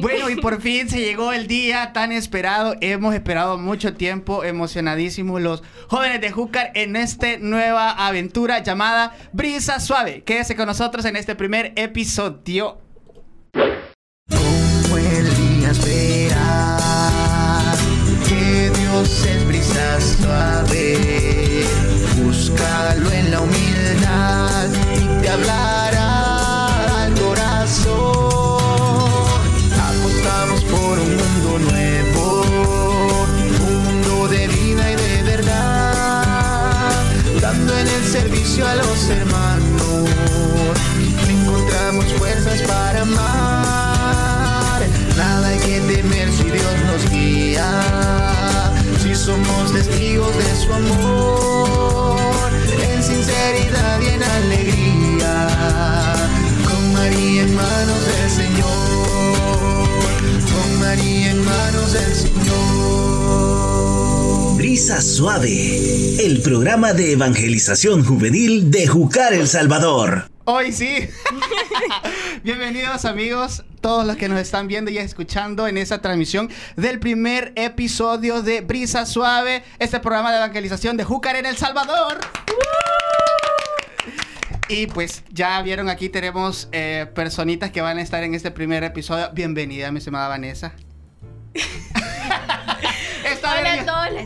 Bueno, 0.00 0.30
y 0.30 0.36
por 0.36 0.60
fin 0.60 0.88
se 0.88 1.00
llegó 1.00 1.32
el 1.32 1.46
día 1.46 1.92
tan 1.92 2.12
esperado. 2.12 2.74
Hemos 2.80 3.14
esperado 3.14 3.58
mucho 3.58 3.94
tiempo, 3.94 4.44
emocionadísimos 4.44 5.40
los 5.40 5.62
jóvenes 5.88 6.20
de 6.20 6.30
Júcar 6.30 6.70
en 6.74 6.96
esta 6.96 7.38
nueva 7.38 7.90
aventura 7.90 8.62
llamada 8.62 9.16
Brisa 9.32 9.80
Suave. 9.80 10.22
Quédese 10.24 10.56
con 10.56 10.66
nosotros 10.66 11.04
en 11.04 11.16
este 11.16 11.34
primer 11.34 11.72
episodio. 11.76 12.78
Como 13.52 14.98
el 14.98 15.36
día 15.36 15.70
esperar 15.70 17.76
que 18.28 18.70
Dios 18.78 19.26
es 19.26 19.46
brisa 19.46 20.00
suave, 20.00 21.64
búscalo 22.22 23.10
en 23.10 23.30
la 23.30 23.40
humildad 23.40 24.68
y 24.94 25.22
te 25.22 25.28
a 38.62 38.74
los 38.74 39.08
hermanos. 39.08 40.08
Encontramos 41.28 42.06
fuerzas 42.14 42.60
para 42.62 43.02
amar. 43.02 44.82
Nada 45.16 45.48
hay 45.48 45.58
que 45.58 45.80
temer 45.80 46.32
si 46.32 46.44
Dios 46.44 46.74
nos 46.86 47.10
guía. 47.10 47.82
Si 49.02 49.14
somos 49.14 49.72
testigos 49.72 50.36
de 50.36 50.56
su 50.56 50.72
amor, 50.72 52.50
en 52.82 53.02
sinceridad 53.02 54.00
y 54.00 54.06
en 54.08 54.22
alegría. 54.22 55.46
Con 56.68 56.92
María 56.94 57.42
en 57.42 57.54
manos 57.54 58.06
del 58.06 58.30
Señor. 58.30 59.38
Con 60.52 60.80
María 60.80 61.30
en 61.30 61.44
manos 61.44 61.92
del 61.92 62.14
Señor. 62.14 63.17
Brisa 64.78 65.02
Suave, 65.02 66.24
el 66.24 66.40
programa 66.40 66.92
de 66.92 67.10
evangelización 67.10 68.04
juvenil 68.04 68.70
de 68.70 68.86
Jucar 68.86 69.34
El 69.34 69.48
Salvador. 69.48 70.30
Hoy 70.44 70.70
sí. 70.70 71.10
Bienvenidos 72.44 73.04
amigos, 73.04 73.64
todos 73.80 74.06
los 74.06 74.14
que 74.14 74.28
nos 74.28 74.38
están 74.38 74.68
viendo 74.68 74.88
y 74.92 74.98
escuchando 74.98 75.66
en 75.66 75.78
esta 75.78 76.00
transmisión 76.00 76.48
del 76.76 77.00
primer 77.00 77.52
episodio 77.56 78.40
de 78.40 78.60
Brisa 78.60 79.04
Suave, 79.04 79.64
este 79.80 79.98
programa 79.98 80.30
de 80.30 80.36
evangelización 80.36 80.96
de 80.96 81.02
Júcar 81.02 81.34
en 81.34 81.46
El 81.46 81.56
Salvador. 81.56 82.20
Y 84.68 84.86
pues 84.86 85.24
ya 85.32 85.60
vieron 85.60 85.88
aquí 85.88 86.08
tenemos 86.08 86.68
eh, 86.70 87.10
personitas 87.16 87.72
que 87.72 87.80
van 87.80 87.98
a 87.98 88.02
estar 88.02 88.22
en 88.22 88.32
este 88.32 88.52
primer 88.52 88.84
episodio. 88.84 89.28
Bienvenida, 89.32 89.90
mi 89.90 89.98
estimada 89.98 90.28
Vanessa. 90.28 90.72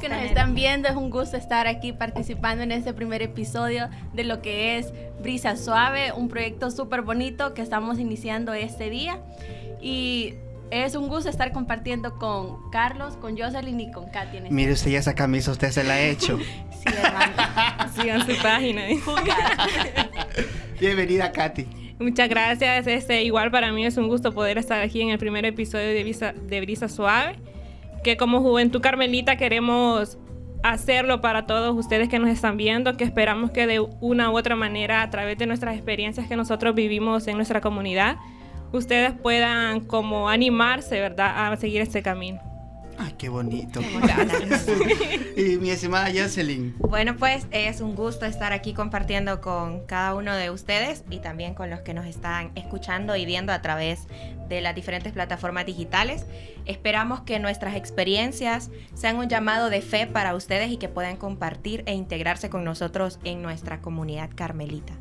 que 0.03 0.09
nos 0.09 0.23
están 0.23 0.57
viendo, 0.57 0.89
es 0.89 0.97
un 0.97 1.11
gusto 1.11 1.37
estar 1.37 1.69
aquí 1.69 1.93
participando 1.93 2.65
en 2.65 2.73
este 2.73 2.93
primer 2.93 3.23
episodio 3.23 3.89
de 4.13 4.25
lo 4.25 4.43
que 4.43 4.77
es 4.77 4.93
Brisa 5.23 5.57
Suave, 5.57 6.11
un 6.11 6.29
proyecto 6.29 6.73
súper 6.73 7.03
bonito 7.03 7.55
que 7.55 7.63
estamos 7.63 8.01
iniciando 8.01 8.53
este 8.53 8.91
día. 8.91 9.21
Y 9.81 10.35
es 10.73 10.97
un 10.97 11.07
gusto 11.07 11.31
estar 11.31 11.53
compartiendo 11.53 12.19
con 12.19 12.69
Carlos, 12.73 13.17
con 13.17 13.39
Jocelyn 13.39 13.79
y 13.79 13.93
con 13.93 14.11
Katy 14.11 14.39
en 14.39 14.43
este 14.47 14.55
Mire 14.55 14.73
usted 14.73 14.91
ya 14.91 14.99
esa 14.99 15.15
camisa, 15.15 15.53
usted 15.53 15.71
se 15.71 15.85
la 15.85 15.95
ha 15.95 16.01
hecho. 16.01 16.39
Sí, 16.83 16.93
hermano. 17.01 17.33
Sigan 17.95 18.27
su 18.27 18.43
página. 18.43 18.83
Bienvenida, 20.81 21.31
Katy. 21.31 21.95
Muchas 22.01 22.29
gracias. 22.29 22.89
Este, 22.89 23.23
igual 23.23 23.53
para 23.53 23.71
mí 23.71 23.87
es 23.87 23.97
un 23.97 24.09
gusto 24.09 24.33
poder 24.33 24.59
estar 24.59 24.83
aquí 24.83 25.01
en 25.01 25.11
el 25.11 25.19
primer 25.19 25.45
episodio 25.45 25.87
de 25.87 26.03
Brisa, 26.03 26.33
de 26.33 26.61
Brisa 26.61 26.89
Suave. 26.89 27.37
Que 28.03 28.17
como 28.17 28.41
Juventud 28.41 28.81
Carmelita 28.81 29.37
queremos 29.37 30.19
hacerlo 30.63 31.21
para 31.21 31.47
todos 31.47 31.77
ustedes 31.77 32.09
que 32.09 32.19
nos 32.19 32.31
están 32.31 32.57
viendo, 32.57 32.97
que 32.97 33.05
esperamos 33.05 33.51
que 33.51 33.67
de 33.67 33.81
una 34.01 34.31
u 34.31 34.37
otra 34.37 34.57
manera, 34.57 35.03
a 35.03 35.11
través 35.11 35.39
de 35.39 35.47
nuestras 35.47 35.75
experiencias 35.75 36.29
que 36.29 36.37
nosotros 36.37 36.75
vivimos 36.75 37.27
en 37.27 37.37
nuestra 37.37 37.61
comunidad, 37.61 38.17
ustedes 38.73 39.13
puedan 39.13 39.81
como 39.81 40.29
animarse, 40.29 41.01
¿verdad?, 41.01 41.53
a 41.53 41.57
seguir 41.57 41.81
este 41.81 42.03
camino. 42.03 42.52
Ay, 42.99 43.15
qué 43.19 43.29
bonito. 43.29 43.81
Y 45.37 45.57
mi 45.57 45.71
estimada 45.71 46.09
Jocelyn. 46.15 46.75
Bueno, 46.79 47.17
pues 47.17 47.47
es 47.51 47.81
un 47.81 47.95
gusto 47.95 48.27
estar 48.27 48.53
aquí 48.53 48.75
compartiendo 48.75 49.41
con 49.41 49.87
cada 49.87 50.15
uno 50.15 50.35
de 50.37 50.51
ustedes 50.51 51.05
y 51.11 51.19
también 51.19 51.55
con 51.55 51.71
los 51.71 51.81
que 51.81 51.95
nos 51.95 52.07
están 52.07 52.53
escuchando 52.55 53.17
y 53.17 53.25
viendo 53.25 53.53
a 53.53 53.63
través 53.63 54.07
de 54.49 54.61
las 54.61 54.75
diferentes 54.75 55.13
plataformas 55.13 55.65
digitales. 55.65 56.27
Esperamos 56.67 57.23
que 57.23 57.39
nuestras 57.39 57.77
experiencias 57.77 58.71
sean 58.95 59.17
un 59.17 59.29
llamado 59.29 59.71
de 59.71 59.81
fe 59.81 60.07
para 60.07 60.35
ustedes 60.35 60.71
y 60.71 60.77
que 60.77 60.89
puedan 60.89 61.17
compartir 61.17 61.83
e 61.87 61.95
integrarse 61.95 62.51
con 62.51 62.63
nosotros 62.63 63.19
en 63.25 63.41
nuestra 63.41 63.81
comunidad 63.81 64.31
carmelita. 64.35 64.93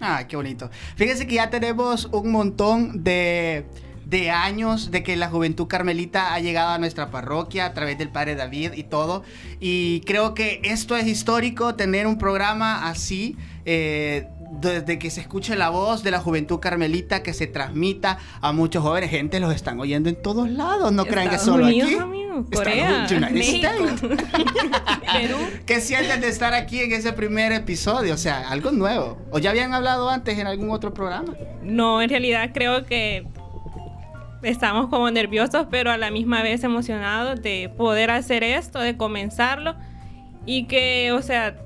Ah, 0.00 0.26
qué 0.26 0.36
bonito. 0.36 0.70
Fíjense 0.96 1.26
que 1.26 1.36
ya 1.36 1.50
tenemos 1.50 2.06
un 2.06 2.30
montón 2.30 3.02
de, 3.02 3.66
de 4.06 4.30
años 4.30 4.90
de 4.90 5.02
que 5.02 5.16
la 5.16 5.28
Juventud 5.28 5.66
Carmelita 5.66 6.32
ha 6.32 6.40
llegado 6.40 6.70
a 6.70 6.78
nuestra 6.78 7.10
parroquia 7.10 7.66
a 7.66 7.74
través 7.74 7.98
del 7.98 8.08
Padre 8.08 8.36
David 8.36 8.72
y 8.74 8.84
todo. 8.84 9.24
Y 9.60 10.00
creo 10.06 10.32
que 10.32 10.60
esto 10.64 10.96
es 10.96 11.06
histórico, 11.06 11.74
tener 11.74 12.06
un 12.06 12.16
programa 12.16 12.88
así. 12.88 13.36
eh, 13.64 14.28
desde 14.48 14.98
que 14.98 15.10
se 15.10 15.20
escuche 15.20 15.56
la 15.56 15.70
voz 15.70 16.04
de 16.04 16.12
la 16.12 16.20
juventud 16.20 16.60
carmelita, 16.60 17.22
que 17.24 17.34
se 17.34 17.48
transmita 17.48 18.18
a 18.40 18.52
muchos 18.52 18.82
jóvenes, 18.82 19.10
gente 19.10 19.40
los 19.40 19.52
están 19.52 19.80
oyendo 19.80 20.08
en 20.08 20.22
todos 20.22 20.48
lados, 20.48 20.92
no 20.92 21.04
crean 21.04 21.28
que 21.30 21.38
solo 21.38 21.64
Unidos, 21.64 21.90
aquí. 21.90 21.98
amigo, 21.98 22.46
Corea. 22.52 23.06
Perú. 25.12 25.36
¿Qué 25.66 25.80
sienten 25.80 26.20
de 26.20 26.28
estar 26.28 26.54
aquí 26.54 26.80
en 26.80 26.92
ese 26.92 27.12
primer 27.12 27.52
episodio? 27.52 28.14
O 28.14 28.18
sea, 28.18 28.48
algo 28.48 28.70
nuevo. 28.70 29.18
¿O 29.30 29.38
ya 29.38 29.50
habían 29.50 29.74
hablado 29.74 30.08
antes 30.10 30.38
en 30.38 30.46
algún 30.46 30.70
otro 30.70 30.94
programa? 30.94 31.34
No, 31.62 32.00
en 32.02 32.08
realidad 32.08 32.50
creo 32.54 32.84
que 32.86 33.26
estamos 34.42 34.88
como 34.88 35.10
nerviosos, 35.10 35.66
pero 35.70 35.90
a 35.90 35.96
la 35.96 36.10
misma 36.10 36.42
vez 36.42 36.64
emocionados 36.64 37.40
de 37.42 37.70
poder 37.76 38.10
hacer 38.10 38.44
esto, 38.44 38.78
de 38.78 38.96
comenzarlo 38.96 39.74
y 40.44 40.64
que, 40.64 41.12
o 41.12 41.22
sea, 41.22 41.56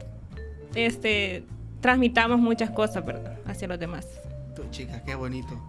este, 0.75 1.45
transmitamos 1.81 2.39
muchas 2.39 2.71
cosas, 2.71 3.05
¿verdad? 3.05 3.39
Hacia 3.47 3.69
los 3.69 3.79
demás. 3.79 4.07
Tu 4.55 4.69
chica, 4.71 5.03
qué 5.05 5.15
bonito. 5.15 5.61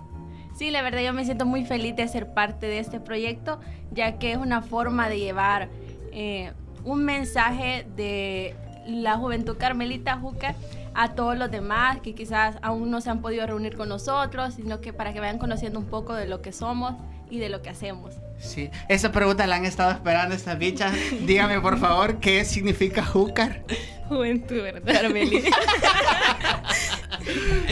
Sí, 0.58 0.70
la 0.70 0.82
verdad 0.82 1.02
yo 1.02 1.14
me 1.14 1.26
siento 1.26 1.46
muy 1.46 1.66
feliz 1.66 1.96
de 1.96 2.08
ser 2.08 2.34
parte 2.34 2.68
de 2.68 2.80
este 2.80 3.00
proyecto, 3.00 3.60
ya 3.92 4.20
que 4.20 4.34
es 4.34 4.38
una 4.38 4.62
forma 4.62 5.10
de 5.10 5.20
llevar 5.20 5.70
eh, 6.12 6.52
un 6.84 7.04
mensaje 7.04 7.86
de 7.96 8.56
la 8.86 9.18
juventud 9.18 9.58
carmelita 9.58 10.18
Júcar 10.18 10.56
a 10.94 11.14
todos 11.16 11.38
los 11.38 11.50
demás 11.52 12.00
que 12.02 12.14
quizás 12.14 12.58
aún 12.62 12.92
no 12.92 13.02
se 13.02 13.10
han 13.10 13.22
podido 13.22 13.46
reunir 13.48 13.76
con 13.76 13.90
nosotros, 13.90 14.56
sino 14.56 14.82
que 14.82 14.94
para 14.94 15.14
que 15.14 15.20
vayan 15.20 15.38
conociendo 15.38 15.80
un 15.80 15.86
poco 15.86 16.14
de 16.14 16.28
lo 16.28 16.42
que 16.42 16.52
somos 16.52 16.96
y 17.30 17.40
de 17.40 17.50
lo 17.50 17.62
que 17.62 17.70
hacemos. 17.70 18.16
Sí, 18.40 18.70
esa 18.90 19.12
pregunta 19.12 19.48
la 19.48 19.56
han 19.56 19.66
estado 19.66 19.92
esperando 19.92 20.36
estas 20.36 20.58
bichas. 20.58 20.94
Dígame, 21.26 21.62
por 21.62 21.80
favor, 21.80 22.20
¿qué 22.20 22.44
significa 22.44 23.06
júcar? 23.06 23.64
Juventud, 24.10 24.62
¿verdad, 24.62 24.94
Carmelita? 25.02 25.58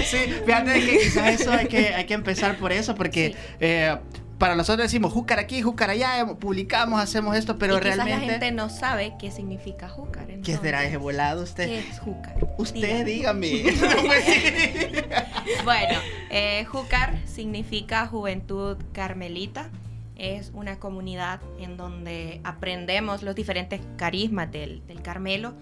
Sí, 0.06 0.18
fíjate 0.46 0.74
que 0.86 1.00
quizás 1.00 1.42
eso 1.42 1.52
hay 1.52 1.68
que, 1.68 1.94
hay 1.94 2.06
que 2.06 2.14
empezar 2.14 2.58
por 2.58 2.72
eso, 2.72 2.96
porque 2.96 3.36
eh, 3.60 3.98
para 4.40 4.56
nosotros 4.56 4.86
decimos 4.86 5.12
júcar 5.12 5.38
aquí, 5.38 5.62
júcar 5.62 5.90
allá, 5.90 6.26
publicamos, 6.40 7.02
hacemos 7.02 7.36
esto, 7.36 7.58
pero 7.60 7.78
y 7.78 7.82
realmente... 7.82 8.12
la 8.12 8.20
gente 8.20 8.52
no 8.52 8.70
sabe 8.70 9.14
qué 9.20 9.32
significa 9.32 9.90
júcar. 9.90 10.28
¿Qué 10.44 10.58
será 10.58 10.86
ese 10.86 10.96
volado 10.96 11.44
usted? 11.44 11.66
¿Qué 11.66 11.80
es 11.80 12.00
júcar? 12.00 12.36
Usted, 12.58 13.06
Dígame. 13.06 13.48
dígame. 13.48 13.78
Pues. 14.06 15.64
Bueno, 15.64 16.00
eh, 16.30 16.66
Júcar 16.66 17.18
significa 17.28 18.08
Juventud 18.08 18.78
Carmelita. 18.94 19.70
Es 20.16 20.52
una 20.54 20.80
comunidad 20.80 21.42
en 21.60 21.76
donde 21.76 22.40
aprendemos 22.44 23.24
los 23.24 23.36
diferentes 23.36 23.82
carismas 23.98 24.52
del, 24.52 24.86
del 24.88 25.02
Carmelo, 25.02 25.54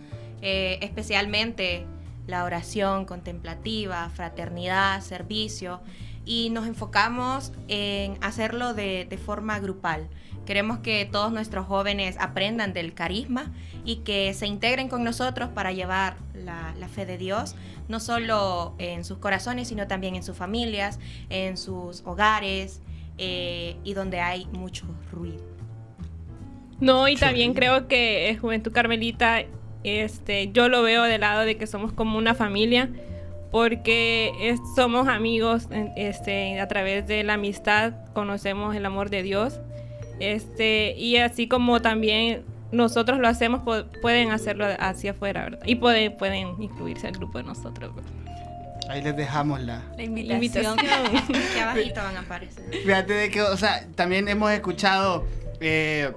eh, 0.42 0.78
especialmente 0.82 1.86
la 2.28 2.44
oración 2.44 3.06
contemplativa, 3.06 4.10
fraternidad, 4.10 5.02
servicio, 5.02 5.82
y 6.28 6.50
nos 6.52 6.68
enfocamos 6.68 7.54
en 7.68 8.18
hacerlo 8.22 8.74
de, 8.74 9.08
de 9.10 9.18
forma 9.18 9.60
grupal. 9.60 10.08
Queremos 10.46 10.80
que 10.80 11.08
todos 11.12 11.32
nuestros 11.32 11.66
jóvenes 11.66 12.18
aprendan 12.20 12.74
del 12.74 12.94
carisma 12.94 13.52
y 13.84 13.98
que 13.98 14.34
se 14.34 14.46
integren 14.46 14.88
con 14.88 15.04
nosotros 15.04 15.50
para 15.50 15.72
llevar 15.72 16.18
la, 16.34 16.74
la 16.80 16.88
fe 16.88 17.06
de 17.06 17.18
Dios, 17.18 17.56
no 17.90 18.00
solo 18.00 18.76
en 18.78 19.04
sus 19.04 19.18
corazones, 19.18 19.68
sino 19.68 19.88
también 19.88 20.16
en 20.16 20.24
sus 20.24 20.38
familias, 20.38 21.00
en 21.30 21.58
sus 21.58 22.02
hogares 22.06 22.82
eh, 23.18 23.78
y 23.84 23.94
donde 23.94 24.20
hay 24.20 24.46
mucho 24.48 24.86
ruido. 25.12 25.44
No, 26.80 27.08
y 27.08 27.16
también 27.16 27.54
creo 27.54 27.88
que 27.88 28.30
eh, 28.30 28.38
Juventud 28.38 28.72
Carmelita, 28.72 29.44
este, 29.84 30.52
yo 30.52 30.70
lo 30.70 30.84
veo 30.84 31.04
del 31.04 31.22
lado 31.22 31.42
de 31.42 31.58
que 31.58 31.66
somos 31.68 31.92
como 31.92 32.18
una 32.18 32.36
familia, 32.36 32.90
porque 33.52 34.32
es- 34.42 34.60
somos 34.76 35.08
amigos, 35.08 35.68
este, 35.96 36.60
a 36.60 36.68
través 36.68 37.08
de 37.08 37.24
la 37.24 37.34
amistad 37.34 37.94
conocemos 38.14 38.76
el 38.76 38.86
amor 38.86 39.10
de 39.10 39.24
Dios, 39.24 39.60
este, 40.20 40.94
y 40.98 41.18
así 41.18 41.48
como 41.48 41.82
también 41.82 42.44
nosotros 42.72 43.20
lo 43.20 43.28
hacemos, 43.28 43.62
pu- 43.62 43.86
pueden 44.02 44.32
hacerlo 44.32 44.66
hacia 44.80 45.12
afuera, 45.12 45.44
¿verdad? 45.44 45.60
Y 45.66 45.76
pueden, 45.76 46.18
pueden 46.18 46.62
incluirse 46.62 47.08
al 47.08 47.14
grupo 47.14 47.38
de 47.38 47.46
nosotros. 47.46 47.96
¿verdad? 47.96 48.12
Ahí 48.90 49.02
les 49.02 49.16
dejamos 49.16 49.62
la, 49.62 49.84
La 49.98 50.04
invitación. 50.04 50.78
Aquí 50.80 51.60
abajito 51.60 52.02
van 52.02 52.18
a 52.18 52.20
aparecer. 52.22 52.64
Fíjate 52.72 53.14
de 53.14 53.30
que, 53.30 53.42
o 53.42 53.56
sea, 53.58 53.86
también 53.96 54.28
hemos 54.28 54.52
escuchado 54.52 55.26
eh, 55.62 56.12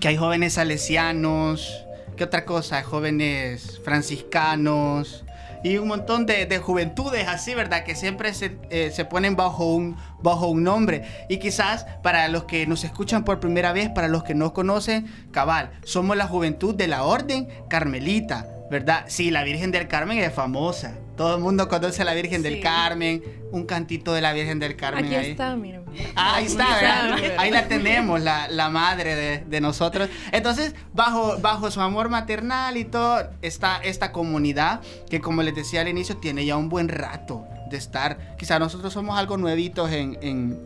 que 0.00 0.08
hay 0.08 0.16
jóvenes 0.16 0.54
salesianos, 0.54 1.84
¿qué 2.16 2.24
otra 2.24 2.44
cosa? 2.44 2.82
Jóvenes 2.82 3.80
franciscanos 3.84 5.24
y 5.62 5.78
un 5.78 5.88
montón 5.88 6.26
de, 6.26 6.46
de 6.46 6.58
juventudes 6.58 7.28
así, 7.28 7.54
¿verdad? 7.54 7.84
Que 7.84 7.94
siempre 7.94 8.34
se, 8.34 8.56
eh, 8.70 8.90
se 8.92 9.04
ponen 9.04 9.36
bajo 9.36 9.74
un, 9.74 9.96
bajo 10.22 10.48
un 10.48 10.62
nombre. 10.64 11.04
Y 11.28 11.38
quizás 11.38 11.86
para 12.02 12.28
los 12.28 12.44
que 12.44 12.66
nos 12.66 12.84
escuchan 12.84 13.24
por 13.24 13.40
primera 13.40 13.72
vez, 13.72 13.90
para 13.90 14.08
los 14.08 14.24
que 14.24 14.34
no 14.34 14.52
conocen, 14.52 15.06
cabal, 15.32 15.70
somos 15.84 16.16
la 16.16 16.26
juventud 16.26 16.74
de 16.74 16.88
la 16.88 17.04
Orden 17.04 17.48
Carmelita, 17.68 18.46
¿verdad? 18.70 19.04
Sí, 19.08 19.30
la 19.30 19.44
Virgen 19.44 19.70
del 19.70 19.88
Carmen 19.88 20.18
es 20.18 20.32
famosa. 20.32 20.94
Todo 21.20 21.34
el 21.36 21.42
mundo 21.42 21.68
conoce 21.68 22.00
a 22.00 22.06
la 22.06 22.14
Virgen 22.14 22.42
del 22.42 22.54
Sí. 22.54 22.60
Carmen, 22.62 23.22
un 23.52 23.66
cantito 23.66 24.14
de 24.14 24.22
la 24.22 24.32
Virgen 24.32 24.58
del 24.58 24.74
Carmen 24.74 25.04
Aquí 25.04 25.14
ahí. 25.16 25.30
está, 25.32 25.54
miren. 25.54 25.84
Ah, 26.16 26.36
ahí 26.36 26.46
está, 26.46 26.66
¿verdad? 26.76 27.18
Ahí 27.36 27.50
la 27.50 27.68
tenemos, 27.68 28.22
la, 28.22 28.48
la 28.48 28.70
madre 28.70 29.14
de, 29.14 29.38
de 29.44 29.60
nosotros. 29.60 30.08
Entonces, 30.32 30.74
bajo, 30.94 31.36
bajo 31.42 31.70
su 31.70 31.82
amor 31.82 32.08
maternal 32.08 32.78
y 32.78 32.86
todo, 32.86 33.28
está 33.42 33.76
esta 33.84 34.12
comunidad 34.12 34.80
que, 35.10 35.20
como 35.20 35.42
les 35.42 35.54
decía 35.54 35.82
al 35.82 35.88
inicio, 35.88 36.16
tiene 36.16 36.46
ya 36.46 36.56
un 36.56 36.70
buen 36.70 36.88
rato 36.88 37.44
de 37.70 37.76
estar. 37.76 38.34
Quizá 38.38 38.58
nosotros 38.58 38.90
somos 38.94 39.18
algo 39.18 39.36
nuevitos 39.36 39.92
en, 39.92 40.16
en, 40.22 40.58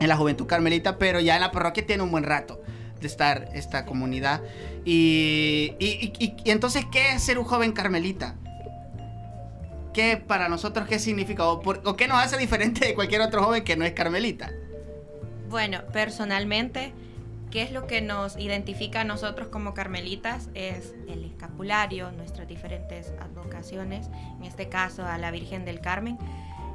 en 0.00 0.08
la 0.08 0.16
Juventud 0.16 0.46
Carmelita, 0.46 0.96
pero 0.96 1.20
ya 1.20 1.34
en 1.34 1.42
la 1.42 1.50
parroquia 1.52 1.84
tiene 1.84 2.02
un 2.02 2.10
buen 2.10 2.24
rato 2.24 2.62
de 2.98 3.06
estar 3.06 3.50
esta 3.52 3.84
comunidad. 3.84 4.40
Y- 4.86 5.74
y- 5.78 6.34
y 6.44 6.50
entonces, 6.50 6.86
¿qué 6.90 7.12
es 7.12 7.22
ser 7.22 7.38
un 7.38 7.44
joven 7.44 7.72
carmelita? 7.72 8.36
¿Qué 9.92 10.16
para 10.16 10.48
nosotros 10.48 10.86
qué 10.88 10.98
significa? 10.98 11.46
¿O, 11.48 11.60
por- 11.60 11.82
o 11.84 11.96
qué 11.96 12.08
nos 12.08 12.18
hace 12.22 12.36
diferente 12.38 12.86
de 12.86 12.94
cualquier 12.94 13.20
otro 13.22 13.42
joven 13.42 13.64
que 13.64 13.76
no 13.76 13.84
es 13.84 13.92
carmelita? 13.92 14.52
Bueno, 15.48 15.80
personalmente, 15.92 16.92
¿qué 17.50 17.62
es 17.62 17.72
lo 17.72 17.86
que 17.86 18.02
nos 18.02 18.36
identifica 18.38 19.00
a 19.00 19.04
nosotros 19.04 19.48
como 19.48 19.72
carmelitas? 19.74 20.50
Es 20.54 20.94
el 21.08 21.24
escapulario, 21.24 22.12
nuestras 22.12 22.46
diferentes 22.48 23.12
advocaciones, 23.20 24.08
en 24.38 24.44
este 24.44 24.68
caso 24.68 25.06
a 25.06 25.16
la 25.18 25.30
Virgen 25.30 25.64
del 25.64 25.80
Carmen. 25.80 26.18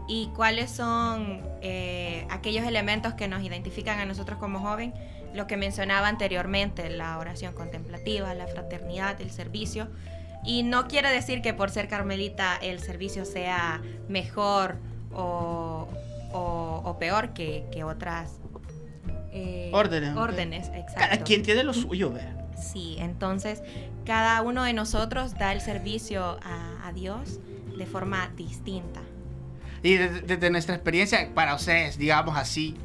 ¿Y 0.08 0.28
cuáles 0.36 0.72
son 0.72 1.42
eh, 1.62 2.26
aquellos 2.30 2.66
elementos 2.66 3.14
que 3.14 3.28
nos 3.28 3.42
identifican 3.44 4.00
a 4.00 4.06
nosotros 4.06 4.38
como 4.40 4.60
joven? 4.60 4.94
Lo 5.34 5.48
que 5.48 5.56
mencionaba 5.56 6.08
anteriormente, 6.10 6.90
la 6.90 7.18
oración 7.18 7.54
contemplativa, 7.54 8.34
la 8.34 8.48
fraternidad, 8.48 9.22
el 9.22 9.32
servicio. 9.32 9.88
Y 10.46 10.64
no 10.64 10.88
quiere 10.88 11.10
decir 11.10 11.42
que 11.42 11.54
por 11.54 11.70
ser 11.70 11.88
carmelita 11.88 12.58
el 12.62 12.80
servicio 12.80 13.26
sea 13.26 13.82
mejor 14.10 14.76
o, 15.14 15.88
o- 16.34 16.82
o 16.84 17.00
peor 17.00 17.34
que, 17.34 17.66
que 17.72 17.84
otras 17.84 18.40
eh, 19.32 19.72
Órdenes. 19.74 20.16
órdenes, 20.16 20.68
Cada 20.68 20.80
exacto. 20.80 21.24
quien 21.26 21.44
tiene 21.44 21.64
lo 21.64 21.74
suyo, 21.74 22.12
¿verdad? 22.12 22.46
Sí, 22.56 22.96
entonces 23.00 23.62
cada 24.06 24.42
uno 24.42 24.64
de 24.64 24.74
nosotros 24.74 25.34
da 25.38 25.52
el 25.54 25.62
servicio 25.62 26.38
a, 26.44 26.88
a 26.88 26.92
Dios 26.94 27.40
de 27.78 27.86
forma 27.86 28.30
distinta. 28.38 29.02
Y 29.82 29.96
desde, 29.96 30.22
desde 30.22 30.50
nuestra 30.50 30.76
experiencia, 30.76 31.30
para 31.34 31.56
ustedes, 31.56 31.98
digamos 31.98 32.38
así, 32.38 32.76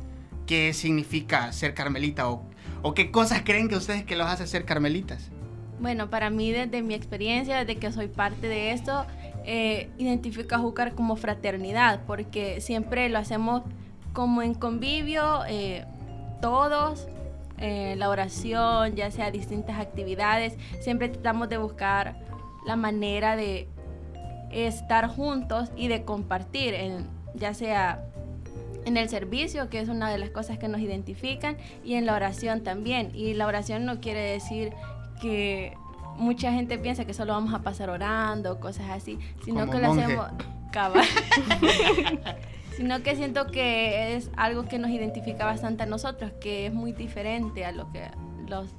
¿qué 0.46 0.72
significa 0.72 1.52
ser 1.52 1.74
carmelita? 1.74 2.28
¿O, 2.28 2.42
o 2.82 2.94
qué 2.94 3.10
cosas 3.10 3.42
creen 3.44 3.68
que 3.68 3.76
ustedes 3.76 4.04
que 4.04 4.16
los 4.16 4.26
hace 4.26 4.46
ser 4.46 4.64
carmelitas? 4.64 5.30
Bueno, 5.80 6.10
para 6.10 6.30
mí 6.30 6.50
desde 6.50 6.82
mi 6.82 6.94
experiencia, 6.94 7.58
desde 7.58 7.76
que 7.76 7.92
soy 7.92 8.08
parte 8.08 8.48
de 8.48 8.72
esto, 8.72 9.06
eh, 9.44 9.88
identifico 9.98 10.54
a 10.54 10.58
Júcar 10.58 10.94
como 10.94 11.16
fraternidad, 11.16 12.00
porque 12.06 12.60
siempre 12.60 13.08
lo 13.08 13.18
hacemos 13.18 13.62
como 14.12 14.42
en 14.42 14.54
convivio, 14.54 15.44
eh, 15.46 15.84
todos, 16.40 17.06
eh, 17.58 17.94
la 17.96 18.08
oración, 18.08 18.94
ya 18.94 19.10
sea 19.10 19.30
distintas 19.30 19.78
actividades, 19.78 20.56
siempre 20.80 21.08
tratamos 21.08 21.48
de 21.48 21.58
buscar 21.58 22.16
la 22.66 22.76
manera 22.76 23.36
de 23.36 23.68
estar 24.50 25.08
juntos 25.08 25.70
y 25.76 25.88
de 25.88 26.04
compartir, 26.04 26.74
en, 26.74 27.06
ya 27.34 27.54
sea 27.54 28.04
en 28.84 28.96
el 28.96 29.08
servicio, 29.08 29.68
que 29.68 29.80
es 29.80 29.88
una 29.88 30.10
de 30.10 30.18
las 30.18 30.30
cosas 30.30 30.58
que 30.58 30.66
nos 30.66 30.80
identifican, 30.80 31.56
y 31.84 31.94
en 31.94 32.06
la 32.06 32.14
oración 32.14 32.62
también. 32.62 33.12
Y 33.14 33.34
la 33.34 33.46
oración 33.46 33.84
no 33.84 34.00
quiere 34.00 34.20
decir 34.20 34.72
que 35.20 35.76
mucha 36.16 36.52
gente 36.52 36.78
piensa 36.78 37.04
que 37.04 37.14
solo 37.14 37.32
vamos 37.32 37.54
a 37.54 37.60
pasar 37.60 37.90
orando, 37.90 38.60
cosas 38.60 38.90
así, 38.90 39.18
sino 39.44 39.60
Como 39.60 39.72
que 39.72 39.78
lo 39.78 39.88
monje. 39.88 40.04
hacemos 40.04 40.26
cabal. 40.72 41.04
sino 42.76 43.02
que 43.02 43.16
siento 43.16 43.46
que 43.48 44.16
es 44.16 44.30
algo 44.36 44.66
que 44.66 44.78
nos 44.78 44.90
identifica 44.90 45.44
bastante 45.44 45.82
a 45.82 45.86
nosotros, 45.86 46.32
que 46.40 46.66
es 46.66 46.72
muy 46.72 46.92
diferente 46.92 47.64
a 47.64 47.72
lo 47.72 47.90
que 47.90 48.02
los, 48.48 48.70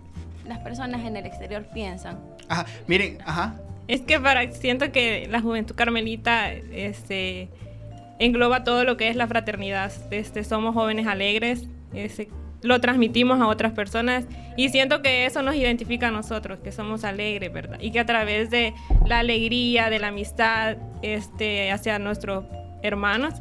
las 0.47 0.59
personas 0.59 1.05
en 1.05 1.17
el 1.17 1.25
exterior 1.25 1.65
piensan. 1.73 2.19
Ajá, 2.47 2.65
miren, 2.87 3.17
ajá. 3.25 3.55
Es 3.87 4.01
que 4.01 4.19
para 4.19 4.49
siento 4.51 4.91
que 4.91 5.27
la 5.29 5.41
juventud 5.41 5.75
carmelita 5.75 6.51
este 6.51 7.49
engloba 8.19 8.63
todo 8.63 8.83
lo 8.83 8.97
que 8.97 9.09
es 9.09 9.15
la 9.15 9.27
fraternidad. 9.27 9.91
Este 10.11 10.43
somos 10.43 10.75
jóvenes 10.75 11.07
alegres, 11.07 11.65
este, 11.93 12.29
lo 12.61 12.79
transmitimos 12.81 13.39
a 13.39 13.47
otras 13.47 13.71
personas 13.73 14.25
y 14.57 14.69
siento 14.69 15.01
que 15.01 15.25
eso 15.25 15.41
nos 15.41 15.55
identifica 15.55 16.09
a 16.09 16.11
nosotros, 16.11 16.59
que 16.59 16.71
somos 16.71 17.03
alegres, 17.03 17.51
¿verdad? 17.53 17.77
Y 17.79 17.91
que 17.91 17.99
a 17.99 18.05
través 18.05 18.49
de 18.49 18.73
la 19.05 19.19
alegría, 19.19 19.89
de 19.89 19.99
la 19.99 20.07
amistad 20.07 20.77
este 21.01 21.71
hacia 21.71 21.99
nuestros 21.99 22.45
hermanos, 22.81 23.35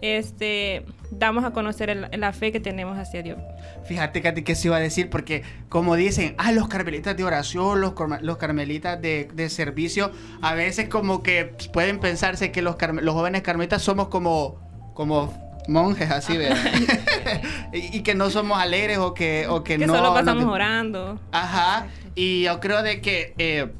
este 0.00 0.84
damos 1.10 1.44
a 1.44 1.52
conocer 1.52 1.90
el- 1.90 2.08
la 2.20 2.32
fe 2.32 2.50
que 2.50 2.58
tenemos 2.60 2.98
hacia 2.98 3.22
Dios. 3.22 3.38
Fíjate, 3.84 4.20
Katy, 4.20 4.42
que 4.42 4.54
se 4.54 4.68
iba 4.68 4.76
a 4.76 4.80
decir, 4.80 5.08
porque 5.08 5.42
como 5.68 5.94
dicen, 5.94 6.34
ah, 6.38 6.50
los 6.52 6.68
carmelitas 6.68 7.16
de 7.16 7.24
oración, 7.24 7.80
los, 7.80 7.94
los 8.20 8.36
carmelitas 8.36 9.00
de, 9.00 9.28
de 9.32 9.48
servicio, 9.48 10.10
a 10.42 10.54
veces 10.54 10.88
como 10.88 11.22
que 11.22 11.54
pueden 11.72 12.00
pensarse 12.00 12.50
que 12.50 12.62
los, 12.62 12.76
los 13.00 13.14
jóvenes 13.14 13.42
carmelitas 13.42 13.82
somos 13.82 14.08
como, 14.08 14.58
como 14.94 15.32
monjes 15.68 16.10
así, 16.10 16.36
¿verdad? 16.36 16.58
y, 17.72 17.98
y 17.98 18.02
que 18.02 18.14
no 18.14 18.30
somos 18.30 18.58
alegres 18.58 18.98
o 18.98 19.14
que, 19.14 19.46
o 19.48 19.64
que, 19.64 19.78
Que 19.78 19.86
no... 19.86 19.94
solo 19.94 20.08
no 20.08 20.14
pasamos 20.14 20.44
orando. 20.44 21.18
Ajá, 21.32 21.86
y 22.14 22.42
yo 22.42 22.60
creo 22.60 22.82
de 22.82 23.00
que, 23.00 23.34
eh, 23.38 23.72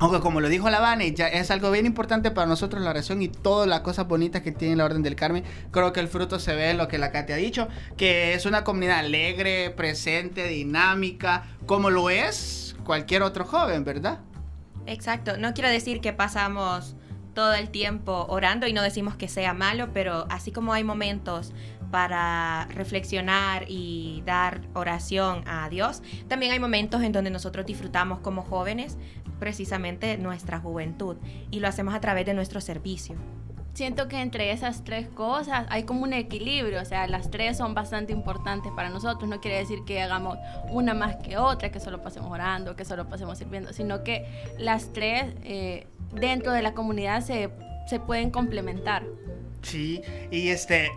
aunque 0.00 0.20
como 0.20 0.40
lo 0.40 0.48
dijo 0.48 0.70
la 0.70 0.80
Vane, 0.80 1.12
ya 1.12 1.28
es 1.28 1.50
algo 1.50 1.70
bien 1.70 1.86
importante 1.86 2.30
para 2.30 2.46
nosotros 2.46 2.82
la 2.82 2.90
oración 2.90 3.22
y 3.22 3.28
todas 3.28 3.68
las 3.68 3.80
cosas 3.80 4.08
bonitas 4.08 4.42
que 4.42 4.52
tiene 4.52 4.76
la 4.76 4.84
Orden 4.84 5.02
del 5.02 5.16
Carmen, 5.16 5.44
creo 5.70 5.92
que 5.92 6.00
el 6.00 6.08
fruto 6.08 6.38
se 6.38 6.54
ve 6.54 6.70
en 6.70 6.78
lo 6.78 6.88
que 6.88 6.98
la 6.98 7.12
Katy 7.12 7.32
ha 7.32 7.36
dicho, 7.36 7.68
que 7.96 8.34
es 8.34 8.46
una 8.46 8.64
comunidad 8.64 9.00
alegre, 9.00 9.70
presente, 9.70 10.48
dinámica, 10.48 11.44
como 11.66 11.90
lo 11.90 12.10
es 12.10 12.76
cualquier 12.84 13.22
otro 13.22 13.44
joven, 13.44 13.84
¿verdad? 13.84 14.20
Exacto, 14.86 15.38
no 15.38 15.54
quiero 15.54 15.70
decir 15.70 16.00
que 16.00 16.12
pasamos 16.12 16.96
todo 17.34 17.54
el 17.54 17.70
tiempo 17.70 18.26
orando 18.28 18.66
y 18.66 18.72
no 18.72 18.82
decimos 18.82 19.16
que 19.16 19.28
sea 19.28 19.52
malo, 19.52 19.90
pero 19.92 20.26
así 20.30 20.52
como 20.52 20.72
hay 20.72 20.84
momentos 20.84 21.52
para 21.90 22.66
reflexionar 22.74 23.66
y 23.68 24.22
dar 24.24 24.62
oración 24.72 25.44
a 25.46 25.68
Dios, 25.68 26.02
también 26.28 26.52
hay 26.52 26.58
momentos 26.58 27.02
en 27.02 27.12
donde 27.12 27.30
nosotros 27.30 27.66
disfrutamos 27.66 28.20
como 28.20 28.42
jóvenes 28.42 28.96
precisamente 29.38 30.16
nuestra 30.16 30.58
juventud 30.60 31.16
y 31.50 31.60
lo 31.60 31.68
hacemos 31.68 31.94
a 31.94 32.00
través 32.00 32.26
de 32.26 32.34
nuestro 32.34 32.60
servicio. 32.60 33.16
Siento 33.74 34.06
que 34.06 34.20
entre 34.20 34.52
esas 34.52 34.84
tres 34.84 35.08
cosas 35.08 35.66
hay 35.68 35.82
como 35.82 36.04
un 36.04 36.12
equilibrio, 36.12 36.80
o 36.80 36.84
sea, 36.84 37.08
las 37.08 37.32
tres 37.32 37.56
son 37.56 37.74
bastante 37.74 38.12
importantes 38.12 38.70
para 38.70 38.88
nosotros. 38.88 39.28
No 39.28 39.40
quiere 39.40 39.58
decir 39.58 39.80
que 39.84 40.00
hagamos 40.00 40.38
una 40.70 40.94
más 40.94 41.16
que 41.16 41.38
otra, 41.38 41.72
que 41.72 41.80
solo 41.80 42.00
pasemos 42.00 42.30
orando, 42.30 42.76
que 42.76 42.84
solo 42.84 43.08
pasemos 43.08 43.36
sirviendo, 43.36 43.72
sino 43.72 44.04
que 44.04 44.26
las 44.58 44.92
tres 44.92 45.34
eh, 45.42 45.88
dentro 46.14 46.52
de 46.52 46.62
la 46.62 46.72
comunidad 46.72 47.20
se, 47.22 47.50
se 47.88 47.98
pueden 47.98 48.30
complementar. 48.30 49.02
Sí, 49.62 50.02
y 50.30 50.50
este, 50.50 50.92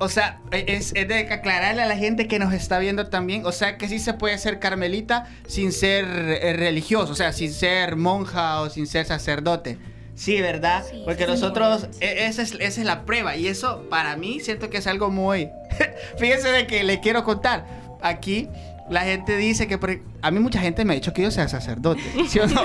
o 0.00 0.08
sea, 0.08 0.40
e, 0.50 0.64
es, 0.66 0.92
es 0.96 1.06
de 1.06 1.20
aclararle 1.32 1.82
a 1.82 1.86
la 1.86 1.96
gente 1.96 2.26
que 2.26 2.40
nos 2.40 2.52
está 2.52 2.80
viendo 2.80 3.06
también, 3.06 3.46
o 3.46 3.52
sea, 3.52 3.78
que 3.78 3.86
sí 3.86 4.00
se 4.00 4.12
puede 4.14 4.38
ser 4.38 4.58
carmelita 4.58 5.28
sin 5.46 5.70
ser 5.70 6.04
eh, 6.04 6.52
religioso, 6.54 7.12
o 7.12 7.16
sea, 7.16 7.32
sin 7.32 7.52
ser 7.52 7.94
monja 7.94 8.60
o 8.60 8.70
sin 8.70 8.88
ser 8.88 9.06
sacerdote. 9.06 9.78
Sí, 10.18 10.40
¿verdad? 10.40 10.84
Sí, 10.90 11.02
Porque 11.04 11.24
sí, 11.26 11.30
nosotros, 11.30 11.86
sí. 11.92 11.98
e- 12.00 12.26
esa 12.26 12.42
es, 12.42 12.52
esa 12.54 12.80
es 12.80 12.84
la 12.86 13.02
prueba 13.06 13.36
y 13.36 13.46
eso 13.46 13.86
para 13.88 14.16
mí 14.16 14.40
siento 14.40 14.68
que 14.68 14.78
es 14.78 14.86
algo 14.88 15.10
muy... 15.10 15.48
Fíjense 16.18 16.48
de 16.48 16.66
que 16.66 16.82
le 16.82 16.98
quiero 17.00 17.22
contar, 17.22 17.64
aquí 18.02 18.48
la 18.90 19.02
gente 19.02 19.36
dice 19.36 19.68
que... 19.68 19.78
por- 19.78 20.00
a 20.22 20.30
mí 20.32 20.40
mucha 20.40 20.60
gente 20.60 20.84
me 20.84 20.92
ha 20.92 20.96
dicho 20.96 21.12
que 21.12 21.22
yo 21.22 21.30
sea 21.30 21.46
sacerdote, 21.48 22.02
¿sí 22.28 22.40
o 22.40 22.46
no? 22.48 22.62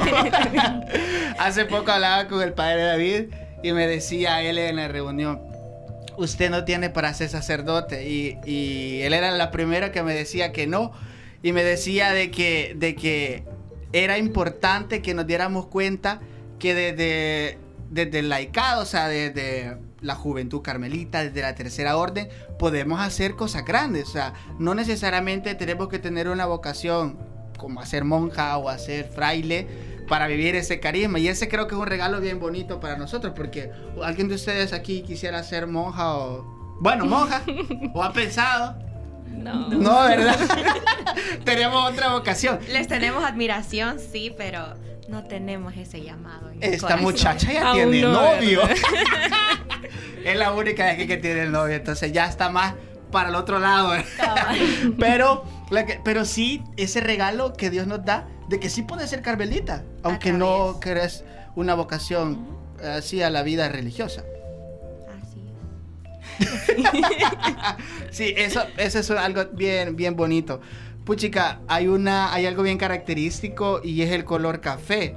Hace 1.37 1.65
poco 1.65 1.91
hablaba 1.91 2.27
con 2.27 2.41
el 2.41 2.53
padre 2.53 2.83
David 2.83 3.25
y 3.61 3.71
me 3.71 3.87
decía 3.87 4.41
él 4.41 4.57
en 4.57 4.75
la 4.77 4.87
reunión, 4.87 5.39
usted 6.17 6.49
no 6.49 6.63
tiene 6.65 6.89
para 6.89 7.13
ser 7.13 7.29
sacerdote. 7.29 8.09
Y, 8.09 8.37
y 8.45 9.01
él 9.03 9.13
era 9.13 9.31
la 9.31 9.51
primera 9.51 9.91
que 9.91 10.03
me 10.03 10.13
decía 10.13 10.51
que 10.51 10.67
no. 10.67 10.91
Y 11.43 11.51
me 11.51 11.63
decía 11.63 12.11
de 12.13 12.31
que, 12.31 12.73
de 12.75 12.95
que 12.95 13.43
era 13.93 14.17
importante 14.17 15.01
que 15.01 15.13
nos 15.13 15.27
diéramos 15.27 15.67
cuenta 15.67 16.19
que 16.63 16.73
desde, 16.73 17.57
desde 17.89 18.19
el 18.19 18.29
laicado, 18.29 18.83
o 18.83 18.85
sea, 18.85 19.09
desde 19.09 19.77
la 19.99 20.15
juventud 20.15 20.61
carmelita, 20.61 21.21
desde 21.21 21.41
la 21.41 21.55
tercera 21.55 21.97
orden, 21.97 22.29
podemos 22.57 23.01
hacer 23.01 23.35
cosas 23.35 23.65
grandes. 23.65 24.07
O 24.07 24.11
sea, 24.13 24.33
no 24.59 24.73
necesariamente 24.73 25.55
tenemos 25.55 25.89
que 25.89 25.99
tener 25.99 26.29
una 26.29 26.45
vocación 26.45 27.19
como 27.57 27.81
hacer 27.81 28.05
monja 28.05 28.57
o 28.57 28.69
hacer 28.69 29.09
fraile 29.13 29.67
para 30.07 30.27
vivir 30.27 30.55
ese 30.55 30.79
carisma. 30.79 31.19
Y 31.19 31.27
ese 31.27 31.49
creo 31.49 31.67
que 31.67 31.75
es 31.75 31.81
un 31.81 31.87
regalo 31.87 32.21
bien 32.21 32.39
bonito 32.39 32.79
para 32.79 32.95
nosotros, 32.95 33.33
porque 33.35 33.69
alguien 34.01 34.29
de 34.29 34.35
ustedes 34.35 34.71
aquí 34.71 35.01
quisiera 35.01 35.43
ser 35.43 35.67
monja 35.67 36.15
o... 36.15 36.77
Bueno, 36.79 37.05
monja, 37.05 37.43
o 37.93 38.01
ha 38.01 38.13
pensado. 38.13 38.79
No. 39.33 39.67
No, 39.69 40.03
¿verdad? 40.07 40.37
Tenemos 41.43 41.91
otra 41.91 42.09
vocación. 42.13 42.59
Les 42.71 42.87
tenemos 42.87 43.23
admiración, 43.23 43.99
sí, 43.99 44.33
pero 44.37 44.75
no 45.07 45.23
tenemos 45.25 45.75
ese 45.75 46.01
llamado. 46.01 46.49
en 46.51 46.63
Esta 46.63 46.81
corazón. 46.87 47.03
muchacha 47.03 47.51
ya 47.51 47.67
Aún 47.67 47.75
tiene 47.91 48.01
no, 48.03 48.13
novio. 48.35 48.61
es 50.25 50.35
la 50.37 50.53
única 50.53 50.85
de 50.85 50.91
aquí 50.91 51.07
que 51.07 51.17
tiene 51.17 51.41
el 51.43 51.51
novio, 51.51 51.75
entonces 51.75 52.11
ya 52.11 52.25
está 52.27 52.49
más 52.49 52.73
para 53.11 53.29
el 53.29 53.35
otro 53.35 53.59
lado. 53.59 53.95
¿eh? 53.95 54.05
Pero, 54.99 55.43
la 55.69 55.85
que- 55.85 55.99
pero 56.03 56.25
sí, 56.25 56.63
ese 56.77 57.01
regalo 57.01 57.53
que 57.53 57.69
Dios 57.69 57.85
nos 57.87 58.03
da 58.05 58.27
de 58.49 58.59
que 58.59 58.69
sí 58.69 58.81
puedes 58.83 59.09
ser 59.09 59.21
carmelita, 59.21 59.83
aunque 60.03 60.31
no 60.31 60.79
querés 60.79 61.23
una 61.55 61.73
vocación 61.75 62.47
así 62.83 63.21
a 63.21 63.29
la 63.29 63.43
vida 63.43 63.69
religiosa. 63.69 64.23
Sí, 68.11 68.33
eso, 68.37 68.61
eso 68.77 68.99
es 68.99 69.09
algo 69.11 69.45
bien, 69.53 69.95
bien 69.95 70.15
bonito. 70.15 70.61
Puchica, 71.03 71.59
hay 71.67 71.87
una, 71.87 72.31
hay 72.33 72.45
algo 72.45 72.63
bien 72.63 72.77
característico 72.77 73.81
y 73.83 74.03
es 74.03 74.11
el 74.11 74.23
color 74.23 74.61
café. 74.61 75.15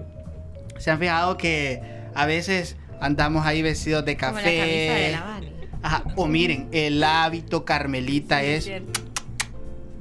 Se 0.78 0.90
han 0.90 0.98
fijado 0.98 1.36
que 1.36 1.80
a 2.14 2.26
veces 2.26 2.76
andamos 3.00 3.46
ahí 3.46 3.62
vestidos 3.62 4.04
de 4.04 4.16
Como 4.16 4.32
café. 4.32 4.56
la 4.56 4.64
camisa 4.64 4.94
de 4.94 5.12
la 5.12 5.20
Vani. 5.20 5.52
Ajá. 5.82 6.02
O 6.16 6.26
miren, 6.26 6.68
el 6.72 7.04
hábito 7.04 7.64
carmelita 7.64 8.42
es 8.42 8.70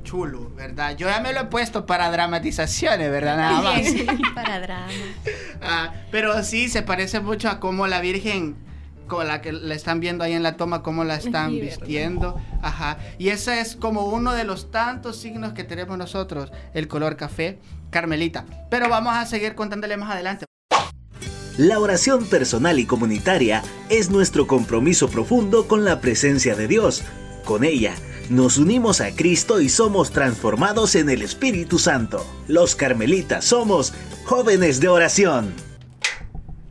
chulo, 0.04 0.52
¿verdad? 0.56 0.96
Yo 0.96 1.08
ya 1.10 1.20
me 1.20 1.34
lo 1.34 1.42
he 1.42 1.46
puesto 1.46 1.86
para 1.86 2.10
dramatizaciones, 2.12 3.10
¿verdad? 3.12 3.38
Nada 3.38 3.62
más. 3.62 3.82
Para 4.36 4.60
drama. 4.62 4.88
Ah, 5.62 5.94
pero 6.12 6.44
sí, 6.44 6.70
se 6.70 6.82
parece 6.84 7.20
mucho 7.20 7.50
a 7.50 7.60
cómo 7.60 7.88
la 7.88 8.00
Virgen, 8.02 8.56
con 9.08 9.28
la 9.28 9.42
que 9.42 9.52
la 9.52 9.76
están 9.76 10.00
viendo 10.00 10.24
ahí 10.24 10.34
en 10.34 10.44
la 10.44 10.58
toma, 10.58 10.82
cómo 10.84 11.04
la 11.04 11.16
están 11.16 11.52
vistiendo. 11.60 12.40
Ajá. 12.62 12.98
Y 13.18 13.30
ese 13.30 13.60
es 13.62 13.76
como 13.76 14.06
uno 14.08 14.34
de 14.34 14.44
los 14.44 14.72
tantos 14.72 15.18
signos 15.18 15.54
que 15.54 15.64
tenemos 15.64 15.98
nosotros, 15.98 16.52
el 16.74 16.88
color 16.88 17.16
café 17.16 17.60
carmelita. 17.90 18.46
Pero 18.70 18.90
vamos 18.90 19.14
a 19.16 19.26
seguir 19.26 19.56
contándole 19.56 19.98
más 19.98 20.12
adelante. 20.12 20.46
La 21.58 21.80
oración 21.80 22.26
personal 22.26 22.80
y 22.80 22.86
comunitaria 22.86 23.64
es 23.90 24.10
nuestro 24.10 24.46
compromiso 24.46 25.08
profundo 25.08 25.70
con 25.70 25.86
la 25.86 26.02
presencia 26.02 26.54
de 26.54 26.68
Dios. 26.68 27.04
Con 27.46 27.64
ella, 27.64 27.94
nos 28.30 28.58
unimos 28.58 29.00
a 29.00 29.16
Cristo 29.16 29.62
y 29.62 29.70
somos 29.70 30.12
transformados 30.12 30.96
en 30.96 31.10
el 31.10 31.22
Espíritu 31.22 31.80
Santo. 31.80 32.26
Los 32.50 32.76
carmelitas 32.76 33.46
somos 33.46 33.94
jóvenes 34.26 34.82
de 34.82 34.90
oración. 34.90 35.54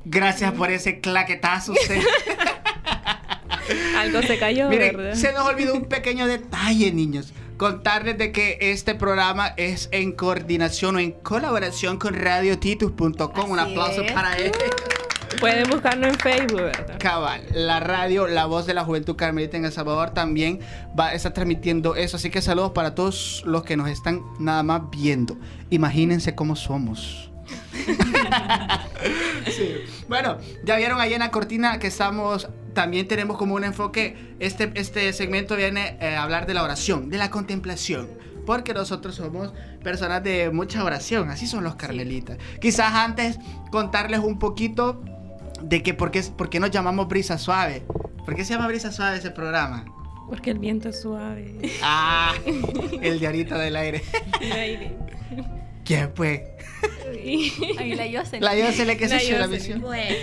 Gracias 0.05 0.53
por 0.53 0.71
ese 0.71 1.01
claquetazo. 1.01 1.73
usted. 1.73 2.01
Algo 3.97 4.23
se 4.23 4.39
cayó, 4.39 4.69
Miren, 4.69 4.97
¿verdad? 4.97 5.15
se 5.15 5.33
nos 5.33 5.47
olvidó 5.47 5.75
un 5.75 5.87
pequeño 5.87 6.27
detalle, 6.27 6.93
niños. 6.93 7.33
Contarles 7.57 8.19
de 8.19 8.33
que 8.33 8.59
este 8.61 8.95
programa 8.95 9.55
es 9.57 9.89
en 9.93 10.13
coordinación 10.13 10.97
o 10.97 10.99
en 10.99 11.13
colaboración 11.13 11.99
con 11.99 12.15
radiotitus.com. 12.15 13.51
Un 13.51 13.59
aplauso 13.59 14.03
es. 14.03 14.13
para 14.13 14.37
él. 14.37 14.53
Pueden 15.41 15.69
buscarlo 15.69 16.07
en 16.07 16.15
Facebook, 16.15 16.61
¿verdad? 16.61 16.97
Cabal, 16.99 17.43
la 17.53 17.81
radio, 17.81 18.27
la 18.29 18.45
voz 18.47 18.67
de 18.67 18.75
la 18.75 18.85
juventud 18.85 19.17
carmelita 19.17 19.57
en 19.57 19.65
El 19.65 19.73
Salvador 19.73 20.11
también 20.11 20.61
va 20.99 21.09
a 21.09 21.15
estar 21.15 21.33
transmitiendo 21.33 21.97
eso. 21.97 22.17
Así 22.19 22.31
que 22.31 22.41
saludos 22.43 22.73
para 22.73 22.95
todos 22.95 23.43
los 23.47 23.65
que 23.65 23.77
nos 23.77 23.89
están 23.89 24.23
nada 24.39 24.63
más 24.63 24.83
viendo. 24.91 25.37
Imagínense 25.71 26.35
cómo 26.35 26.55
somos. 26.57 27.31
Sí. 29.55 29.85
Bueno, 30.09 30.39
ya 30.65 30.77
vieron 30.77 31.01
ahí 31.01 31.13
en 31.13 31.21
la 31.21 31.31
cortina 31.31 31.79
que 31.79 31.87
estamos, 31.87 32.49
también 32.73 33.07
tenemos 33.07 33.37
como 33.37 33.55
un 33.55 33.65
enfoque, 33.65 34.35
este, 34.41 34.73
este 34.75 35.13
segmento 35.13 35.55
viene 35.55 35.97
eh, 36.01 36.17
a 36.17 36.23
hablar 36.23 36.47
de 36.47 36.55
la 36.55 36.63
oración, 36.63 37.11
de 37.11 37.19
la 37.19 37.31
contemplación. 37.31 38.09
Porque 38.47 38.75
nosotros 38.75 39.15
somos 39.15 39.53
personas 39.83 40.23
de 40.23 40.51
mucha 40.51 40.83
oración, 40.83 41.31
así 41.31 41.47
son 41.47 41.65
los 41.65 41.77
carmelitas. 41.77 42.39
Quizás 42.61 42.95
antes 42.95 43.39
contarles 43.71 44.21
un 44.21 44.39
poquito 44.39 45.03
de 45.63 45.83
que 45.83 45.95
por 45.95 46.11
qué, 46.11 46.23
por 46.23 46.51
qué 46.51 46.61
nos 46.61 46.71
llamamos 46.71 47.09
Brisa 47.09 47.39
Suave. 47.39 47.85
¿Por 48.25 48.35
qué 48.35 48.45
se 48.45 48.55
llama 48.55 48.69
Brisa 48.69 48.93
Suave 48.93 49.19
ese 49.19 49.31
programa? 49.31 49.85
Porque 50.29 50.51
el 50.51 50.59
viento 50.59 50.89
es 50.89 51.01
suave. 51.01 51.55
Ah, 51.83 52.35
el 53.03 53.21
de 53.21 53.27
ahorita 53.27 53.59
del 53.59 53.77
aire. 53.77 54.03
El 54.41 54.53
aire. 54.53 54.97
¿Quién 55.85 56.11
fue? 56.15 56.54
Ahí 57.79 57.95
la 57.95 58.07
Yosen. 58.07 58.43
La 58.43 58.57
Yosele 58.57 58.97
que 58.97 59.09
se 59.09 59.15
La 59.17 59.23
hizo 59.23 59.33
la 59.33 59.39
Yosele. 59.47 59.57
misión. 59.59 59.81
Bueno, 59.81 60.17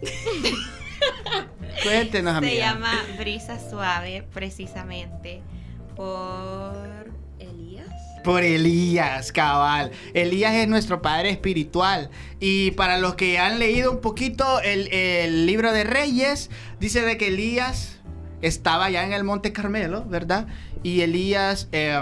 Cuéntenos, 1.82 2.34
amiga. 2.34 2.52
se 2.52 2.58
llama 2.58 2.92
Brisa 3.18 3.58
Suave 3.70 4.24
precisamente 4.34 5.40
por 5.96 7.08
Elías. 7.38 7.86
Por 8.24 8.42
Elías, 8.42 9.30
cabal. 9.32 9.92
Elías 10.14 10.54
es 10.54 10.66
nuestro 10.68 11.00
padre 11.02 11.30
espiritual. 11.30 12.10
Y 12.40 12.72
para 12.72 12.98
los 12.98 13.14
que 13.14 13.38
han 13.38 13.58
leído 13.58 13.92
un 13.92 14.00
poquito 14.00 14.60
el, 14.60 14.88
el 14.92 15.46
libro 15.46 15.72
de 15.72 15.84
Reyes, 15.84 16.50
dice 16.80 17.02
de 17.02 17.16
que 17.16 17.28
Elías 17.28 17.98
estaba 18.42 18.90
ya 18.90 19.04
en 19.04 19.12
el 19.12 19.22
Monte 19.24 19.52
Carmelo, 19.52 20.04
¿verdad? 20.04 20.46
Y 20.82 21.00
Elías, 21.02 21.68
eh, 21.72 22.00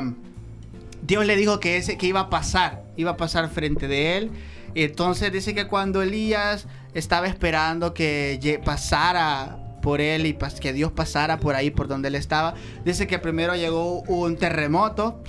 Dios 1.02 1.26
le 1.26 1.36
dijo 1.36 1.60
que, 1.60 1.76
ese, 1.76 1.96
que 1.98 2.06
iba 2.06 2.20
a 2.20 2.30
pasar, 2.30 2.82
iba 2.96 3.12
a 3.12 3.16
pasar 3.16 3.48
frente 3.48 3.88
de 3.88 4.16
él. 4.18 4.30
Y 4.74 4.82
entonces 4.82 5.32
dice 5.32 5.54
que 5.54 5.66
cuando 5.66 6.02
Elías 6.02 6.66
estaba 6.94 7.26
esperando 7.26 7.94
que 7.94 8.60
pasara 8.64 9.58
por 9.82 10.00
él 10.00 10.26
y 10.26 10.36
que 10.60 10.72
Dios 10.72 10.92
pasara 10.92 11.38
por 11.38 11.54
ahí 11.54 11.70
por 11.70 11.88
donde 11.88 12.08
él 12.08 12.14
estaba, 12.16 12.54
dice 12.84 13.06
que 13.06 13.18
primero 13.18 13.54
llegó 13.56 14.00
un 14.02 14.36
terremoto. 14.36 15.22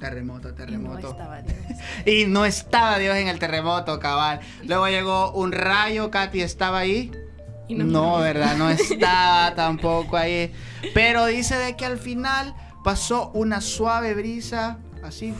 Terremoto, 0.00 0.48
Y 0.48 0.50
no 0.50 0.56
terremoto. 0.56 1.10
estaba 1.10 1.42
Dios. 1.42 1.56
Y 2.06 2.26
no 2.26 2.44
estaba 2.44 2.98
Dios 2.98 3.16
en 3.16 3.28
el 3.28 3.38
terremoto, 3.38 3.98
cabal. 4.00 4.40
Luego 4.64 4.88
llegó 4.88 5.30
un 5.32 5.52
rayo, 5.52 6.10
Katy 6.10 6.42
estaba 6.42 6.78
ahí. 6.80 7.10
Y 7.68 7.74
No, 7.74 7.84
no- 7.84 8.18
¿verdad? 8.18 8.56
No 8.56 8.68
estaba 8.70 9.54
tampoco 9.54 10.16
ahí. 10.16 10.52
Pero 10.92 11.24
dice 11.26 11.56
de 11.56 11.76
que 11.76 11.86
al 11.86 11.98
final 11.98 12.54
pasó 12.82 13.30
una 13.32 13.60
suave 13.62 14.12
brisa, 14.14 14.78
así. 15.02 15.32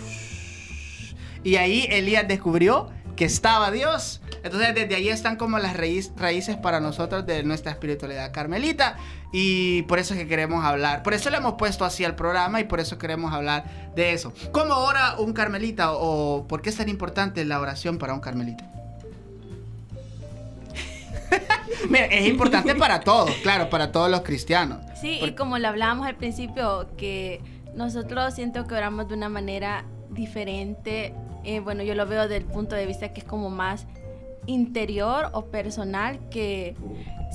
Y 1.44 1.56
ahí 1.56 1.86
Elías 1.90 2.26
descubrió 2.26 2.88
que 3.16 3.24
estaba 3.26 3.70
Dios. 3.70 4.20
Entonces 4.42 4.74
desde 4.74 4.94
ahí 4.96 5.08
están 5.08 5.36
como 5.36 5.58
las 5.58 5.76
raíz- 5.76 6.10
raíces 6.16 6.56
para 6.56 6.80
nosotros 6.80 7.24
de 7.26 7.44
nuestra 7.44 7.70
espiritualidad 7.70 8.32
carmelita. 8.32 8.96
Y 9.32 9.82
por 9.82 9.98
eso 10.00 10.14
es 10.14 10.20
que 10.20 10.26
queremos 10.26 10.64
hablar. 10.64 11.02
Por 11.02 11.14
eso 11.14 11.30
le 11.30 11.36
hemos 11.36 11.54
puesto 11.54 11.84
así 11.84 12.04
al 12.04 12.16
programa 12.16 12.60
y 12.60 12.64
por 12.64 12.80
eso 12.80 12.98
queremos 12.98 13.32
hablar 13.32 13.92
de 13.94 14.12
eso. 14.12 14.32
¿Cómo 14.52 14.74
ora 14.74 15.16
un 15.18 15.32
carmelita 15.32 15.92
o 15.92 16.46
por 16.48 16.60
qué 16.62 16.70
es 16.70 16.76
tan 16.76 16.88
importante 16.88 17.44
la 17.44 17.60
oración 17.60 17.98
para 17.98 18.14
un 18.14 18.20
carmelita? 18.20 18.70
Mira, 21.88 22.06
es 22.06 22.26
importante 22.28 22.74
para 22.74 23.00
todos, 23.00 23.30
claro, 23.42 23.68
para 23.70 23.92
todos 23.92 24.10
los 24.10 24.20
cristianos. 24.22 24.78
Sí, 25.00 25.16
y 25.16 25.20
Porque- 25.20 25.34
como 25.34 25.58
lo 25.58 25.68
hablábamos 25.68 26.06
al 26.06 26.16
principio, 26.16 26.88
que 26.96 27.40
nosotros 27.74 28.34
siento 28.34 28.66
que 28.66 28.74
oramos 28.74 29.08
de 29.08 29.14
una 29.14 29.28
manera 29.28 29.84
diferente. 30.10 31.14
Eh, 31.44 31.60
bueno, 31.60 31.82
yo 31.82 31.94
lo 31.94 32.06
veo 32.06 32.22
desde 32.22 32.38
el 32.38 32.44
punto 32.44 32.74
de 32.74 32.86
vista 32.86 33.12
que 33.12 33.20
es 33.20 33.26
como 33.26 33.50
más 33.50 33.86
interior 34.46 35.30
o 35.32 35.46
personal, 35.46 36.18
que 36.30 36.74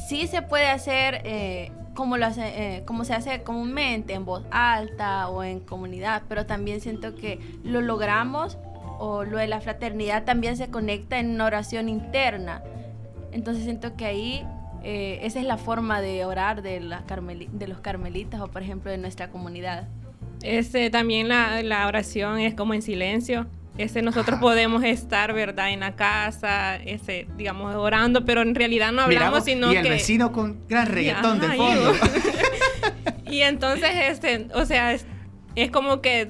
sí 0.07 0.27
se 0.27 0.41
puede 0.41 0.67
hacer 0.67 1.21
eh, 1.23 1.71
como, 1.93 2.17
lo 2.17 2.25
hace, 2.25 2.77
eh, 2.77 2.83
como 2.85 3.03
se 3.05 3.13
hace 3.13 3.43
comúnmente, 3.43 4.13
en 4.13 4.25
voz 4.25 4.43
alta 4.51 5.29
o 5.29 5.43
en 5.43 5.59
comunidad, 5.59 6.23
pero 6.27 6.45
también 6.45 6.81
siento 6.81 7.15
que 7.15 7.39
lo 7.63 7.81
logramos 7.81 8.57
o 8.99 9.23
lo 9.23 9.37
de 9.37 9.47
la 9.47 9.61
fraternidad 9.61 10.23
también 10.25 10.57
se 10.57 10.69
conecta 10.69 11.19
en 11.19 11.29
una 11.31 11.45
oración 11.45 11.87
interna. 11.87 12.63
Entonces 13.31 13.63
siento 13.63 13.95
que 13.95 14.05
ahí 14.05 14.45
esa 14.81 15.39
es 15.39 15.45
la 15.45 15.57
forma 15.57 15.99
de 16.01 16.23
orar 16.25 16.61
de, 16.61 16.79
los 16.79 17.79
carmelitas 17.81 18.41
o 18.41 18.47
por 18.47 18.61
ejemplo 18.61 18.91
de 18.91 18.97
nuestra 18.97 19.29
comunidad. 19.29 19.87
Este, 20.41 20.89
también 20.89 21.27
la 21.27 21.85
oración 21.87 22.39
es 22.39 22.53
como 22.53 22.73
en 22.73 22.81
silencio. 22.81 23.47
Ese, 23.81 24.01
nosotros 24.01 24.39
podemos 24.39 24.83
estar, 24.83 25.33
¿verdad? 25.33 25.69
En 25.71 25.79
la 25.79 25.95
casa, 25.95 26.75
ese, 26.75 27.27
digamos, 27.37 27.75
orando, 27.75 28.25
pero 28.25 28.41
en 28.41 28.53
realidad 28.53 28.91
no 28.91 29.03
hablamos, 29.03 29.45
sino 29.45 29.71
y 29.71 29.77
el 29.77 29.83
que... 29.83 29.89
vecino 29.89 30.31
con 30.31 30.59
gran 30.67 30.87
reggaetón 30.87 31.39
de 31.39 31.47
fondo. 31.47 31.93
y- 33.25 33.35
y 33.37 33.41
entonces, 33.41 33.89
este, 34.09 34.47
o 34.53 34.65
sea, 34.65 34.93
es, 34.93 35.05
es 35.55 35.71
como 35.71 36.01
que 36.01 36.29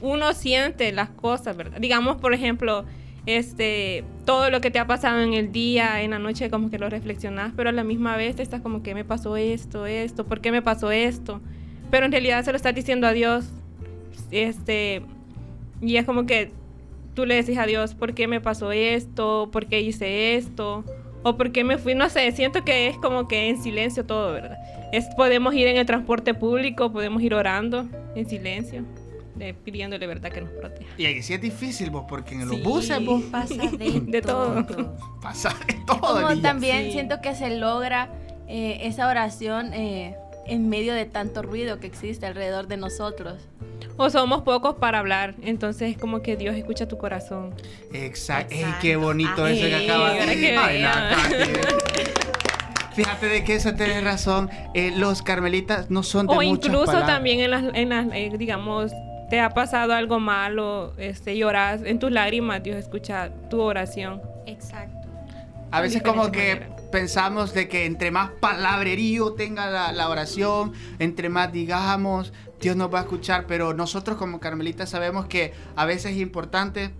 uno 0.00 0.32
siente 0.34 0.92
las 0.92 1.10
cosas, 1.10 1.56
¿verdad? 1.56 1.78
Digamos, 1.80 2.16
por 2.18 2.32
ejemplo, 2.32 2.84
este, 3.26 4.04
todo 4.24 4.48
lo 4.50 4.60
que 4.60 4.70
te 4.70 4.78
ha 4.78 4.86
pasado 4.86 5.20
en 5.20 5.34
el 5.34 5.50
día, 5.50 6.00
en 6.02 6.12
la 6.12 6.18
noche, 6.20 6.48
como 6.48 6.70
que 6.70 6.78
lo 6.78 6.88
reflexionas, 6.88 7.52
pero 7.56 7.70
a 7.70 7.72
la 7.72 7.82
misma 7.84 8.16
vez 8.16 8.38
estás 8.38 8.60
como 8.62 8.82
que 8.82 8.94
me 8.94 9.04
pasó 9.04 9.36
esto, 9.36 9.84
esto, 9.86 10.24
¿por 10.26 10.40
qué 10.40 10.52
me 10.52 10.62
pasó 10.62 10.92
esto? 10.92 11.40
Pero 11.90 12.06
en 12.06 12.12
realidad 12.12 12.44
se 12.44 12.52
lo 12.52 12.56
estás 12.56 12.74
diciendo 12.74 13.06
a 13.06 13.12
Dios, 13.12 13.46
este, 14.30 15.02
y 15.80 15.96
es 15.96 16.04
como 16.04 16.24
que 16.26 16.52
tú 17.18 17.26
le 17.26 17.34
decís 17.34 17.58
a 17.58 17.66
Dios, 17.66 17.94
¿por 17.96 18.14
qué 18.14 18.28
me 18.28 18.40
pasó 18.40 18.70
esto? 18.70 19.48
¿Por 19.50 19.66
qué 19.66 19.80
hice 19.80 20.36
esto? 20.36 20.84
¿O 21.24 21.36
por 21.36 21.50
qué 21.50 21.64
me 21.64 21.76
fui? 21.76 21.96
No 21.96 22.08
sé, 22.08 22.30
siento 22.30 22.64
que 22.64 22.86
es 22.86 22.96
como 22.98 23.26
que 23.26 23.48
en 23.48 23.60
silencio 23.60 24.04
todo, 24.06 24.32
¿verdad? 24.32 24.56
Es, 24.92 25.06
podemos 25.16 25.52
ir 25.52 25.66
en 25.66 25.78
el 25.78 25.84
transporte 25.84 26.32
público, 26.32 26.92
podemos 26.92 27.20
ir 27.20 27.34
orando 27.34 27.86
en 28.14 28.28
silencio, 28.28 28.84
eh, 29.40 29.52
pidiéndole, 29.64 30.06
¿verdad? 30.06 30.30
Que 30.30 30.42
nos 30.42 30.50
proteja. 30.52 30.88
Y 30.96 31.06
ahí 31.06 31.20
sí 31.24 31.34
es 31.34 31.40
difícil, 31.40 31.90
vos, 31.90 32.04
porque 32.08 32.36
en 32.36 32.46
los 32.46 32.54
Sí. 32.56 32.62
buses, 32.62 33.04
vos, 33.04 33.20
Pasa 33.32 33.54
de, 33.68 34.00
De 34.06 34.22
todo. 34.22 34.64
pasa 35.20 35.52
de 35.66 35.74
todo. 35.88 35.98
Como 36.00 36.28
niña. 36.30 36.42
también 36.42 36.84
Sí. 36.84 36.92
siento 36.92 37.20
que 37.20 37.34
se 37.34 37.50
logra 37.58 38.10
eh, 38.46 38.78
esa 38.86 39.08
oración 39.08 39.74
eh, 39.74 40.14
en 40.46 40.68
medio 40.68 40.94
de 40.94 41.04
tanto 41.04 41.42
ruido 41.42 41.80
que 41.80 41.88
existe 41.88 42.26
alrededor 42.26 42.68
de 42.68 42.76
nosotros. 42.76 43.48
O 44.00 44.08
somos 44.10 44.42
pocos 44.42 44.76
para 44.76 45.00
hablar, 45.00 45.34
entonces 45.42 45.90
es 45.90 45.98
como 45.98 46.22
que 46.22 46.36
Dios 46.36 46.54
escucha 46.56 46.86
tu 46.86 46.96
corazón. 46.98 47.52
Exacto. 47.92 48.54
Ey, 48.54 48.64
qué 48.80 48.94
bonito 48.96 49.44
Ay, 49.44 49.58
eso 49.58 49.68
que 49.68 49.84
acabas 49.90 50.14
de. 50.26 50.54
Katy. 50.54 51.98
Fíjate 52.94 53.26
de 53.26 53.44
que 53.44 53.54
eso 53.56 53.74
tienes 53.74 54.02
razón. 54.02 54.50
Eh, 54.74 54.92
los 54.96 55.22
carmelitas 55.22 55.90
no 55.90 56.02
son 56.02 56.26
de 56.26 56.32
O 56.32 56.36
muchas 56.36 56.66
incluso 56.66 56.86
palabras. 56.86 57.08
también 57.08 57.40
en 57.40 57.50
las, 57.50 57.64
en 57.74 57.88
las 57.90 58.06
eh, 58.12 58.30
digamos, 58.38 58.92
te 59.30 59.40
ha 59.40 59.50
pasado 59.50 59.92
algo 59.94 60.18
malo, 60.18 60.94
este, 60.96 61.36
lloras 61.36 61.82
en 61.84 61.98
tus 61.98 62.10
lágrimas, 62.10 62.62
Dios 62.62 62.76
escucha 62.76 63.30
tu 63.50 63.60
oración. 63.60 64.22
Exacto. 64.46 65.08
A 65.70 65.80
veces 65.80 66.02
como 66.02 66.32
que 66.32 66.62
pensamos 66.90 67.52
de 67.52 67.68
que 67.68 67.84
entre 67.84 68.10
más 68.10 68.30
palabrerío 68.40 69.34
tenga 69.34 69.68
la, 69.70 69.92
la 69.92 70.08
oración, 70.08 70.72
entre 70.98 71.28
más 71.28 71.52
digamos, 71.52 72.32
Dios 72.60 72.76
nos 72.76 72.92
va 72.92 73.00
a 73.00 73.02
escuchar, 73.02 73.46
pero 73.46 73.74
nosotros 73.74 74.16
como 74.16 74.40
carmelitas 74.40 74.90
sabemos 74.90 75.26
que 75.26 75.52
a 75.76 75.84
veces 75.84 76.12
es 76.12 76.18
importante 76.18 76.92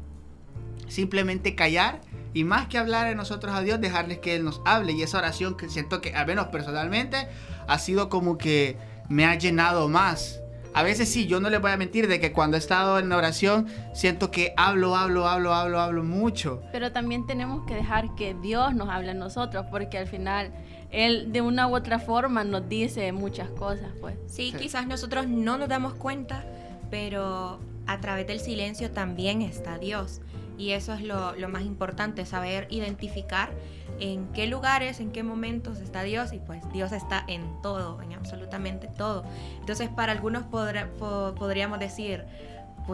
simplemente 0.88 1.54
callar 1.54 2.00
y 2.34 2.44
más 2.44 2.68
que 2.68 2.78
hablar 2.78 3.08
en 3.08 3.16
nosotros 3.16 3.54
a 3.54 3.62
Dios, 3.62 3.80
dejarles 3.80 4.18
que 4.18 4.36
Él 4.36 4.44
nos 4.44 4.60
hable. 4.64 4.92
Y 4.92 5.02
esa 5.02 5.18
oración 5.18 5.56
que 5.56 5.68
siento 5.68 6.00
que, 6.00 6.14
al 6.14 6.26
menos 6.26 6.48
personalmente, 6.48 7.28
ha 7.66 7.78
sido 7.78 8.08
como 8.08 8.38
que 8.38 8.76
me 9.08 9.24
ha 9.24 9.34
llenado 9.34 9.88
más. 9.88 10.40
A 10.74 10.82
veces 10.82 11.08
sí, 11.08 11.26
yo 11.26 11.40
no 11.40 11.50
les 11.50 11.60
voy 11.60 11.72
a 11.72 11.76
mentir 11.76 12.06
de 12.06 12.20
que 12.20 12.32
cuando 12.32 12.56
he 12.56 12.60
estado 12.60 12.98
en 12.98 13.10
oración, 13.10 13.66
siento 13.94 14.30
que 14.30 14.52
hablo, 14.56 14.94
hablo, 14.94 15.26
hablo, 15.26 15.54
hablo, 15.54 15.80
hablo 15.80 16.04
mucho. 16.04 16.62
Pero 16.70 16.92
también 16.92 17.26
tenemos 17.26 17.66
que 17.66 17.74
dejar 17.74 18.14
que 18.14 18.34
Dios 18.34 18.74
nos 18.74 18.88
hable 18.88 19.10
a 19.10 19.14
nosotros, 19.14 19.66
porque 19.70 19.98
al 19.98 20.06
final 20.06 20.52
Él 20.90 21.32
de 21.32 21.40
una 21.42 21.66
u 21.68 21.74
otra 21.76 21.98
forma 21.98 22.44
nos 22.44 22.68
dice 22.68 23.12
muchas 23.12 23.48
cosas, 23.50 23.90
pues. 24.00 24.16
Sí, 24.26 24.50
Sí. 24.52 24.56
quizás 24.58 24.86
nosotros 24.86 25.28
no 25.28 25.58
nos 25.58 25.68
damos 25.68 25.94
cuenta, 25.94 26.44
pero 26.90 27.58
a 27.86 28.00
través 28.00 28.26
del 28.26 28.40
silencio 28.40 28.90
también 28.90 29.42
está 29.42 29.78
Dios. 29.78 30.20
Y 30.56 30.70
eso 30.72 30.92
es 30.92 31.02
lo, 31.02 31.36
lo 31.36 31.48
más 31.48 31.62
importante, 31.62 32.26
saber 32.26 32.66
identificar 32.70 33.50
en 34.00 34.26
qué 34.32 34.46
lugares, 34.46 34.98
en 35.00 35.12
qué 35.12 35.22
momentos 35.22 35.78
está 35.78 36.02
Dios. 36.02 36.32
Y 36.32 36.38
pues 36.40 36.62
Dios 36.72 36.90
está 36.92 37.22
en 37.28 37.42
todo, 37.62 38.00
en 38.02 38.12
absolutamente 38.14 38.88
todo. 38.88 39.24
Entonces 39.60 39.88
para 39.88 40.12
algunos 40.12 40.44
podrá- 40.44 40.88
po- 40.98 41.34
podríamos 41.36 41.78
decir, 41.78 42.24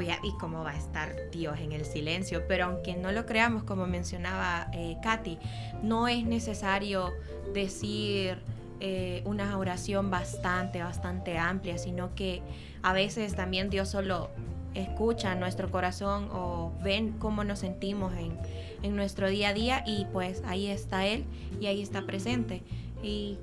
¿y 0.02 0.32
cómo 0.40 0.64
va 0.64 0.70
a 0.72 0.76
estar 0.76 1.14
Dios 1.30 1.58
en 1.60 1.72
el 1.72 1.84
silencio? 1.84 2.42
Pero 2.48 2.66
aunque 2.66 2.94
no 2.96 3.12
lo 3.12 3.26
creamos, 3.26 3.62
como 3.64 3.86
mencionaba 3.86 4.68
eh, 4.72 4.96
Katy, 5.02 5.38
no 5.82 6.08
es 6.08 6.24
necesario 6.24 7.12
decir 7.52 8.38
eh, 8.80 9.22
una 9.24 9.56
oración 9.56 10.10
bastante, 10.10 10.82
bastante 10.82 11.38
amplia, 11.38 11.78
sino 11.78 12.14
que 12.14 12.42
a 12.82 12.92
veces 12.92 13.34
también 13.34 13.70
Dios 13.70 13.88
solo 13.88 14.30
escucha 14.74 15.34
nuestro 15.36 15.70
corazón 15.70 16.28
o 16.32 16.72
ven 16.82 17.12
cómo 17.20 17.44
nos 17.44 17.60
sentimos 17.60 18.12
en, 18.16 18.36
en 18.82 18.96
nuestro 18.96 19.28
día 19.28 19.50
a 19.50 19.54
día 19.54 19.84
y 19.86 20.06
pues 20.12 20.42
ahí 20.46 20.66
está 20.66 21.06
Él 21.06 21.24
y 21.60 21.66
ahí 21.66 21.80
está 21.80 22.04
presente. 22.04 22.62
Y, 23.02 23.38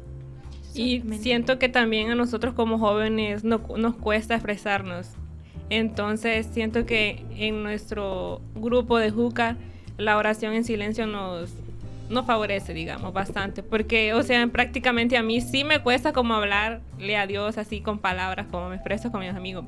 Y 0.76 1.02
siento 1.20 1.58
que 1.60 1.70
también 1.70 2.12
a 2.12 2.16
nosotros 2.16 2.54
como 2.54 2.78
jóvenes 2.80 3.44
no- 3.46 3.62
nos 3.78 3.96
cuesta 3.96 4.36
expresarnos. 4.36 5.08
Entonces 5.72 6.48
siento 6.52 6.86
que 6.86 7.24
en 7.38 7.64
nuestro 7.64 8.42
grupo 8.56 8.98
de 9.00 9.10
Juca 9.10 9.56
la 9.98 10.18
oración 10.18 10.54
en 10.54 10.66
silencio 10.66 11.08
nos, 11.08 11.50
nos 12.10 12.26
favorece, 12.26 12.74
digamos, 12.74 13.14
bastante. 13.14 13.64
Porque, 13.64 14.14
o 14.14 14.22
sea, 14.22 14.46
prácticamente 14.48 15.16
a 15.18 15.24
mí 15.24 15.40
sí 15.40 15.64
me 15.64 15.80
cuesta 15.80 16.12
como 16.12 16.34
hablarle 16.34 17.16
a 17.16 17.26
Dios 17.26 17.58
así 17.58 17.80
con 17.80 18.00
palabras, 18.00 18.48
como 18.52 18.68
me 18.70 18.76
expreso 18.76 19.12
con 19.12 19.22
mis 19.22 19.30
amigos. 19.32 19.64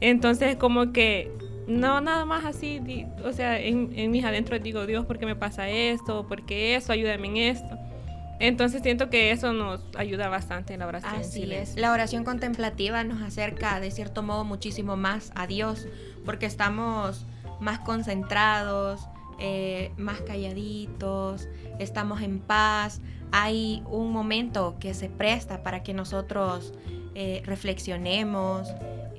Entonces 0.00 0.56
como 0.56 0.92
que, 0.92 1.30
no, 1.66 2.00
nada 2.00 2.24
más 2.24 2.46
así, 2.46 2.78
di- 2.78 3.06
o 3.22 3.32
sea, 3.32 3.60
en, 3.60 3.90
en 3.96 4.10
mis 4.10 4.24
adentros 4.24 4.62
digo, 4.62 4.86
Dios, 4.86 5.04
¿por 5.04 5.18
qué 5.18 5.26
me 5.26 5.36
pasa 5.36 5.68
esto? 5.68 6.26
¿Por 6.26 6.46
qué 6.46 6.74
eso? 6.74 6.90
Ayúdame 6.92 7.28
en 7.28 7.36
esto. 7.36 7.78
Entonces 8.40 8.82
siento 8.82 9.10
que 9.10 9.30
eso 9.30 9.52
nos 9.52 9.80
ayuda 9.96 10.28
bastante 10.28 10.74
en 10.74 10.80
la 10.80 10.86
oración. 10.86 11.14
Así 11.14 11.52
es. 11.52 11.76
La 11.76 11.92
oración 11.92 12.24
contemplativa 12.24 13.04
nos 13.04 13.22
acerca 13.22 13.80
de 13.80 13.90
cierto 13.90 14.22
modo 14.22 14.44
muchísimo 14.44 14.96
más 14.96 15.32
a 15.34 15.46
Dios 15.46 15.86
porque 16.24 16.46
estamos 16.46 17.26
más 17.60 17.78
concentrados, 17.80 19.08
eh, 19.38 19.92
más 19.96 20.20
calladitos, 20.22 21.48
estamos 21.78 22.22
en 22.22 22.40
paz. 22.40 23.00
Hay 23.32 23.82
un 23.86 24.12
momento 24.12 24.76
que 24.78 24.94
se 24.94 25.08
presta 25.08 25.62
para 25.62 25.82
que 25.82 25.94
nosotros 25.94 26.72
eh, 27.14 27.42
reflexionemos, 27.44 28.68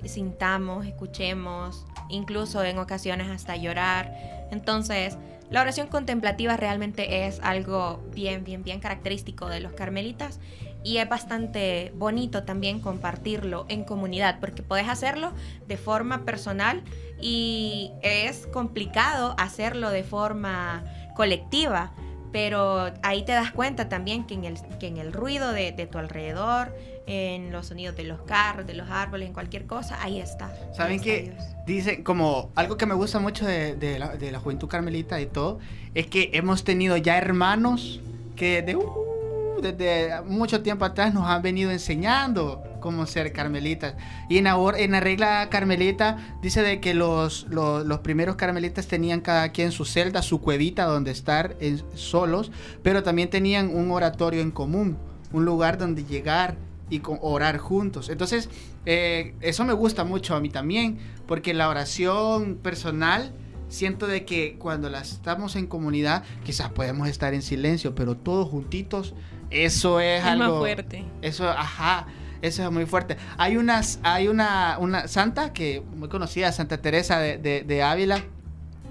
sintamos, 0.04 0.86
escuchemos, 0.86 1.86
incluso 2.10 2.64
en 2.64 2.78
ocasiones 2.78 3.28
hasta 3.30 3.56
llorar. 3.56 4.14
Entonces, 4.52 5.18
la 5.50 5.62
oración 5.62 5.88
contemplativa 5.88 6.58
realmente 6.58 7.28
es 7.28 7.40
algo 7.42 8.04
bien, 8.14 8.44
bien, 8.44 8.64
bien 8.64 8.80
característico 8.80 9.48
de 9.48 9.60
los 9.60 9.74
carmelitas 9.74 10.40
y 10.84 10.98
es 10.98 11.10
bastante 11.10 11.92
bonito 11.96 12.44
también 12.44 12.80
compartirlo 12.80 13.66
en 13.70 13.84
comunidad 13.84 14.40
porque 14.40 14.64
puedes 14.64 14.88
hacerlo 14.88 15.34
de 15.68 15.78
forma 15.78 16.26
personal 16.26 16.84
y 17.20 17.92
es 18.02 18.48
complicado 18.48 19.36
hacerlo 19.38 19.90
de 19.90 20.04
forma 20.04 20.84
colectiva. 21.16 21.92
Pero 22.32 22.92
ahí 23.02 23.24
te 23.24 23.32
das 23.32 23.52
cuenta 23.52 23.88
también 23.88 24.26
que 24.28 24.34
en 24.34 24.44
el, 24.44 24.58
que 24.80 24.88
en 24.88 24.98
el 24.98 25.14
ruido 25.14 25.54
de, 25.54 25.72
de 25.72 25.88
tu 25.88 25.98
alrededor, 25.98 26.76
en 27.08 27.52
los 27.52 27.68
sonidos 27.68 27.96
de 27.96 28.04
los 28.04 28.22
carros, 28.22 28.66
de 28.66 28.74
los 28.74 28.90
árboles, 28.90 29.28
en 29.28 29.34
cualquier 29.34 29.66
cosa, 29.68 30.02
ahí 30.02 30.20
está. 30.20 30.52
¿Saben? 30.76 31.00
Dios. 31.00 31.36
Dicen, 31.68 32.04
como 32.04 32.50
algo 32.56 32.78
que 32.78 32.86
me 32.86 32.94
gusta 32.96 33.20
mucho 33.20 33.46
de, 33.46 33.76
de 33.76 34.00
la, 34.00 34.16
de 34.18 34.32
la 34.32 34.40
juventud 34.40 34.68
carmelita 34.68 35.20
y 35.22 35.26
todo, 35.28 35.60
es 35.94 36.08
que 36.08 36.32
hemos 36.34 36.64
tenido 36.64 36.98
ya 36.98 37.18
hermanos 37.18 38.00
que 38.36 38.62
de, 38.62 38.76
uh, 38.76 39.62
desde 39.62 40.22
mucho 40.24 40.62
tiempo 40.62 40.84
atrás 40.86 41.14
nos 41.14 41.28
han 41.28 41.42
venido 41.42 41.72
enseñando 41.72 42.64
cómo 42.82 43.06
ser 43.08 43.32
carmelitas. 43.34 43.96
Y 44.30 44.38
en 44.38 44.48
or- 44.48 44.78
en 44.78 44.92
la 44.92 45.00
regla 45.00 45.48
carmelita 45.50 46.38
dice 46.42 46.62
de 46.62 46.80
que 46.80 46.94
los, 46.94 47.48
los, 47.50 47.86
los 47.86 48.00
primeros 48.00 48.36
carmelitas 48.36 48.88
tenían 48.88 49.22
cada 49.22 49.50
quien 49.52 49.72
su 49.72 49.86
celda, 49.86 50.22
su 50.22 50.40
cuevita 50.42 50.86
donde 50.86 51.12
estar 51.12 51.56
en- 51.60 51.82
solos, 51.96 52.52
pero 52.84 53.02
también 53.04 53.30
tenían 53.30 53.76
un 53.76 53.90
oratorio 53.92 54.42
en 54.42 54.52
común, 54.52 54.98
un 55.34 55.46
lugar 55.46 55.78
donde 55.80 56.04
llegar 56.04 56.56
y 56.90 57.00
co- 57.00 57.20
orar 57.22 57.58
juntos. 57.58 58.10
Entonces, 58.10 58.50
eh, 58.86 59.34
eso 59.42 59.64
me 59.66 59.74
gusta 59.74 60.04
mucho 60.04 60.36
a 60.36 60.40
mí 60.40 60.50
también, 60.50 61.00
porque 61.28 61.54
la 61.54 61.70
oración 61.70 62.56
personal, 62.56 63.34
siento 63.68 64.06
de 64.08 64.26
que 64.26 64.58
cuando 64.60 64.90
la 64.90 65.02
estamos 65.02 65.56
en 65.56 65.66
comunidad, 65.68 66.24
quizás 66.44 66.70
podemos 66.70 67.08
estar 67.08 67.34
en 67.34 67.42
silencio, 67.42 67.96
pero 67.96 68.16
todos 68.16 68.48
juntitos, 68.50 69.16
eso 69.50 70.00
es, 70.00 70.20
Es 70.22 70.26
algo... 70.26 70.44
más 70.54 70.58
fuerte. 70.60 71.04
Eso, 71.22 71.50
ajá, 71.50 72.08
eso 72.42 72.64
es 72.64 72.72
muy 72.72 72.86
fuerte. 72.86 73.18
Hay 73.38 73.58
unas, 73.58 74.00
hay 74.04 74.28
una, 74.28 74.78
una 74.80 75.08
santa 75.08 75.52
que 75.54 75.82
muy 75.96 76.10
conocida, 76.10 76.52
Santa 76.52 76.78
Teresa 76.82 77.18
de, 77.20 77.38
de- 77.40 77.64
de 77.64 77.82
Ávila, 77.84 78.24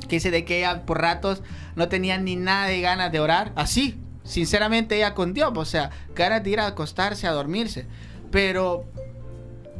que 0.08 0.16
dice 0.16 0.30
de 0.32 0.44
que 0.44 0.58
ella 0.58 0.84
por 0.84 1.00
ratos 1.00 1.42
no 1.76 1.88
tenía 1.88 2.18
ni 2.18 2.34
nada 2.36 2.66
de 2.66 2.80
ganas 2.80 3.10
de 3.12 3.20
orar, 3.20 3.52
así, 3.56 3.98
sinceramente 4.24 4.96
ella 4.96 5.14
con 5.14 5.32
Dios, 5.34 5.52
o 5.54 5.64
sea, 5.64 5.90
ganas 6.14 6.42
de 6.42 6.50
ir 6.50 6.60
a 6.60 6.66
acostarse, 6.66 7.26
a 7.26 7.32
dormirse, 7.32 7.86
pero 8.30 8.84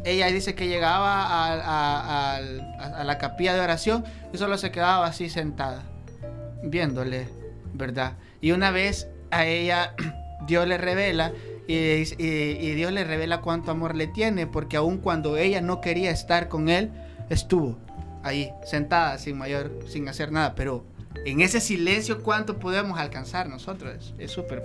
ella 0.04 0.26
dice 0.28 0.54
que 0.54 0.68
llegaba 0.68 2.36
a, 2.36 2.40
la 3.04 3.18
capilla 3.18 3.54
de 3.54 3.60
oración 3.60 4.04
y 4.32 4.38
solo 4.38 4.58
se 4.58 4.70
quedaba 4.70 5.06
así 5.06 5.28
sentada, 5.30 5.82
viéndole, 6.62 7.26
¿verdad? 7.72 8.12
Y 8.40 8.52
una 8.52 8.70
vez 8.70 9.08
a 9.30 9.46
ella 9.46 9.94
Dios 10.46 10.68
le 10.68 10.76
revela 10.78 11.32
y, 11.66 11.74
y- 11.74 12.58
y 12.60 12.74
Dios 12.74 12.92
le 12.92 13.04
revela 13.04 13.40
cuánto 13.40 13.70
amor 13.70 13.94
le 13.94 14.06
tiene, 14.06 14.46
porque 14.46 14.76
aun 14.76 14.98
cuando 14.98 15.38
ella 15.38 15.62
no 15.62 15.80
quería 15.80 16.10
estar 16.10 16.48
con 16.48 16.68
él, 16.68 16.90
estuvo 17.30 17.78
ahí, 18.22 18.50
sentada, 18.64 19.16
sin 19.18 19.38
mayor, 19.38 19.70
sin 19.88 20.06
hacer 20.08 20.30
nada, 20.32 20.54
pero 20.54 20.84
en 21.24 21.40
ese 21.40 21.60
silencio, 21.60 22.22
¿cuánto 22.22 22.58
podemos 22.58 22.98
alcanzar 22.98 23.48
nosotros? 23.48 24.14
Es 24.18 24.30
súper, 24.30 24.62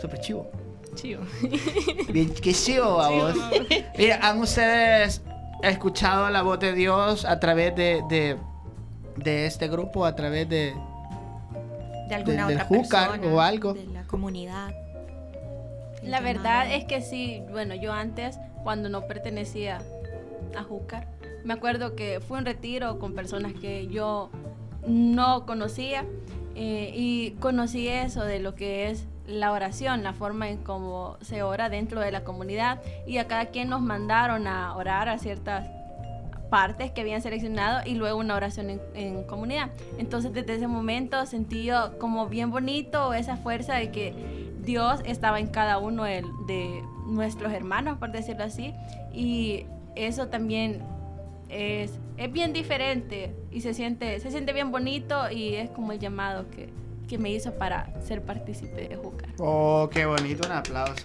súper 0.00 0.20
chivo. 0.20 0.50
Chivo. 0.94 1.22
Bien, 2.12 2.32
qué 2.34 2.52
chivo 2.52 3.00
a 3.00 3.10
vos. 3.10 3.34
Mira, 3.98 4.18
¿han 4.22 4.38
ustedes 4.40 5.22
escuchado 5.62 6.30
la 6.30 6.42
voz 6.42 6.58
de 6.60 6.72
Dios 6.72 7.24
a 7.24 7.38
través 7.40 7.74
de, 7.76 8.02
de, 8.08 8.36
de 9.16 9.46
este 9.46 9.68
grupo, 9.68 10.04
a 10.04 10.14
través 10.14 10.48
de... 10.48 10.74
De 12.08 12.14
alguna 12.14 12.46
del 12.46 12.58
otra 12.58 12.68
Júcar 12.68 13.10
persona. 13.12 13.34
o 13.34 13.40
algo. 13.40 13.74
De 13.74 13.86
la 13.86 14.04
comunidad. 14.04 14.72
La 16.02 16.20
verdad 16.20 16.72
es 16.72 16.84
que 16.84 17.02
sí, 17.02 17.42
bueno, 17.50 17.74
yo 17.74 17.92
antes, 17.92 18.38
cuando 18.62 18.88
no 18.88 19.06
pertenecía 19.08 19.78
a 20.56 20.62
Júcar, 20.62 21.08
me 21.44 21.52
acuerdo 21.54 21.96
que 21.96 22.20
fue 22.20 22.38
un 22.38 22.44
retiro 22.44 22.98
con 23.00 23.14
personas 23.14 23.54
que 23.54 23.88
yo 23.88 24.30
no 24.86 25.46
conocía 25.46 26.04
eh, 26.54 26.92
y 26.94 27.32
conocí 27.32 27.88
eso 27.88 28.24
de 28.24 28.38
lo 28.38 28.54
que 28.54 28.90
es 28.90 29.06
la 29.26 29.52
oración, 29.52 30.02
la 30.02 30.12
forma 30.12 30.48
en 30.48 30.58
cómo 30.58 31.16
se 31.20 31.42
ora 31.42 31.68
dentro 31.68 32.00
de 32.00 32.12
la 32.12 32.24
comunidad 32.24 32.80
y 33.06 33.18
a 33.18 33.26
cada 33.26 33.46
quien 33.46 33.68
nos 33.68 33.80
mandaron 33.80 34.46
a 34.46 34.74
orar 34.76 35.08
a 35.08 35.18
ciertas 35.18 35.68
partes 36.48 36.92
que 36.92 37.00
habían 37.00 37.20
seleccionado 37.20 37.80
y 37.84 37.94
luego 37.96 38.18
una 38.18 38.36
oración 38.36 38.80
en, 38.94 39.24
comunidad. 39.24 39.70
Entonces 39.98 40.32
desde 40.32 40.54
ese 40.54 40.68
momento 40.68 41.26
sentí 41.26 41.68
como 41.98 42.28
bien 42.28 42.50
bonito 42.50 43.12
esa 43.14 43.36
fuerza 43.36 43.74
de 43.74 43.90
que 43.90 44.14
Dios 44.62 45.00
estaba 45.04 45.40
en 45.40 45.48
cada 45.48 45.78
uno 45.78 46.04
de 46.04 46.84
nuestros 47.06 47.52
hermanos, 47.52 47.98
por 47.98 48.12
decirlo 48.12 48.44
así, 48.44 48.74
y 49.12 49.66
eso 49.96 50.28
también 50.28 50.82
es, 51.48 51.92
es 52.16 52.32
bien 52.32 52.52
diferente 52.52 53.34
y 53.50 53.60
se 53.60 53.74
siente, 53.74 54.18
se 54.20 54.30
siente 54.30 54.52
bien 54.52 54.70
bonito 54.70 55.30
y 55.30 55.54
es 55.54 55.70
como 55.70 55.92
el 55.92 55.98
llamado 55.98 56.50
que, 56.50 56.70
que 57.08 57.18
me 57.18 57.30
hizo 57.30 57.54
para 57.54 57.92
ser 58.02 58.22
partícipe 58.22 58.88
de 58.88 58.96
Júcar. 58.96 59.28
Oh, 59.38 59.88
qué 59.92 60.06
bonito, 60.06 60.46
un 60.46 60.52
aplauso. 60.52 61.04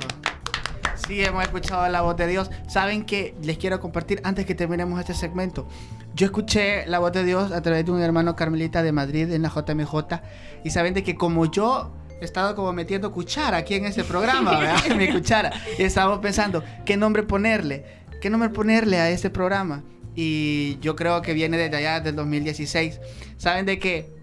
Sí, 1.08 1.23
hemos 1.23 1.43
escuchado 1.43 1.88
la 1.89 2.01
voz 2.01 2.15
de 2.15 2.27
Dios. 2.27 2.51
Saben 2.67 3.06
que 3.06 3.36
les 3.41 3.58
quiero 3.58 3.80
compartir 3.80 4.21
antes 4.23 4.45
que 4.45 4.56
terminemos 4.56 4.99
este 4.99 5.13
segmento. 5.13 5.67
Yo 6.13 6.25
escuché 6.25 6.86
la 6.86 6.99
voz 6.99 7.12
de 7.12 7.23
Dios 7.23 7.51
a 7.51 7.62
través 7.62 7.86
de 7.86 7.91
un 7.91 8.01
hermano 8.01 8.36
carmelita 8.36 8.84
de 8.84 8.91
Madrid 8.91 9.32
en 9.32 9.41
la 9.41 9.49
JMJ. 9.49 10.21
Y 10.63 10.69
saben 10.69 10.93
de 10.93 11.04
que 11.04 11.15
como 11.15 11.49
yo 11.49 11.91
he 12.21 12.25
estado 12.25 12.56
como 12.56 12.71
metiendo 12.71 13.12
cuchara 13.12 13.58
aquí 13.58 13.75
en 13.75 13.86
ese 13.86 14.04
programa, 14.04 14.60
¿verdad? 14.60 14.80
Mi 14.95 15.10
cuchara. 15.10 15.51
Y 15.77 15.84
estábamos 15.84 16.19
pensando, 16.19 16.63
¿qué 16.86 16.97
nombre 16.97 17.23
ponerle? 17.23 17.86
¿Qué 18.21 18.30
nombre 18.30 18.49
ponerle 18.49 18.99
a 18.99 19.10
este 19.10 19.30
programa? 19.30 19.84
Y 20.15 20.78
yo 20.82 20.95
creo 20.95 21.21
que 21.21 21.34
viene 21.34 21.58
desde 21.58 21.78
allá, 21.78 22.00
del 22.02 22.15
2016. 22.15 23.00
Saben 23.38 23.65
de 23.65 23.80
que 23.80 24.13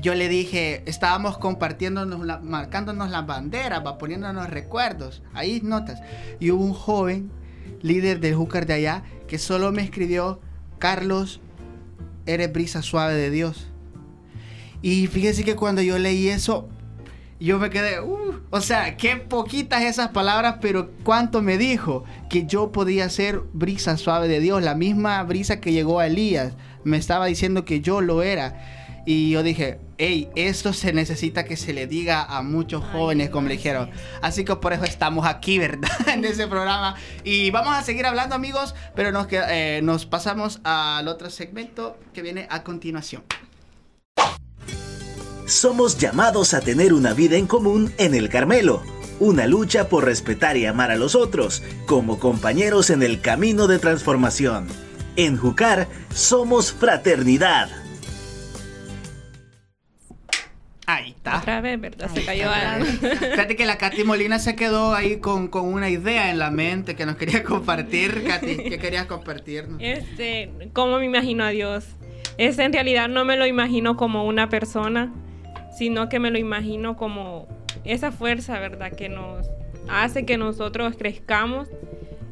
yo 0.00 0.14
le 0.14 0.28
dije, 0.28 0.82
estábamos 0.86 1.36
compartiéndonos, 1.38 2.24
la- 2.24 2.38
marcándonos 2.38 3.10
las 3.10 3.26
banderas, 3.26 3.84
va 3.84 3.98
poniéndonos 3.98 4.48
recuerdos, 4.48 5.22
ahí 5.34 5.60
notas. 5.62 6.00
Y 6.38 6.50
hubo 6.50 6.64
un 6.64 6.72
joven, 6.72 7.30
líder 7.82 8.20
del 8.20 8.34
Júcar 8.34 8.66
de 8.66 8.74
allá, 8.74 9.02
que 9.28 9.38
solo 9.38 9.72
me 9.72 9.82
escribió, 9.82 10.40
Carlos, 10.78 11.40
eres 12.26 12.52
brisa 12.52 12.80
suave 12.82 13.14
de 13.14 13.30
Dios. 13.30 13.66
Y 14.82 15.06
fíjese 15.08 15.44
que 15.44 15.56
cuando 15.56 15.82
yo 15.82 15.98
leí 15.98 16.28
eso, 16.28 16.68
yo 17.46 17.58
me 17.58 17.70
quedé, 17.70 18.00
"Uh", 18.00 18.40
o 18.50 18.60
sea, 18.60 18.96
qué 18.96 19.16
poquitas 19.16 19.82
esas 19.82 20.08
palabras, 20.08 20.56
pero 20.60 20.90
cuánto 21.04 21.42
me 21.42 21.58
dijo 21.58 22.04
que 22.28 22.46
yo 22.46 22.72
podía 22.72 23.08
ser 23.08 23.40
brisa 23.52 23.96
suave 23.96 24.28
de 24.28 24.40
Dios, 24.40 24.62
la 24.62 24.74
misma 24.74 25.22
brisa 25.22 25.60
que 25.60 25.72
llegó 25.72 26.00
a 26.00 26.06
Elías, 26.06 26.54
me 26.84 26.96
estaba 26.96 27.26
diciendo 27.26 27.64
que 27.64 27.80
yo 27.80 28.00
lo 28.00 28.22
era. 28.22 28.76
Y 29.06 29.30
yo 29.30 29.42
dije, 29.42 29.80
hey, 29.96 30.28
esto 30.36 30.72
se 30.72 30.92
necesita 30.92 31.44
que 31.44 31.56
se 31.56 31.72
le 31.72 31.86
diga 31.86 32.22
a 32.22 32.42
muchos 32.42 32.84
Ay, 32.84 32.90
jóvenes, 32.92 33.30
como 33.30 33.48
le 33.48 33.56
dijeron. 33.56 33.90
Así 34.20 34.44
que 34.44 34.54
por 34.56 34.72
eso 34.72 34.84
estamos 34.84 35.26
aquí, 35.26 35.58
¿verdad? 35.58 35.90
en 36.12 36.24
ese 36.24 36.46
programa. 36.46 36.94
Y 37.24 37.50
vamos 37.50 37.74
a 37.74 37.82
seguir 37.82 38.06
hablando, 38.06 38.34
amigos, 38.34 38.74
pero 38.94 39.10
nos, 39.10 39.26
eh, 39.30 39.80
nos 39.82 40.06
pasamos 40.06 40.60
al 40.64 41.08
otro 41.08 41.30
segmento 41.30 41.98
que 42.12 42.22
viene 42.22 42.46
a 42.50 42.62
continuación. 42.62 43.22
Somos 45.50 45.98
llamados 45.98 46.54
a 46.54 46.60
tener 46.60 46.92
una 46.92 47.12
vida 47.12 47.36
en 47.36 47.48
común 47.48 47.92
en 47.98 48.14
el 48.14 48.28
Carmelo, 48.28 48.84
una 49.18 49.48
lucha 49.48 49.88
por 49.88 50.04
respetar 50.04 50.56
y 50.56 50.64
amar 50.64 50.92
a 50.92 50.96
los 50.96 51.16
otros, 51.16 51.64
como 51.86 52.20
compañeros 52.20 52.88
en 52.88 53.02
el 53.02 53.20
camino 53.20 53.66
de 53.66 53.80
transformación. 53.80 54.68
En 55.16 55.36
Jucar 55.36 55.88
somos 56.14 56.72
fraternidad. 56.72 57.68
Ahí 60.86 61.10
está. 61.10 61.38
Otra 61.38 61.60
vez, 61.60 61.80
¿verdad? 61.80 62.08
Se 62.14 62.24
cayó 62.24 62.48
algo. 62.48 62.86
Fíjate 62.86 63.56
que 63.56 63.66
la 63.66 63.76
Katy 63.76 64.04
Molina 64.04 64.38
se 64.38 64.54
quedó 64.54 64.94
ahí 64.94 65.16
con, 65.16 65.48
con 65.48 65.64
una 65.64 65.90
idea 65.90 66.30
en 66.30 66.38
la 66.38 66.52
mente 66.52 66.94
que 66.94 67.04
nos 67.06 67.16
quería 67.16 67.42
compartir. 67.42 68.22
Katy, 68.22 68.56
¿qué 68.56 68.78
querías 68.78 69.06
compartirnos? 69.06 69.80
Este, 69.82 70.52
¿cómo 70.72 71.00
me 71.00 71.06
imagino 71.06 71.42
a 71.42 71.48
Dios? 71.48 71.86
Es 72.38 72.60
en 72.60 72.72
realidad 72.72 73.08
no 73.08 73.24
me 73.24 73.36
lo 73.36 73.46
imagino 73.46 73.96
como 73.96 74.24
una 74.26 74.48
persona, 74.48 75.12
sino 75.76 76.08
que 76.08 76.18
me 76.18 76.30
lo 76.30 76.38
imagino 76.38 76.96
como 76.96 77.46
esa 77.84 78.12
fuerza, 78.12 78.58
¿verdad? 78.58 78.92
Que 78.92 79.08
nos 79.08 79.46
hace 79.88 80.24
que 80.26 80.36
nosotros 80.36 80.94
crezcamos. 80.98 81.68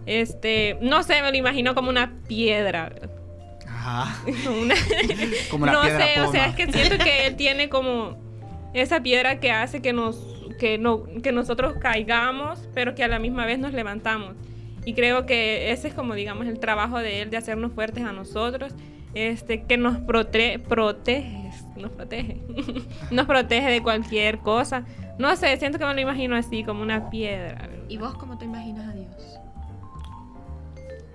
Este, 0.06 0.78
no 0.80 1.02
sé, 1.02 1.20
me 1.22 1.30
lo 1.30 1.36
imagino 1.36 1.74
como 1.74 1.90
una 1.90 2.12
piedra. 2.28 2.90
Ajá. 3.66 4.16
Una- 4.60 4.74
Como 5.50 5.66
la 5.66 5.72
no 5.72 5.82
piedra 5.82 6.04
sé, 6.14 6.20
o 6.20 6.32
sea, 6.32 6.46
es 6.48 6.54
que 6.56 6.70
siento 6.72 7.02
que 7.02 7.26
él 7.26 7.36
tiene 7.36 7.68
como 7.68 8.16
esa 8.74 9.02
piedra 9.02 9.38
que 9.40 9.50
hace 9.50 9.80
que 9.80 9.92
nos 9.92 10.34
que 10.58 10.76
no 10.78 11.04
que 11.22 11.30
nosotros 11.32 11.74
caigamos, 11.80 12.68
pero 12.74 12.94
que 12.94 13.04
a 13.04 13.08
la 13.08 13.18
misma 13.18 13.46
vez 13.46 13.58
nos 13.58 13.72
levantamos. 13.72 14.34
Y 14.84 14.94
creo 14.94 15.26
que 15.26 15.70
ese 15.70 15.88
es 15.88 15.94
como 15.94 16.14
digamos 16.14 16.46
el 16.46 16.58
trabajo 16.58 16.98
de 16.98 17.22
él 17.22 17.30
de 17.30 17.36
hacernos 17.36 17.72
fuertes 17.72 18.04
a 18.04 18.12
nosotros, 18.12 18.74
este 19.14 19.62
que 19.64 19.76
nos 19.76 19.98
prote- 19.98 20.58
protege, 20.60 21.47
nos 21.78 21.90
protege. 21.92 22.40
nos 23.10 23.26
protege 23.26 23.70
de 23.70 23.82
cualquier 23.82 24.38
cosa. 24.38 24.84
No 25.18 25.34
sé, 25.36 25.56
siento 25.56 25.78
que 25.78 25.84
me 25.84 25.94
lo 25.94 26.00
imagino 26.00 26.36
así 26.36 26.64
como 26.64 26.82
una 26.82 27.10
piedra. 27.10 27.66
¿verdad? 27.68 27.84
¿Y 27.88 27.96
vos 27.98 28.14
cómo 28.14 28.38
te 28.38 28.44
imaginas 28.44 28.88
a 28.88 28.92
Dios? 28.92 29.38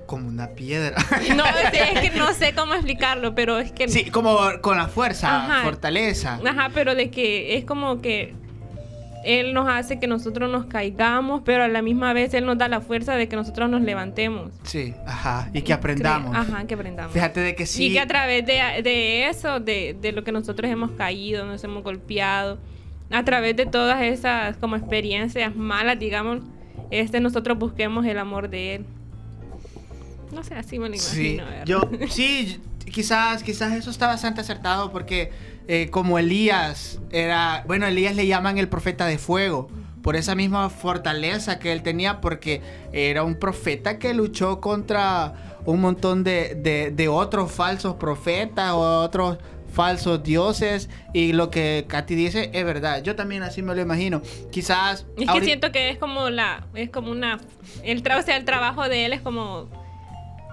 Como 0.05 0.27
una 0.27 0.49
piedra. 0.49 0.97
No, 1.35 1.45
es 1.45 1.73
es 1.73 2.11
que 2.11 2.17
no 2.17 2.33
sé 2.33 2.53
cómo 2.53 2.73
explicarlo, 2.73 3.33
pero 3.33 3.57
es 3.59 3.71
que 3.71 3.87
Sí, 3.87 4.09
como 4.11 4.37
con 4.61 4.77
la 4.77 4.87
fuerza, 4.87 5.43
Ajá. 5.45 5.63
fortaleza. 5.63 6.39
Ajá, 6.45 6.69
pero 6.73 6.95
de 6.95 7.09
que 7.09 7.57
es 7.57 7.65
como 7.65 8.01
que 8.01 8.35
Él 9.25 9.53
nos 9.53 9.67
hace 9.69 9.99
que 9.99 10.07
nosotros 10.07 10.51
nos 10.51 10.65
caigamos, 10.65 11.41
pero 11.45 11.63
a 11.63 11.67
la 11.67 11.81
misma 11.81 12.13
vez 12.13 12.33
Él 12.33 12.45
nos 12.45 12.57
da 12.57 12.67
la 12.67 12.81
fuerza 12.81 13.15
de 13.15 13.27
que 13.29 13.35
nosotros 13.35 13.69
nos 13.69 13.81
levantemos. 13.81 14.51
Sí, 14.63 14.93
ajá. 15.07 15.49
Y 15.53 15.61
que 15.61 15.73
aprendamos. 15.73 16.35
Ajá, 16.35 16.65
que 16.65 16.73
aprendamos. 16.73 17.13
Fíjate 17.13 17.39
de 17.39 17.55
que 17.55 17.65
sí. 17.65 17.85
Y 17.85 17.93
que 17.93 17.99
a 17.99 18.07
través 18.07 18.45
de, 18.45 18.59
de 18.83 19.27
eso, 19.29 19.59
de, 19.59 19.95
de 19.99 20.11
lo 20.11 20.23
que 20.23 20.31
nosotros 20.31 20.69
hemos 20.69 20.91
caído, 20.91 21.45
nos 21.45 21.63
hemos 21.63 21.83
golpeado, 21.83 22.57
a 23.11 23.23
través 23.23 23.55
de 23.55 23.65
todas 23.65 24.01
esas 24.01 24.57
como 24.57 24.75
experiencias 24.75 25.55
malas, 25.55 25.99
digamos, 25.99 26.39
este 26.91 27.19
nosotros 27.19 27.57
busquemos 27.57 28.05
el 28.05 28.17
amor 28.17 28.49
de 28.49 28.75
Él. 28.75 28.85
No 30.31 30.43
sé, 30.43 30.55
así 30.55 30.79
me 30.79 30.89
lo 30.89 30.97
Sí, 30.97 31.35
imagino. 31.35 31.45
¿verdad? 31.45 31.65
yo, 31.65 31.81
sí, 32.09 32.59
quizás, 32.91 33.43
quizás 33.43 33.73
eso 33.73 33.89
está 33.91 34.07
bastante 34.07 34.41
acertado 34.41 34.91
porque 34.91 35.31
eh, 35.67 35.89
como 35.89 36.19
Elías 36.19 36.99
era, 37.11 37.63
bueno, 37.67 37.85
Elías 37.87 38.15
le 38.15 38.27
llaman 38.27 38.57
el 38.57 38.67
profeta 38.69 39.05
de 39.05 39.17
fuego 39.17 39.69
por 40.01 40.15
esa 40.17 40.35
misma 40.35 40.69
fortaleza 40.69 41.59
que 41.59 41.71
él 41.71 41.81
tenía 41.81 42.19
porque 42.19 42.61
era 42.91 43.23
un 43.23 43.35
profeta 43.35 43.97
que 43.99 44.13
luchó 44.13 44.59
contra 44.59 45.59
un 45.65 45.79
montón 45.79 46.23
de, 46.25 46.55
de- 46.55 46.91
de 46.91 47.07
otros 47.07 47.51
falsos 47.51 47.95
profetas 47.95 48.71
o 48.73 48.99
otros 49.01 49.37
falsos 49.71 50.21
dioses 50.21 50.89
y 51.13 51.31
lo 51.33 51.49
que 51.49 51.85
Katy 51.87 52.13
dice 52.15 52.49
es 52.53 52.65
verdad, 52.65 53.01
yo 53.01 53.15
también 53.15 53.41
así 53.43 53.61
me 53.61 53.73
lo 53.73 53.81
imagino, 53.81 54.21
quizás... 54.51 55.05
Es 55.17 55.23
que 55.23 55.29
ahorita- 55.29 55.45
siento 55.45 55.71
que 55.71 55.89
es 55.89 55.97
como 55.97 56.29
la, 56.29 56.67
es 56.75 56.89
como 56.89 57.09
una, 57.09 57.39
el, 57.83 58.03
tra- 58.03 58.19
o 58.19 58.21
sea, 58.21 58.35
el 58.35 58.43
trabajo 58.45 58.87
de 58.89 59.05
él 59.05 59.13
es 59.13 59.21
como 59.21 59.69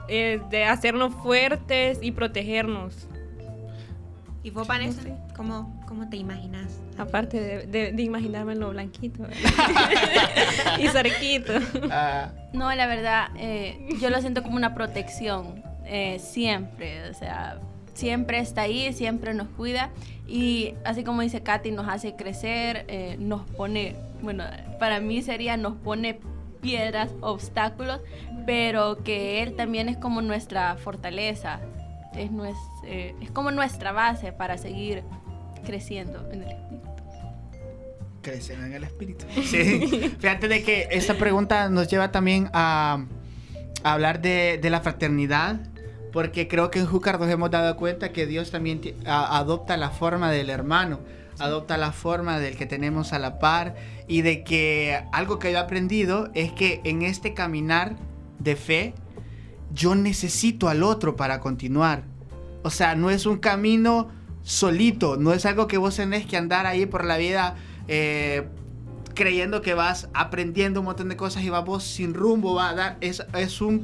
eh, 0.09 0.41
de 0.51 0.65
hacernos 0.65 1.13
fuertes 1.23 1.99
y 2.01 2.13
protegernos. 2.13 3.09
¿Y 4.43 4.51
vos, 4.51 4.67
Vanessa? 4.67 5.03
¿Cómo, 5.37 5.79
cómo 5.87 6.09
te 6.09 6.17
imaginas? 6.17 6.81
Aparte 6.97 7.41
de, 7.41 7.67
de, 7.67 7.93
de 7.93 8.03
imaginarme 8.03 8.55
lo 8.55 8.71
blanquito 8.71 9.25
y 10.79 10.89
cerquito. 10.89 11.53
Ah, 11.91 12.31
No, 12.53 12.73
la 12.75 12.87
verdad, 12.87 13.29
eh, 13.37 13.89
yo 14.01 14.09
lo 14.09 14.21
siento 14.21 14.43
como 14.43 14.57
una 14.57 14.75
protección, 14.75 15.63
eh, 15.85 16.19
siempre, 16.21 17.11
o 17.11 17.15
sea, 17.15 17.61
siempre 17.93 18.39
está 18.39 18.63
ahí, 18.63 18.93
siempre 18.95 19.35
nos 19.35 19.49
cuida 19.49 19.91
y 20.27 20.75
así 20.85 21.05
como 21.05 21.21
dice 21.21 21.43
Katy, 21.43 21.71
nos 21.73 21.89
hace 21.89 22.15
crecer, 22.17 22.87
eh, 22.89 23.17
nos 23.19 23.43
pone, 23.43 23.97
bueno, 24.23 24.45
para 24.79 25.01
mí 25.01 25.21
sería 25.23 25.57
nos 25.59 25.77
pone 25.77 26.19
piedras, 26.63 27.11
obstáculos, 27.21 28.01
pero 28.47 29.03
que 29.03 29.43
Él 29.43 29.55
también 29.57 29.89
es 29.89 29.97
como 29.97 30.23
nuestra 30.23 30.77
fortaleza, 30.77 31.61
es, 32.15 32.31
nues- 32.31 32.57
eh, 32.85 33.15
es 33.21 33.31
como 33.31 33.51
nuestra 33.51 33.93
base 33.93 34.33
para 34.33 34.59
seguir 34.59 35.03
creciendo 35.65 36.27
en 36.33 36.43
el 36.43 36.51
espíritu. 36.51 36.91
creciendo 38.23 38.67
en 38.67 38.73
el 38.75 38.85
espíritu. 38.85 39.25
Sí. 39.45 40.15
Fíjate 40.19 40.49
de 40.49 40.63
que 40.63 40.89
esta 40.91 41.15
pregunta 41.15 41.69
nos 41.69 41.89
lleva 41.89 42.11
también 42.13 42.51
a, 42.53 43.05
a 43.83 43.93
hablar 43.93 44.21
de, 44.21 44.59
de 44.61 44.71
la 44.71 44.81
fraternidad. 44.81 45.61
Porque 46.13 46.49
creo 46.49 46.73
que 46.73 46.81
en 46.81 46.87
Júcar 46.87 47.21
nos 47.21 47.31
hemos 47.31 47.53
dado 47.53 47.77
cuenta 47.77 48.11
que 48.13 48.27
Dios 48.27 48.51
también 48.51 48.81
a- 49.07 49.39
adopta 49.39 49.77
la 49.77 49.91
forma 49.91 50.33
del 50.33 50.51
hermano, 50.51 50.99
adopta 51.39 51.77
la 51.77 51.93
forma 51.93 52.41
del 52.41 52.57
que 52.57 52.67
tenemos 52.67 53.13
a 53.13 53.21
la 53.21 53.39
par 53.39 53.77
y 54.09 54.23
de 54.23 54.43
que 54.43 55.01
algo 55.13 55.39
que 55.39 55.53
yo 55.53 55.59
he 55.59 55.61
aprendido 55.61 56.29
es 56.35 56.51
que 56.51 56.81
en 56.83 57.03
este 57.03 57.33
caminar 57.33 57.95
de 58.41 58.57
fe 58.57 58.95
yo 59.75 59.95
necesito 59.95 60.69
al 60.69 60.83
otro 60.83 61.17
para 61.17 61.41
continuar. 61.41 62.05
O 62.63 62.71
sea, 62.71 62.95
no 62.95 63.11
es 63.11 63.27
un 63.27 63.39
camino 63.39 64.09
solito, 64.43 65.17
no 65.17 65.33
es 65.33 65.47
algo 65.47 65.67
que 65.67 65.79
vos 65.79 65.97
tenés 65.97 66.27
que 66.27 66.37
andar 66.37 66.67
ahí 66.67 66.87
por 66.87 67.05
la 67.05 67.17
vida 67.17 67.57
eh, 67.89 68.47
creyendo 69.15 69.63
que 69.63 69.75
vas 69.75 70.09
aprendiendo 70.15 70.81
un 70.81 70.87
montón 70.87 71.09
de 71.09 71.17
cosas 71.17 71.43
y 71.43 71.51
vas 71.51 71.65
vos 71.65 71.85
sin 71.85 72.15
rumbo, 72.15 72.55
va 72.55 72.71
a 72.71 72.75
dar, 72.75 72.99
es, 73.01 73.23
es 73.35 73.61
un, 73.61 73.83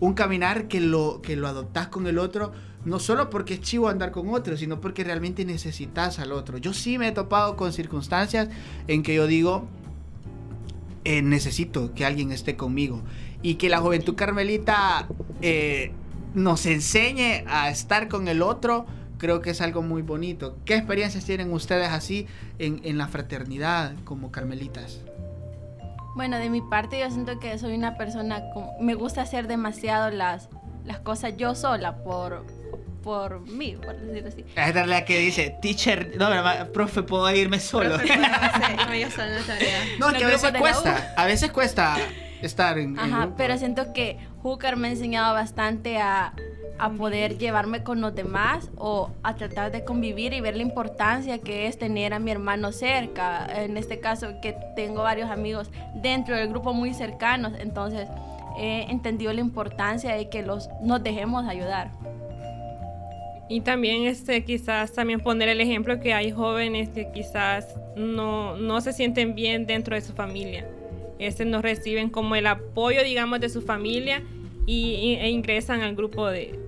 un 0.00 0.14
caminar 0.14 0.68
que 0.68 0.80
lo, 0.80 1.20
que 1.22 1.36
lo 1.36 1.48
adoptás 1.48 1.88
con 1.88 2.06
el 2.06 2.18
otro, 2.18 2.52
no 2.84 2.98
solo 2.98 3.28
porque 3.28 3.54
es 3.54 3.60
chivo 3.60 3.88
andar 3.88 4.12
con 4.12 4.28
otro, 4.30 4.56
sino 4.56 4.80
porque 4.80 5.04
realmente 5.04 5.44
necesitas 5.44 6.18
al 6.18 6.32
otro. 6.32 6.58
Yo 6.58 6.72
sí 6.72 6.98
me 6.98 7.08
he 7.08 7.12
topado 7.12 7.56
con 7.56 7.72
circunstancias 7.72 8.48
en 8.86 9.02
que 9.02 9.14
yo 9.14 9.26
digo, 9.26 9.66
eh, 11.04 11.22
necesito 11.22 11.94
que 11.94 12.04
alguien 12.04 12.32
esté 12.32 12.56
conmigo. 12.56 13.02
Y 13.42 13.54
que 13.54 13.68
la 13.68 13.78
juventud 13.78 14.14
carmelita 14.14 15.06
eh, 15.40 15.92
nos 16.34 16.66
enseñe 16.66 17.44
a 17.46 17.70
estar 17.70 18.08
con 18.08 18.28
el 18.28 18.42
otro, 18.42 18.86
creo 19.18 19.40
que 19.40 19.50
es 19.50 19.60
algo 19.60 19.82
muy 19.82 20.02
bonito. 20.02 20.56
¿Qué 20.64 20.74
experiencias 20.74 21.24
tienen 21.24 21.52
ustedes 21.52 21.88
así 21.88 22.26
en, 22.58 22.80
en 22.84 22.98
la 22.98 23.08
fraternidad 23.08 23.94
como 24.04 24.30
carmelitas? 24.30 25.00
Bueno, 26.14 26.38
de 26.38 26.50
mi 26.50 26.60
parte 26.60 26.98
yo 26.98 27.10
siento 27.10 27.38
que 27.38 27.56
soy 27.58 27.74
una 27.74 27.96
persona, 27.96 28.50
como, 28.52 28.76
me 28.80 28.94
gusta 28.94 29.22
hacer 29.22 29.46
demasiado 29.46 30.10
las, 30.10 30.48
las 30.84 30.98
cosas 30.98 31.34
yo 31.36 31.54
sola 31.54 31.98
por, 31.98 32.44
por 33.04 33.40
mí, 33.42 33.76
por 33.76 33.96
decirlo 34.00 34.28
así. 34.28 34.44
Es 34.56 34.86
la 34.88 35.04
que 35.04 35.20
dice, 35.20 35.56
teacher, 35.62 36.16
no, 36.16 36.28
profe, 36.72 37.04
puedo 37.04 37.30
irme 37.32 37.60
solo. 37.60 37.98
Profe, 37.98 38.16
no, 38.16 38.94
yo 38.96 39.10
sola 39.10 39.28
la 39.28 39.42
tarea. 39.46 39.78
no, 40.00 40.10
Los 40.10 40.18
que 40.18 40.24
a 40.24 40.28
veces 40.28 40.52
cuesta, 40.58 41.14
a 41.16 41.24
veces 41.26 41.52
cuesta 41.52 41.96
estar 42.42 42.78
en, 42.78 42.90
en 42.90 42.98
Ajá, 42.98 43.20
grupo. 43.22 43.36
pero 43.36 43.56
siento 43.58 43.92
que 43.92 44.16
Hooker 44.42 44.76
me 44.76 44.88
ha 44.88 44.90
enseñado 44.90 45.34
bastante 45.34 45.98
a, 45.98 46.32
a 46.78 46.90
poder 46.90 47.38
llevarme 47.38 47.82
con 47.82 48.00
los 48.00 48.14
demás 48.14 48.70
o 48.76 49.10
a 49.22 49.34
tratar 49.34 49.72
de 49.72 49.84
convivir 49.84 50.32
y 50.32 50.40
ver 50.40 50.56
la 50.56 50.62
importancia 50.62 51.38
que 51.38 51.66
es 51.66 51.78
tener 51.78 52.14
a 52.14 52.18
mi 52.18 52.30
hermano 52.30 52.72
cerca. 52.72 53.46
En 53.64 53.76
este 53.76 54.00
caso, 54.00 54.40
que 54.40 54.56
tengo 54.76 55.02
varios 55.02 55.30
amigos 55.30 55.70
dentro 55.96 56.36
del 56.36 56.48
grupo 56.48 56.72
muy 56.72 56.94
cercanos, 56.94 57.52
entonces 57.58 58.08
he 58.58 58.90
entendido 58.90 59.32
la 59.32 59.40
importancia 59.40 60.14
de 60.14 60.28
que 60.28 60.42
los, 60.42 60.68
nos 60.82 61.02
dejemos 61.02 61.46
ayudar. 61.46 61.90
Y 63.50 63.62
también 63.62 64.04
este, 64.04 64.44
quizás 64.44 64.92
también 64.92 65.20
poner 65.20 65.48
el 65.48 65.60
ejemplo 65.60 65.98
que 66.00 66.12
hay 66.12 66.30
jóvenes 66.30 66.90
que 66.90 67.10
quizás 67.12 67.66
no, 67.96 68.56
no 68.56 68.80
se 68.82 68.92
sienten 68.92 69.34
bien 69.34 69.64
dentro 69.66 69.94
de 69.94 70.02
su 70.02 70.12
familia. 70.12 70.66
Este, 71.18 71.44
no 71.44 71.62
reciben 71.62 72.10
como 72.10 72.36
el 72.36 72.46
apoyo, 72.46 73.02
digamos, 73.02 73.40
de 73.40 73.48
su 73.48 73.62
familia 73.62 74.22
y, 74.66 75.16
e 75.20 75.30
ingresan 75.30 75.80
al 75.80 75.94
grupo 75.96 76.28
de, 76.28 76.58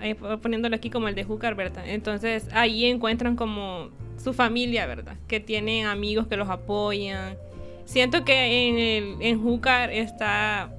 eh, 0.00 0.14
poniéndolo 0.40 0.76
aquí 0.76 0.90
como 0.90 1.08
el 1.08 1.14
de 1.14 1.24
Júcar, 1.24 1.54
¿verdad? 1.54 1.84
Entonces 1.86 2.48
ahí 2.52 2.86
encuentran 2.86 3.36
como 3.36 3.90
su 4.22 4.32
familia, 4.32 4.86
¿verdad? 4.86 5.16
Que 5.28 5.40
tienen 5.40 5.86
amigos 5.86 6.26
que 6.26 6.36
los 6.36 6.48
apoyan. 6.48 7.36
Siento 7.84 8.24
que 8.24 8.68
en, 8.68 8.78
el, 8.78 9.16
en 9.20 9.42
Júcar 9.42 9.92
está 9.92 10.72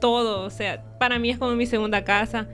todo, 0.00 0.44
o 0.44 0.50
sea, 0.50 0.84
para 0.98 1.18
mí 1.18 1.30
es 1.30 1.38
como 1.38 1.54
mi 1.56 1.66
segunda 1.66 2.04
casa, 2.04 2.48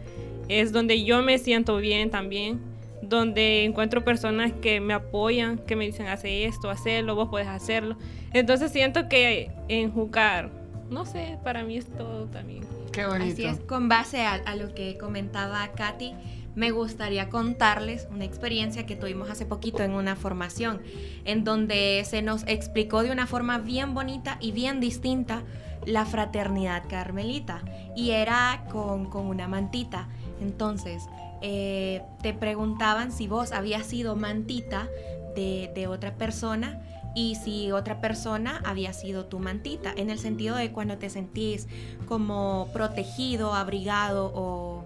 es 0.48 0.72
donde 0.72 1.05
yo 1.05 1.22
me 1.22 1.38
siento 1.38 1.76
bien 1.78 2.11
también, 2.11 2.61
donde 3.03 3.65
encuentro 3.65 4.05
personas 4.05 4.53
que 4.53 4.81
me 4.81 4.95
apoyan, 4.95 5.59
que 5.59 5.77
me 5.77 5.85
dicen, 5.85 6.07
hace 6.07 6.45
esto, 6.45 6.71
hacerlo, 6.71 7.15
vos 7.15 7.29
puedes 7.29 7.49
hacerlo. 7.49 7.97
Entonces 8.33 8.71
siento 8.73 9.09
que 9.09 9.51
en 9.69 9.91
Júcar, 9.93 10.51
no 10.88 11.05
sé, 11.05 11.38
para 11.43 11.65
mí 11.65 11.77
es 11.77 11.87
todo 11.87 12.27
también. 12.27 12.65
Qué 12.93 13.05
bonito. 13.07 13.33
Así 13.33 13.45
es, 13.45 13.59
con 13.61 13.88
base 13.88 14.23
a, 14.23 14.35
a 14.35 14.55
lo 14.55 14.75
que 14.75 14.97
comentaba 14.99 15.67
Katy, 15.73 16.15
me 16.55 16.71
gustaría 16.71 17.31
contarles 17.31 18.07
una 18.11 18.25
experiencia 18.25 18.85
que 18.85 18.95
tuvimos 18.95 19.31
hace 19.31 19.47
poquito 19.47 19.83
en 19.83 19.93
una 19.93 20.17
formación, 20.17 20.83
en 21.25 21.45
donde 21.45 22.03
se 22.05 22.23
nos 22.23 22.45
explicó 22.47 23.03
de 23.03 23.11
una 23.11 23.27
forma 23.27 23.59
bien 23.59 23.95
bonita 23.95 24.37
y 24.41 24.53
bien 24.53 24.79
distinta 24.79 25.43
la 25.87 26.05
fraternidad 26.05 26.85
carmelita, 26.88 27.62
y 27.97 28.11
era 28.11 28.65
con, 28.71 29.07
con 29.07 29.27
una 29.27 29.49
mantita. 29.49 30.09
Entonces, 30.41 31.05
eh, 31.42 32.02
te 32.22 32.33
preguntaban 32.33 33.12
si 33.12 33.26
vos 33.26 33.52
habías 33.52 33.87
sido 33.87 34.16
mantita 34.16 34.88
de, 35.35 35.87
otra 35.88 36.14
persona 36.14 36.81
y 37.14 37.35
si 37.35 37.72
otra 37.72 38.00
persona 38.00 38.62
había 38.64 38.92
sido 38.92 39.26
tu 39.26 39.38
mantita, 39.38 39.92
en 39.96 40.11
el 40.11 40.18
sentido 40.18 40.57
de 40.57 40.72
cuando 40.72 40.98
te 40.98 41.11
sentís 41.11 41.68
como 42.07 42.68
protegido, 42.72 43.55
abrigado 43.55 44.33
o, 44.35 44.85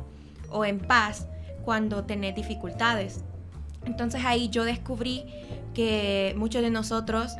o 0.51 0.65
en 0.65 0.79
paz 0.79 1.29
cuando 1.65 2.05
tenés 2.05 2.35
dificultades. 2.35 3.23
Entonces 3.85 4.25
ahí 4.25 4.49
yo 4.49 4.65
descubrí 4.65 5.25
que 5.75 6.35
muchos 6.37 6.63
de 6.63 6.71
nosotros 6.71 7.37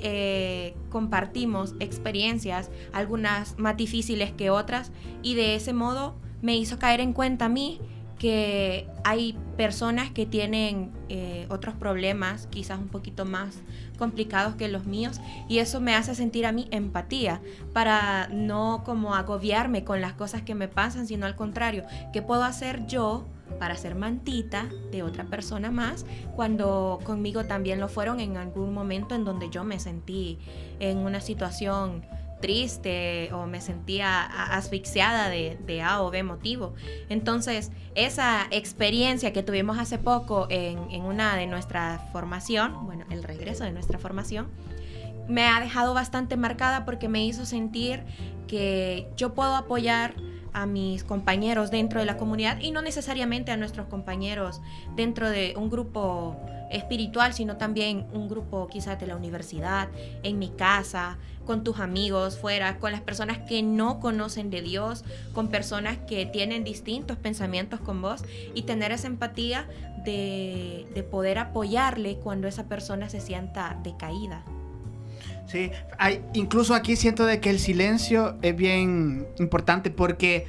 eh, 0.00 0.74
compartimos 0.90 1.74
experiencias, 1.80 2.70
algunas 2.92 3.58
más 3.58 3.76
difíciles 3.76 4.30
que 4.32 4.50
otras, 4.50 4.92
y 5.22 5.34
de 5.34 5.54
ese 5.54 5.72
modo 5.72 6.14
me 6.42 6.56
hizo 6.56 6.78
caer 6.78 7.00
en 7.00 7.12
cuenta 7.14 7.46
a 7.46 7.48
mí 7.48 7.80
que 8.18 8.88
hay 9.04 9.36
personas 9.56 10.10
que 10.10 10.26
tienen 10.26 10.90
eh, 11.08 11.46
otros 11.50 11.74
problemas, 11.74 12.46
quizás 12.50 12.78
un 12.78 12.88
poquito 12.88 13.24
más 13.24 13.58
complicados 13.98 14.54
que 14.56 14.68
los 14.68 14.86
míos, 14.86 15.20
y 15.48 15.58
eso 15.58 15.80
me 15.80 15.94
hace 15.94 16.14
sentir 16.14 16.46
a 16.46 16.52
mí 16.52 16.68
empatía 16.70 17.40
para 17.72 18.28
no 18.28 18.82
como 18.84 19.14
agobiarme 19.14 19.84
con 19.84 20.00
las 20.00 20.14
cosas 20.14 20.42
que 20.42 20.54
me 20.54 20.68
pasan, 20.68 21.06
sino 21.06 21.26
al 21.26 21.36
contrario, 21.36 21.84
¿qué 22.12 22.22
puedo 22.22 22.44
hacer 22.44 22.86
yo? 22.86 23.26
para 23.60 23.76
ser 23.76 23.94
mantita 23.94 24.68
de 24.90 25.04
otra 25.04 25.24
persona 25.24 25.70
más 25.70 26.04
cuando 26.34 26.98
conmigo 27.04 27.44
también 27.44 27.78
lo 27.78 27.88
fueron 27.88 28.18
en 28.18 28.36
algún 28.36 28.74
momento 28.74 29.14
en 29.14 29.24
donde 29.24 29.50
yo 29.50 29.64
me 29.64 29.78
sentí 29.78 30.38
en 30.80 30.98
una 30.98 31.20
situación 31.20 32.04
triste 32.40 33.30
o 33.32 33.46
me 33.46 33.60
sentía 33.60 34.22
asfixiada 34.22 35.28
de, 35.28 35.58
de 35.66 35.82
A 35.82 36.02
o 36.02 36.10
B 36.10 36.22
motivo. 36.22 36.74
Entonces, 37.08 37.72
esa 37.94 38.46
experiencia 38.50 39.32
que 39.32 39.42
tuvimos 39.42 39.78
hace 39.78 39.98
poco 39.98 40.46
en, 40.50 40.90
en 40.90 41.02
una 41.02 41.36
de 41.36 41.46
nuestra 41.46 42.08
formación, 42.12 42.86
bueno, 42.86 43.04
el 43.10 43.22
regreso 43.22 43.64
de 43.64 43.72
nuestra 43.72 43.98
formación, 43.98 44.48
me 45.28 45.48
ha 45.48 45.60
dejado 45.60 45.94
bastante 45.94 46.36
marcada 46.36 46.84
porque 46.84 47.08
me 47.08 47.24
hizo 47.24 47.46
sentir 47.46 48.04
que 48.46 49.08
yo 49.16 49.34
puedo 49.34 49.56
apoyar 49.56 50.14
a 50.52 50.64
mis 50.64 51.04
compañeros 51.04 51.70
dentro 51.70 52.00
de 52.00 52.06
la 52.06 52.16
comunidad 52.16 52.58
y 52.60 52.70
no 52.70 52.80
necesariamente 52.80 53.52
a 53.52 53.56
nuestros 53.56 53.88
compañeros 53.88 54.62
dentro 54.94 55.28
de 55.28 55.54
un 55.56 55.68
grupo 55.68 56.36
espiritual, 56.70 57.32
sino 57.32 57.56
también 57.56 58.06
un 58.12 58.28
grupo 58.28 58.66
quizás 58.68 58.98
de 59.00 59.06
la 59.06 59.16
universidad, 59.16 59.88
en 60.22 60.38
mi 60.38 60.48
casa, 60.50 61.18
con 61.44 61.62
tus 61.62 61.78
amigos 61.78 62.38
fuera, 62.38 62.78
con 62.78 62.90
las 62.92 63.00
personas 63.00 63.38
que 63.48 63.62
no 63.62 64.00
conocen 64.00 64.50
de 64.50 64.62
Dios, 64.62 65.04
con 65.32 65.48
personas 65.48 65.98
que 66.08 66.26
tienen 66.26 66.64
distintos 66.64 67.16
pensamientos 67.16 67.80
con 67.80 68.02
vos 68.02 68.24
y 68.54 68.62
tener 68.62 68.90
esa 68.92 69.06
empatía 69.06 69.68
de, 70.04 70.86
de 70.94 71.02
poder 71.02 71.38
apoyarle 71.38 72.16
cuando 72.16 72.48
esa 72.48 72.64
persona 72.68 73.08
se 73.08 73.20
sienta 73.20 73.78
decaída. 73.82 74.44
Sí, 75.46 75.70
hay, 75.98 76.24
incluso 76.34 76.74
aquí 76.74 76.96
siento 76.96 77.24
de 77.24 77.40
que 77.40 77.50
el 77.50 77.60
silencio 77.60 78.36
es 78.42 78.56
bien 78.56 79.28
importante 79.38 79.90
porque 79.90 80.46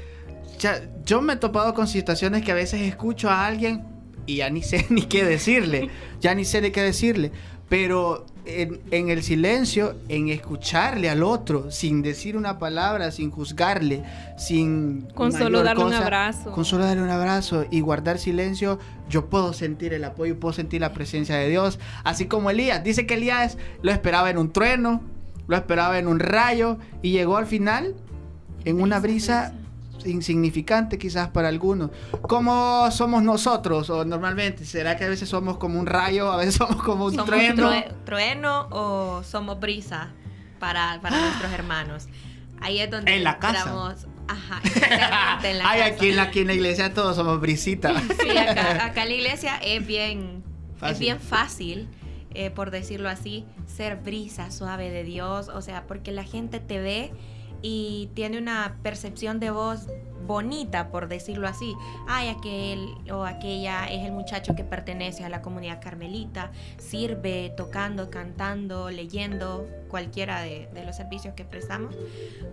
ya- 0.58 0.82
yo 1.06 1.22
me 1.22 1.34
he 1.34 1.36
topado 1.36 1.76
con 1.76 1.88
situaciones 1.88 2.44
que 2.44 2.52
a 2.52 2.56
veces 2.56 2.82
escucho 2.82 3.30
a 3.30 3.46
alguien 3.46 3.84
y 4.28 4.36
ya 4.38 4.50
ni 4.52 4.62
sé 4.64 4.86
ni 4.90 5.04
qué 5.04 5.26
decirle, 5.26 5.90
ya 6.22 6.36
ni 6.36 6.46
sé 6.46 6.62
ni 6.62 6.70
qué 6.70 6.84
decirle. 6.84 7.32
Pero 7.70 8.26
en, 8.46 8.80
en, 8.92 9.10
el 9.10 9.24
silencio, 9.24 9.98
en 10.08 10.30
escucharle 10.30 11.10
al 11.10 11.22
otro, 11.22 11.70
sin 11.70 12.02
decir 12.02 12.38
una 12.38 12.60
palabra, 12.60 13.12
sin 13.12 13.30
juzgarle, 13.30 14.04
sin... 14.38 15.02
Con 15.14 15.34
solo 15.34 15.64
darle 15.64 15.84
cosa, 15.84 15.98
un 15.98 16.04
abrazo. 16.04 16.52
Con 16.52 16.64
solo 16.64 16.86
darle 16.86 17.04
un 17.04 17.10
abrazo 17.10 17.66
y 17.70 17.82
guardar 17.82 18.20
silencio, 18.20 18.80
yo 19.10 19.26
puedo 19.30 19.52
sentir 19.52 19.94
el 19.94 20.06
apoyo, 20.06 20.40
puedo 20.40 20.54
sentir 20.54 20.80
la 20.80 20.94
presencia 20.94 21.36
de 21.36 21.50
Dios. 21.50 21.78
Así 22.06 22.28
como 22.28 22.50
Elías, 22.50 22.86
dice 22.86 23.06
que 23.06 23.16
Elías 23.16 23.58
lo 23.82 23.92
esperaba 23.92 24.30
en 24.30 24.38
un 24.38 24.54
trueno, 24.54 25.02
lo 25.48 25.58
esperaba 25.58 26.00
en 26.00 26.08
un 26.08 26.20
rayo 26.20 26.78
y 27.02 27.12
llegó 27.12 27.36
al 27.36 27.48
final 27.48 27.96
en 28.64 28.82
una 28.82 29.00
brisa 29.00 29.54
insignificante 30.06 30.98
quizás 30.98 31.30
para 31.30 31.48
algunos. 31.48 31.90
¿Cómo 32.24 32.90
somos 32.92 33.24
nosotros 33.24 33.90
o 33.90 34.06
normalmente? 34.06 34.66
¿Será 34.66 34.96
que 34.98 35.06
a 35.06 35.10
veces 35.10 35.30
somos 35.30 35.58
como 35.58 35.80
un 35.80 35.86
rayo, 35.86 36.32
a 36.32 36.38
veces 36.38 36.56
somos 36.58 36.78
como 36.84 37.06
un 37.06 37.12
¿Somos 37.14 37.26
trueno? 37.28 37.72
trueno 38.06 38.68
o 38.72 39.24
somos 39.24 39.60
brisa 39.60 40.10
para, 40.60 41.00
para 41.02 41.20
nuestros 41.20 41.52
hermanos? 41.52 42.08
Ahí 42.62 42.80
es 42.80 42.90
donde 42.90 43.16
en 43.16 43.24
la 43.24 43.38
casa. 43.40 43.60
entramos. 43.60 44.08
Ajá, 44.30 44.60
en 45.44 45.58
la 45.60 45.70
Ay, 45.70 45.80
casa. 45.80 45.86
aquí 45.94 46.10
en 46.10 46.16
la, 46.18 46.22
aquí 46.24 46.40
en 46.40 46.48
la 46.48 46.54
iglesia 46.54 46.94
todos 46.94 47.16
somos 47.16 47.40
brisitas. 47.40 48.02
Sí, 48.22 48.38
acá, 48.38 48.86
acá 48.86 49.04
en 49.04 49.10
la 49.10 49.16
iglesia 49.16 49.58
es 49.64 49.86
bien 49.88 50.44
Fácil. 50.78 50.94
es 50.94 51.00
bien 51.00 51.20
fácil, 51.20 51.88
eh, 52.34 52.50
por 52.52 52.72
decirlo 52.72 53.08
así, 53.10 53.46
ser 53.68 53.96
brisa 53.98 54.52
suave 54.52 54.90
de 54.90 55.04
Dios. 55.04 55.48
O 55.50 55.62
sea, 55.62 55.88
porque 55.88 56.12
la 56.12 56.24
gente 56.24 56.60
te 56.60 56.80
ve 56.80 57.12
y 57.62 58.10
tiene 58.14 58.38
una 58.38 58.78
percepción 58.84 59.40
de 59.40 59.52
voz 59.52 59.88
bonita, 60.28 60.90
por 60.90 61.08
decirlo 61.08 61.48
así. 61.48 61.76
Ay, 62.08 62.30
aquel 62.30 62.96
o 63.12 63.24
aquella 63.24 63.86
es 63.86 64.06
el 64.06 64.12
muchacho 64.12 64.56
que 64.56 64.64
pertenece 64.64 65.24
a 65.24 65.30
la 65.30 65.42
comunidad 65.42 65.82
carmelita, 65.82 66.52
sirve 66.78 67.54
tocando, 67.56 68.12
cantando, 68.12 68.92
leyendo, 68.92 69.68
cualquiera 69.90 70.42
de, 70.42 70.70
los 70.86 70.96
servicios 70.96 71.34
que 71.34 71.46
prestamos. 71.46 71.96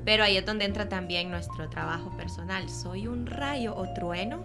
Pero 0.04 0.24
ahí 0.24 0.36
es 0.36 0.46
donde 0.46 0.64
entra 0.64 0.88
también 0.88 1.30
nuestro 1.30 1.68
trabajo 1.68 2.16
personal. 2.16 2.70
Soy 2.70 3.06
un 3.06 3.26
rayo 3.26 3.74
o 3.76 3.92
trueno. 3.92 4.44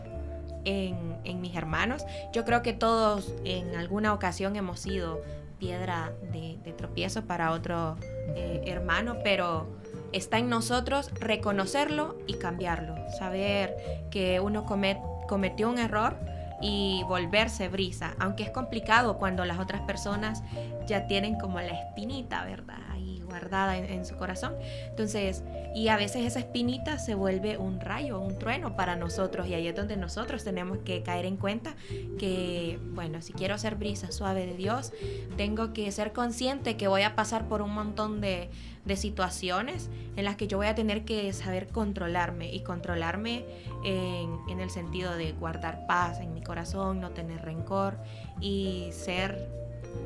En, 0.65 1.15
en 1.23 1.39
mis 1.39 1.55
hermanos, 1.55 2.05
yo 2.33 2.43
creo 2.43 2.61
que 2.61 2.73
todos 2.73 3.33
en 3.45 3.77
alguna 3.77 4.13
ocasión 4.13 4.57
hemos 4.57 4.81
sido 4.81 5.21
piedra 5.57 6.11
de, 6.33 6.57
de 6.63 6.73
tropiezo 6.73 7.23
para 7.23 7.51
otro 7.51 7.95
eh, 8.35 8.61
hermano, 8.65 9.17
pero 9.23 9.78
está 10.13 10.37
en 10.37 10.49
nosotros 10.49 11.11
reconocerlo 11.19 12.17
y 12.27 12.35
cambiarlo, 12.35 12.95
saber 13.17 13.75
que 14.11 14.39
uno 14.39 14.65
comet, 14.65 14.99
cometió 15.27 15.69
un 15.69 15.77
error 15.79 16.17
y 16.61 17.03
volverse 17.07 17.69
brisa, 17.69 18.15
aunque 18.19 18.43
es 18.43 18.49
complicado 18.49 19.17
cuando 19.17 19.45
las 19.45 19.59
otras 19.59 19.81
personas 19.81 20.43
ya 20.87 21.07
tienen 21.07 21.37
como 21.37 21.59
la 21.59 21.71
espinita, 21.71 22.43
¿verdad? 22.45 22.88
Guardada 23.29 23.77
en, 23.77 24.05
su 24.05 24.15
corazón. 24.15 24.55
Entonces, 24.89 25.43
y 25.75 25.89
a 25.89 25.97
veces 25.97 26.25
esa 26.25 26.39
espinita 26.39 26.97
se 26.97 27.13
vuelve 27.15 27.57
un 27.57 27.79
rayo, 27.79 28.19
un 28.19 28.37
trueno 28.39 28.75
para 28.75 28.95
nosotros 28.95 29.47
y 29.47 29.53
ahí 29.53 29.67
es 29.67 29.75
donde 29.75 29.97
nosotros 29.97 30.43
tenemos 30.43 30.79
que 30.79 31.03
caer 31.03 31.25
en 31.25 31.37
cuenta 31.37 31.75
que, 32.17 32.79
bueno, 32.91 33.21
si 33.21 33.33
quiero 33.33 33.57
ser 33.57 33.75
brisa 33.75 34.11
suave 34.11 34.45
de 34.45 34.55
Dios, 34.55 34.91
tengo 35.37 35.73
que 35.73 35.91
ser 35.91 36.11
consciente 36.11 36.75
que 36.75 36.87
voy 36.87 37.03
a 37.03 37.15
pasar 37.15 37.47
por 37.47 37.61
un 37.61 37.73
montón 37.73 38.21
de, 38.21 38.49
situaciones 38.95 39.87
en 40.15 40.25
las 40.25 40.35
que 40.35 40.47
yo 40.47 40.57
voy 40.57 40.65
a 40.65 40.73
tener 40.73 41.05
que 41.05 41.31
saber 41.31 41.67
controlarme 41.67 42.51
y 42.51 42.61
controlarme 42.61 43.45
en, 43.83 44.59
el 44.59 44.71
sentido 44.71 45.15
de 45.15 45.33
guardar 45.33 45.85
paz 45.85 46.19
en 46.19 46.33
mi 46.33 46.41
corazón, 46.41 46.99
no 46.99 47.11
tener 47.11 47.45
rencor 47.45 47.97
y 48.41 48.89
ser 48.91 49.47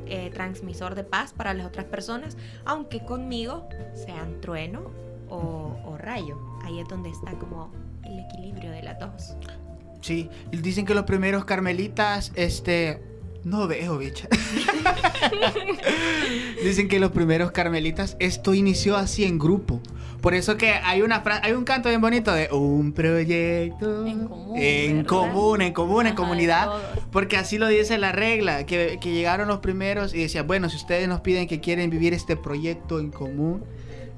eh, 0.06 0.30
transmisor 0.32 0.94
de 0.94 1.04
paz 1.04 1.32
para 1.32 1.54
las 1.54 1.66
otras 1.66 1.86
personas, 1.86 2.36
aunque 2.64 3.04
conmigo 3.04 3.68
sean 3.94 4.40
trueno 4.40 4.90
o, 5.28 5.76
o 5.84 5.96
rayo. 5.96 6.38
Ahí 6.62 6.80
es 6.80 6.88
donde 6.88 7.10
está 7.10 7.32
como 7.32 7.72
el 8.04 8.20
equilibrio 8.20 8.70
de 8.70 8.82
las 8.82 8.98
dos. 8.98 9.36
Sí, 10.00 10.28
dicen 10.50 10.84
que 10.84 10.94
los 10.94 11.04
primeros 11.04 11.46
carmelitas, 11.46 12.32
este, 12.34 13.00
no 13.44 13.68
veo, 13.68 13.98
bicha. 13.98 14.26
Dicen 16.62 16.88
que 16.88 16.98
los 16.98 17.12
primeros 17.12 17.52
carmelitas, 17.52 18.16
esto 18.18 18.54
inició 18.54 18.96
así 18.96 19.24
en 19.24 19.38
grupo. 19.38 19.80
Por 20.24 20.32
eso 20.32 20.56
que 20.56 20.70
hay 20.70 21.02
una 21.02 21.22
hay 21.42 21.52
un 21.52 21.64
canto 21.64 21.90
bien 21.90 22.00
bonito 22.00 22.32
de 22.32 22.48
un 22.50 22.94
proyecto 22.94 24.06
en 24.06 24.26
común, 24.26 24.56
en 24.58 25.04
común, 25.04 25.60
en 25.60 25.72
común, 25.74 26.06
en 26.06 26.14
comunidad. 26.14 26.70
Porque 27.12 27.36
así 27.36 27.58
lo 27.58 27.68
dice 27.68 27.98
la 27.98 28.10
regla, 28.10 28.64
que, 28.64 28.96
que 29.02 29.12
llegaron 29.12 29.48
los 29.48 29.58
primeros 29.58 30.14
y 30.14 30.22
decía, 30.22 30.42
bueno, 30.42 30.70
si 30.70 30.76
ustedes 30.76 31.08
nos 31.08 31.20
piden 31.20 31.46
que 31.46 31.60
quieren 31.60 31.90
vivir 31.90 32.14
este 32.14 32.38
proyecto 32.38 33.00
en 33.00 33.10
común, 33.10 33.64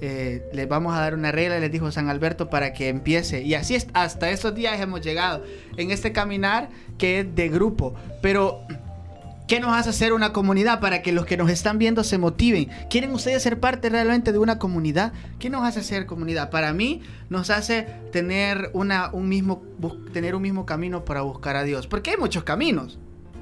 eh, 0.00 0.48
les 0.52 0.68
vamos 0.68 0.94
a 0.94 1.00
dar 1.00 1.14
una 1.14 1.32
regla, 1.32 1.58
les 1.58 1.72
dijo 1.72 1.90
San 1.90 2.08
Alberto, 2.08 2.50
para 2.50 2.72
que 2.72 2.88
empiece. 2.88 3.42
Y 3.42 3.54
así 3.54 3.74
es, 3.74 3.88
hasta 3.92 4.30
estos 4.30 4.54
días 4.54 4.80
hemos 4.80 5.00
llegado 5.00 5.42
en 5.76 5.90
este 5.90 6.12
caminar 6.12 6.68
que 6.98 7.18
es 7.18 7.34
de 7.34 7.48
grupo. 7.48 7.96
Pero 8.22 8.60
¿Qué 9.46 9.60
nos 9.60 9.76
hace 9.76 9.92
ser 9.92 10.12
una 10.12 10.32
comunidad 10.32 10.80
para 10.80 11.02
que 11.02 11.12
los 11.12 11.24
que 11.24 11.36
nos 11.36 11.50
están 11.50 11.78
viendo 11.78 12.02
se 12.02 12.18
motiven? 12.18 12.68
¿Quieren 12.90 13.12
ustedes 13.12 13.44
ser 13.44 13.60
parte 13.60 13.88
realmente 13.88 14.32
de 14.32 14.38
una 14.38 14.58
comunidad? 14.58 15.12
¿Qué 15.38 15.50
nos 15.50 15.62
hace 15.62 15.84
ser 15.84 16.06
comunidad? 16.06 16.50
Para 16.50 16.72
mí 16.72 17.02
nos 17.30 17.50
hace 17.50 17.86
tener, 18.10 18.70
una, 18.72 19.10
un, 19.12 19.28
mismo, 19.28 19.62
tener 20.12 20.34
un 20.34 20.42
mismo 20.42 20.66
camino 20.66 21.04
para 21.04 21.20
buscar 21.20 21.54
a 21.54 21.62
Dios. 21.62 21.86
Porque 21.86 22.10
hay 22.10 22.16
muchos 22.16 22.42
caminos, 22.42 22.98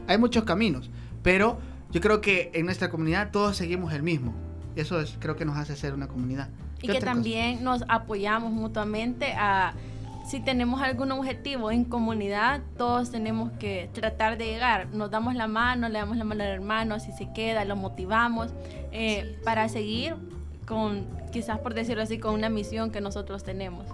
hay 0.06 0.18
muchos 0.18 0.44
caminos. 0.44 0.90
Pero 1.22 1.58
yo 1.90 2.02
creo 2.02 2.20
que 2.20 2.50
en 2.52 2.66
nuestra 2.66 2.90
comunidad 2.90 3.30
todos 3.30 3.56
seguimos 3.56 3.94
el 3.94 4.02
mismo. 4.02 4.34
Eso 4.76 5.00
es, 5.00 5.16
creo 5.20 5.36
que 5.36 5.46
nos 5.46 5.56
hace 5.56 5.74
ser 5.74 5.94
una 5.94 6.08
comunidad. 6.08 6.50
Y 6.82 6.88
que 6.88 7.00
también 7.00 7.52
cosa? 7.54 7.64
nos 7.64 7.84
apoyamos 7.88 8.52
mutuamente 8.52 9.32
a 9.32 9.72
si 10.24 10.40
tenemos 10.40 10.80
algún 10.80 11.12
objetivo 11.12 11.70
en 11.70 11.84
comunidad, 11.84 12.62
todos 12.78 13.10
tenemos 13.10 13.52
que 13.52 13.90
tratar 13.92 14.38
de 14.38 14.46
llegar. 14.46 14.88
Nos 14.88 15.10
damos 15.10 15.34
la 15.34 15.46
mano, 15.46 15.88
le 15.88 15.98
damos 15.98 16.16
la 16.16 16.24
mano 16.24 16.42
al 16.42 16.50
hermano, 16.50 16.98
si 16.98 17.12
se 17.12 17.32
queda, 17.32 17.64
lo 17.64 17.76
motivamos 17.76 18.52
eh, 18.90 19.22
sí. 19.24 19.44
para 19.44 19.68
seguir 19.68 20.16
con, 20.66 21.06
quizás 21.30 21.58
por 21.58 21.74
decirlo 21.74 22.02
así, 22.02 22.18
con 22.18 22.34
una 22.34 22.48
misión 22.48 22.90
que 22.90 23.00
nosotros 23.00 23.44
tenemos. 23.44 23.86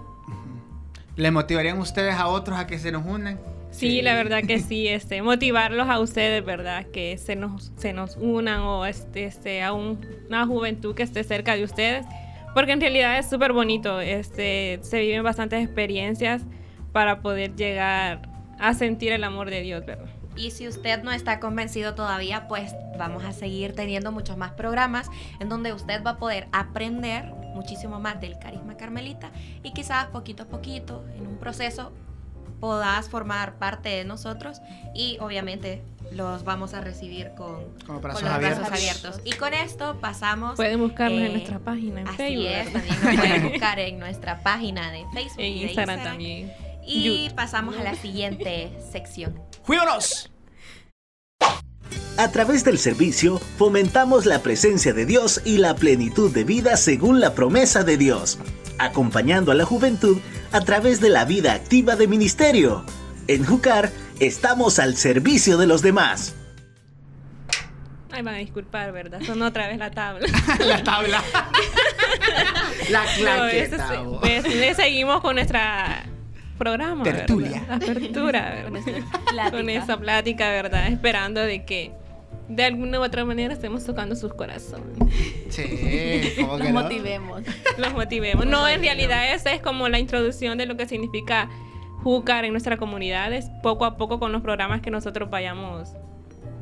¿Le 1.17 1.31
motivarían 1.31 1.77
ustedes 1.79 2.15
a 2.15 2.27
otros 2.27 2.57
a 2.57 2.65
que 2.65 2.79
se 2.79 2.91
nos 2.91 3.05
unan? 3.05 3.37
Sí, 3.71 3.89
sí, 3.89 4.01
la 4.01 4.15
verdad 4.15 4.41
que 4.43 4.59
sí, 4.59 4.87
este, 4.87 5.21
motivarlos 5.21 5.89
a 5.89 5.99
ustedes, 5.99 6.45
¿verdad? 6.45 6.85
Que 6.87 7.17
se 7.17 7.35
nos, 7.35 7.73
se 7.75 7.91
nos 7.91 8.15
unan 8.15 8.61
o 8.61 8.85
este, 8.85 9.25
este, 9.25 9.63
a 9.63 9.73
un, 9.73 9.99
una 10.27 10.45
juventud 10.45 10.95
que 10.95 11.03
esté 11.03 11.23
cerca 11.23 11.55
de 11.55 11.65
ustedes 11.65 12.05
porque 12.53 12.71
en 12.73 12.81
realidad 12.81 13.17
es 13.17 13.29
súper 13.29 13.53
bonito, 13.53 13.99
este, 13.99 14.79
se 14.81 15.01
viven 15.01 15.23
bastantes 15.23 15.63
experiencias 15.63 16.43
para 16.91 17.21
poder 17.21 17.55
llegar 17.55 18.29
a 18.59 18.73
sentir 18.73 19.11
el 19.11 19.23
amor 19.23 19.49
de 19.49 19.61
Dios, 19.61 19.85
¿verdad? 19.85 20.09
Y 20.35 20.51
si 20.51 20.67
usted 20.67 21.03
no 21.03 21.11
está 21.11 21.39
convencido 21.39 21.93
todavía, 21.93 22.47
pues 22.47 22.73
vamos 22.97 23.23
a 23.25 23.33
seguir 23.33 23.73
teniendo 23.75 24.11
muchos 24.11 24.37
más 24.37 24.51
programas 24.51 25.09
en 25.39 25.49
donde 25.49 25.73
usted 25.73 26.03
va 26.03 26.11
a 26.11 26.17
poder 26.17 26.47
aprender 26.51 27.25
muchísimo 27.53 27.99
más 27.99 28.21
del 28.21 28.39
carisma 28.39 28.77
carmelita 28.77 29.31
y 29.61 29.73
quizás 29.73 30.07
poquito 30.07 30.43
a 30.43 30.45
poquito, 30.45 31.05
en 31.17 31.27
un 31.27 31.37
proceso, 31.37 31.91
puedas 32.61 33.09
formar 33.09 33.55
parte 33.55 33.89
de 33.89 34.05
nosotros 34.05 34.61
y 34.95 35.17
obviamente 35.19 35.81
los 36.11 36.43
vamos 36.43 36.73
a 36.73 36.81
recibir 36.81 37.31
con, 37.35 37.65
con, 37.85 38.01
brazos, 38.01 38.21
con 38.21 38.29
los 38.29 38.37
abiertos. 38.37 38.59
brazos 38.59 38.77
abiertos. 38.77 39.21
Y 39.25 39.31
con 39.33 39.53
esto 39.53 39.97
pasamos. 39.99 40.55
Pueden 40.55 40.79
buscarnos 40.79 41.19
eh, 41.19 41.25
en 41.25 41.31
nuestra 41.33 41.59
página 41.59 42.01
en 42.01 42.07
así 42.07 42.17
Facebook. 42.17 42.47
Es, 42.47 42.73
también 42.73 43.03
nos 43.03 43.15
pueden 43.15 43.43
buscar 43.51 43.79
en 43.79 43.99
nuestra 43.99 44.43
página 44.43 44.91
de 44.91 45.05
Facebook. 45.13 45.39
En 45.39 45.53
y 45.53 45.63
Instagram, 45.63 45.97
Instagram 45.97 46.03
también. 46.03 46.53
Y 46.85 47.03
YouTube. 47.03 47.35
pasamos 47.35 47.77
a 47.77 47.83
la 47.83 47.95
siguiente 47.95 48.71
sección. 48.91 49.41
¡Fuímonos! 49.63 50.31
A 52.17 52.29
través 52.29 52.63
del 52.63 52.77
servicio 52.77 53.39
fomentamos 53.57 54.25
la 54.25 54.43
presencia 54.43 54.93
de 54.93 55.05
Dios 55.05 55.41
y 55.45 55.57
la 55.57 55.75
plenitud 55.75 56.31
de 56.31 56.43
vida 56.43 56.77
según 56.77 57.19
la 57.19 57.33
promesa 57.33 57.83
de 57.83 57.97
Dios, 57.97 58.37
acompañando 58.83 59.51
a 59.51 59.55
la 59.55 59.65
juventud 59.65 60.19
a 60.51 60.61
través 60.61 60.99
de 60.99 61.09
la 61.09 61.25
vida 61.25 61.53
activa 61.53 61.95
de 61.95 62.07
ministerio. 62.07 62.85
En 63.27 63.45
Jucar 63.45 63.91
estamos 64.19 64.79
al 64.79 64.95
servicio 64.97 65.57
de 65.57 65.67
los 65.67 65.81
demás. 65.81 66.35
Ay, 68.11 68.23
van 68.23 68.35
a 68.35 68.37
disculpar, 68.39 68.91
¿verdad? 68.91 69.21
Son 69.25 69.41
otra 69.41 69.67
vez 69.67 69.77
la 69.77 69.91
tabla. 69.91 70.27
la 70.59 70.83
tabla. 70.83 71.23
la 72.89 73.05
claqueta. 73.15 73.93
No, 73.93 74.19
pues, 74.19 74.43
le 74.53 74.73
seguimos 74.75 75.21
con 75.21 75.35
nuestra 75.35 76.03
programa. 76.57 77.03
Tertulia. 77.03 77.61
¿verdad? 77.61 77.89
Apertura, 77.89 78.69
¿verdad? 78.71 79.51
con 79.51 79.69
esa 79.69 79.97
plática, 79.97 80.49
¿verdad? 80.49 80.87
Esperando 80.87 81.41
de 81.41 81.65
que 81.65 81.93
de 82.55 82.63
alguna 82.63 82.99
u 82.99 83.03
otra 83.03 83.25
manera 83.25 83.53
estemos 83.53 83.85
tocando 83.85 84.15
sus 84.15 84.33
corazones. 84.33 84.97
Sí, 85.49 86.33
como 86.39 86.57
que 86.57 86.65
Los 86.65 86.73
no? 86.73 86.81
motivemos. 86.81 87.41
Los 87.77 87.93
motivemos. 87.93 88.45
No, 88.45 88.67
en 88.67 88.81
realidad 88.81 89.33
esa 89.33 89.53
es 89.53 89.61
como 89.61 89.89
la 89.89 89.99
introducción 89.99 90.57
de 90.57 90.65
lo 90.65 90.77
que 90.77 90.87
significa 90.87 91.49
Júcar 92.03 92.45
en 92.45 92.51
nuestras 92.51 92.79
comunidades, 92.79 93.45
poco 93.61 93.85
a 93.85 93.95
poco 93.95 94.19
con 94.19 94.31
los 94.31 94.41
programas 94.41 94.81
que 94.81 94.89
nosotros 94.89 95.29
vayamos, 95.29 95.89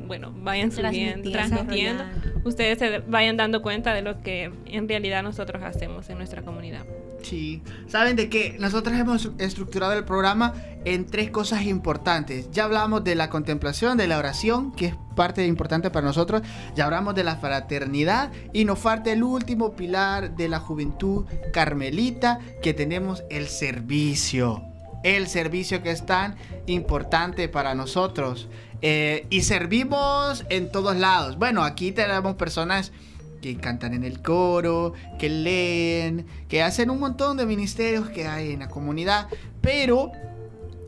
bueno, 0.06 0.34
vayan 0.36 0.70
subiendo, 0.70 1.30
transmitiendo, 1.30 2.04
ustedes 2.44 2.78
se 2.78 2.98
vayan 2.98 3.38
dando 3.38 3.62
cuenta 3.62 3.94
de 3.94 4.02
lo 4.02 4.20
que 4.22 4.52
en 4.66 4.86
realidad 4.86 5.22
nosotros 5.22 5.62
hacemos 5.62 6.10
en 6.10 6.18
nuestra 6.18 6.42
comunidad. 6.42 6.84
Sí, 7.22 7.62
saben 7.86 8.16
de 8.16 8.28
que 8.28 8.56
nosotros 8.58 8.98
hemos 8.98 9.30
estructurado 9.38 9.94
el 9.94 10.04
programa 10.04 10.54
en 10.84 11.06
tres 11.06 11.30
cosas 11.30 11.62
importantes. 11.64 12.50
Ya 12.50 12.64
hablamos 12.64 13.02
de 13.04 13.14
la 13.14 13.30
contemplación, 13.30 13.96
de 13.96 14.08
la 14.08 14.18
oración, 14.18 14.72
que 14.72 14.86
es 14.86 14.94
parte 15.14 15.46
importante 15.46 15.90
para 15.90 16.06
nosotros. 16.06 16.42
Ya 16.74 16.84
hablamos 16.84 17.14
de 17.14 17.24
la 17.24 17.36
fraternidad 17.36 18.30
y 18.52 18.64
nos 18.64 18.78
falta 18.78 19.12
el 19.12 19.22
último 19.22 19.72
pilar 19.72 20.36
de 20.36 20.48
la 20.48 20.60
juventud 20.60 21.24
carmelita, 21.52 22.38
que 22.62 22.74
tenemos 22.74 23.24
el 23.30 23.48
servicio. 23.48 24.62
El 25.02 25.28
servicio 25.28 25.82
que 25.82 25.90
es 25.90 26.04
tan 26.04 26.36
importante 26.66 27.48
para 27.48 27.74
nosotros. 27.74 28.48
Eh, 28.82 29.26
y 29.30 29.42
servimos 29.42 30.44
en 30.48 30.72
todos 30.72 30.96
lados. 30.96 31.36
Bueno, 31.38 31.64
aquí 31.64 31.92
tenemos 31.92 32.36
personas 32.36 32.92
que 33.40 33.56
cantan 33.56 33.94
en 33.94 34.04
el 34.04 34.22
coro, 34.22 34.92
que 35.18 35.28
leen, 35.28 36.26
que 36.48 36.62
hacen 36.62 36.90
un 36.90 37.00
montón 37.00 37.36
de 37.36 37.46
ministerios 37.46 38.08
que 38.10 38.26
hay 38.26 38.52
en 38.52 38.60
la 38.60 38.68
comunidad, 38.68 39.28
pero 39.60 40.12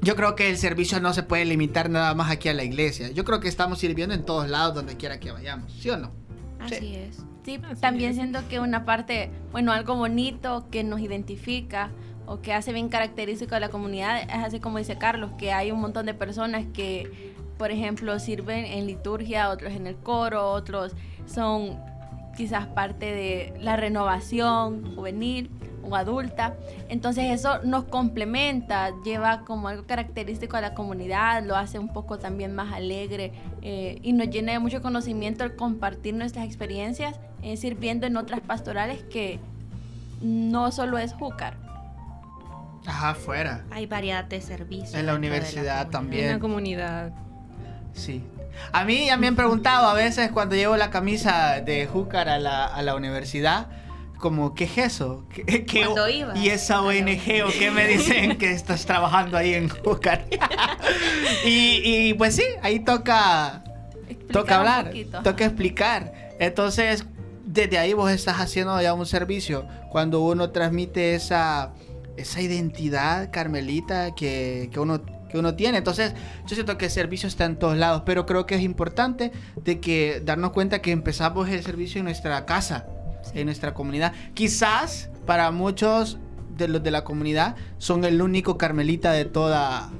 yo 0.03 0.17
creo 0.17 0.35
que 0.35 0.51
el 0.51 0.59
servicio 0.59 1.01
no 1.01 1.15
se 1.15 1.23
puede 1.23 1.45
limitar 1.45 1.89
nada 1.89 2.13
más 2.15 2.31
aquí 2.31 2.49
a 2.49 2.55
la 2.55 2.65
iglesia. 2.65 3.11
Yo 3.13 3.25
creo 3.25 3.39
que 3.39 3.49
estamos 3.49 3.79
sirviendo 3.79 4.15
en 4.15 4.25
todos 4.25 4.49
lados 4.49 4.75
donde 4.75 4.97
quiera 4.97 5.21
que 5.21 5.31
vayamos, 5.31 5.73
¿sí 5.73 5.91
o 5.91 5.97
no? 5.97 6.11
Así 6.59 6.97
es. 6.97 7.25
Sí, 7.45 7.61
también 7.81 8.15
siento 8.15 8.41
que 8.49 8.59
una 8.59 8.85
parte, 8.85 9.31
bueno, 9.53 9.73
algo 9.73 9.95
bonito 9.95 10.67
que 10.71 10.83
nos 10.83 11.01
identifica 11.01 11.91
o 12.27 12.41
que 12.41 12.53
hace 12.53 12.73
bien 12.73 12.89
característico 12.89 13.55
a 13.55 13.61
la 13.61 13.69
comunidad 13.69 14.23
es 14.23 14.45
así 14.45 14.61
como 14.61 14.79
dice 14.79 14.99
Carlos, 14.99 15.31
que 15.39 15.53
hay 15.53 15.71
un 15.71 15.81
montón 15.81 16.07
de 16.07 16.15
personas 16.15 16.67
que, 16.73 17.33
por 17.57 17.71
ejemplo, 17.71 18.19
sirven 18.19 18.65
en 18.65 18.87
liturgia, 18.87 19.51
otros 19.51 19.73
en 19.73 19.87
el 19.87 19.97
coro, 19.97 20.51
otros 20.51 20.93
son 21.27 21.79
quizás 22.37 22.67
parte 22.67 23.07
de 23.07 23.55
la 23.61 23.77
renovación 23.77 24.95
juvenil 24.97 25.51
o 25.83 25.97
adulta. 25.97 26.55
Entonces 26.89 27.31
eso 27.31 27.63
nos 27.65 27.85
complementa, 27.85 28.91
lleva 29.05 29.45
como 29.45 29.69
algo 29.69 29.85
característico 29.85 30.57
a 30.57 30.61
la 30.61 30.75
comunidad, 30.75 31.43
lo 31.45 31.57
hace 31.57 31.79
un 31.79 31.93
poco 31.93 32.19
también 32.19 32.55
más 32.55 32.73
alegre 32.73 33.33
eh, 33.63 33.99
y 34.03 34.13
nos 34.13 34.29
llena 34.31 34.53
de 34.53 34.59
mucho 34.59 34.83
conocimiento 34.83 35.45
el 35.45 35.57
compartir 35.57 36.15
nuestras 36.15 36.45
experiencias 36.47 37.19
eh, 37.43 37.57
sirviendo 37.57 38.07
en 38.07 38.17
otras 38.17 38.41
pastorales 38.41 39.03
que 39.05 39.41
no 40.21 40.71
solo 40.73 40.99
es 40.99 41.13
Júcar. 41.13 41.57
Ajá, 42.87 43.15
fuera. 43.15 43.65
Hay 43.71 43.87
variedad 43.87 44.25
de 44.25 44.41
servicios. 44.41 44.95
En 44.95 45.07
la 45.07 45.15
universidad 45.15 45.89
también. 45.89 46.25
En 46.25 46.33
la 46.33 46.39
comunidad. 46.39 47.13
Sí, 47.93 48.25
a 48.73 48.85
mí 48.85 49.07
ya 49.07 49.17
me 49.17 49.27
han 49.27 49.37
preguntado 49.37 49.89
a 49.89 49.95
veces 49.95 50.31
cuando 50.31 50.55
llevo 50.55 50.77
la 50.77 50.91
camisa 50.91 51.61
de 51.61 51.87
Júcar 51.87 52.29
a 52.29 52.39
la, 52.39 52.65
a 52.65 52.83
la 52.83 52.95
universidad, 52.95 53.67
como, 54.23 54.55
¿qué 54.55 54.65
es 54.65 54.79
eso? 54.79 55.27
¿Qué, 55.35 55.67
qué 55.67 55.81
iba 56.15 56.39
¿Y 56.39 56.49
esa 56.49 56.81
ONG 56.81 57.45
o 57.45 57.51
qué 57.59 57.71
me 57.71 57.87
dicen 57.89 58.39
que 58.39 58.53
estás 58.53 58.87
trabajando 58.87 59.37
ahí 59.37 59.53
en 59.53 59.69
Júcar? 59.69 60.25
y, 61.45 61.83
y, 61.85 62.15
pues 62.15 62.37
sí, 62.37 62.45
ahí 62.63 62.81
toca, 62.81 63.65
toca 64.31 64.61
hablar, 64.61 64.93
toca 65.23 65.45
explicar. 65.45 66.15
Entonces, 66.39 67.05
desde 67.45 67.77
ahí 67.79 67.93
vos 67.93 68.11
estás 68.11 68.41
haciendo 68.41 68.81
ya 68.81 68.95
un 68.95 69.05
servicio. 69.05 69.67
Cuando 69.91 70.23
uno 70.23 70.51
transmite 70.51 71.15
esa, 71.15 71.73
esa 72.17 72.41
identidad 72.41 73.31
carmelita 73.33 74.15
que, 74.15 74.71
que 74.73 74.81
uno 74.81 75.03
que 75.29 75.39
uno 75.39 75.55
tiene. 75.55 75.79
Entonces, 75.79 76.15
yo 76.47 76.55
siento 76.55 76.77
que 76.77 76.85
el 76.85 76.91
servicio 76.91 77.27
está 77.27 77.47
en 77.47 77.57
todos 77.57 77.77
lados, 77.79 78.03
pero 78.05 78.27
creo 78.27 78.45
que 78.45 78.55
es 78.55 78.61
importante 78.61 79.33
de 79.57 79.81
que 79.81 80.21
darnos 80.23 80.53
cuenta 80.53 80.83
que 80.83 80.93
empezamos 80.93 81.49
el 81.49 81.63
servicio 81.65 82.01
en 82.01 82.05
nuestra 82.05 82.45
casa, 82.45 82.87
en 83.35 83.47
nuestra 83.47 83.75
comunidad. 83.75 84.13
Quizás 84.35 85.11
para 85.27 85.51
muchos 85.51 86.19
de 86.57 86.69
los 86.69 86.83
de 86.83 86.91
la 86.91 87.05
comunidad 87.05 87.57
son 87.79 88.05
el 88.05 88.21
único 88.21 88.59
carmelita 88.59 89.13
de 89.13 89.25
toda 89.25 89.91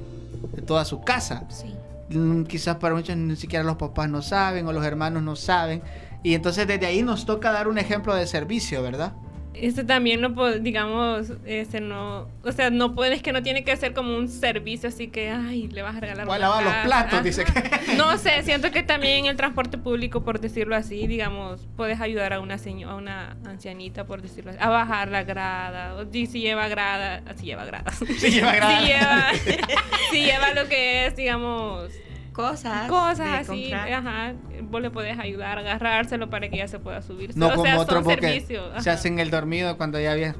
de 0.53 0.61
toda 0.61 0.85
su 0.85 1.01
casa. 1.01 1.45
Sí. 1.49 1.73
Mm, 2.09 2.43
quizás 2.43 2.77
para 2.77 2.95
muchos 2.95 3.15
ni 3.15 3.35
siquiera 3.35 3.63
los 3.63 3.77
papás 3.77 4.09
no 4.09 4.21
saben 4.21 4.67
o 4.67 4.73
los 4.73 4.85
hermanos 4.85 5.23
no 5.23 5.35
saben. 5.35 5.81
Y 6.21 6.35
entonces 6.35 6.67
desde 6.67 6.85
ahí 6.85 7.01
nos 7.01 7.25
toca 7.25 7.51
dar 7.51 7.67
un 7.67 7.77
ejemplo 7.77 8.15
de 8.15 8.27
servicio, 8.27 8.81
¿verdad? 8.81 9.13
Este 9.53 9.83
también 9.83 10.19
no 10.21 10.33
digamos, 10.59 11.31
este 11.45 11.79
no, 11.79 12.27
o 12.43 12.51
sea, 12.51 12.69
no 12.69 12.95
puedes 12.95 13.21
que 13.21 13.31
no 13.31 13.43
tiene 13.43 13.63
que 13.63 13.75
ser 13.77 13.93
como 13.93 14.15
un 14.15 14.27
servicio 14.27 14.89
así 14.89 15.07
que, 15.07 15.29
ay, 15.29 15.67
le 15.67 15.81
vas 15.81 15.95
a 15.95 15.99
regalar. 15.99 16.27
O 16.27 16.33
a 16.33 16.39
lavar 16.39 16.63
los 16.63 16.73
platos, 16.83 17.23
dice 17.23 17.45
que. 17.45 17.95
No 17.95 18.17
sé, 18.17 18.43
siento 18.43 18.71
que 18.71 18.83
también 18.83 19.19
en 19.19 19.25
el 19.27 19.35
transporte 19.35 19.77
público, 19.77 20.23
por 20.23 20.39
decirlo 20.39 20.75
así, 20.75 21.07
digamos, 21.07 21.67
puedes 21.75 22.01
ayudar 22.01 22.33
a 22.33 22.39
una 22.39 22.57
señora, 22.57 22.93
a 22.93 22.95
una 22.95 23.37
ancianita, 23.45 24.05
por 24.05 24.21
decirlo 24.21 24.51
así, 24.51 24.59
a 24.61 24.69
bajar 24.69 25.09
la 25.09 25.23
grada, 25.23 25.95
o 25.95 26.05
si 26.11 26.27
lleva 26.27 26.67
grada, 26.67 27.21
si 27.35 27.45
lleva 27.45 27.65
grada. 27.65 27.91
Si 27.91 28.31
lleva 28.31 28.51
grada. 28.55 28.79
si 28.79 28.85
lleva, 28.85 29.31
si 30.11 30.23
lleva 30.23 30.53
lo 30.53 30.67
que 30.67 31.05
es, 31.05 31.15
digamos, 31.15 31.91
cosas. 32.33 32.89
Cosas 32.89 33.49
así, 33.49 33.71
ajá. 33.71 34.33
Vos 34.63 34.81
le 34.81 34.89
podés 34.89 35.17
ayudar 35.19 35.57
a 35.57 35.61
agarrárselo 35.61 36.29
para 36.29 36.49
que 36.49 36.57
ya 36.57 36.67
se 36.67 36.79
pueda 36.79 37.01
subir. 37.01 37.35
No 37.37 37.47
o 37.47 37.51
como 37.51 37.63
sea, 37.63 37.79
otro 37.79 38.03
porque 38.03 38.45
se 38.79 38.89
hacen 38.89 39.19
el 39.19 39.29
dormido 39.29 39.77
cuando 39.77 39.99
ya 39.99 40.11
había... 40.11 40.35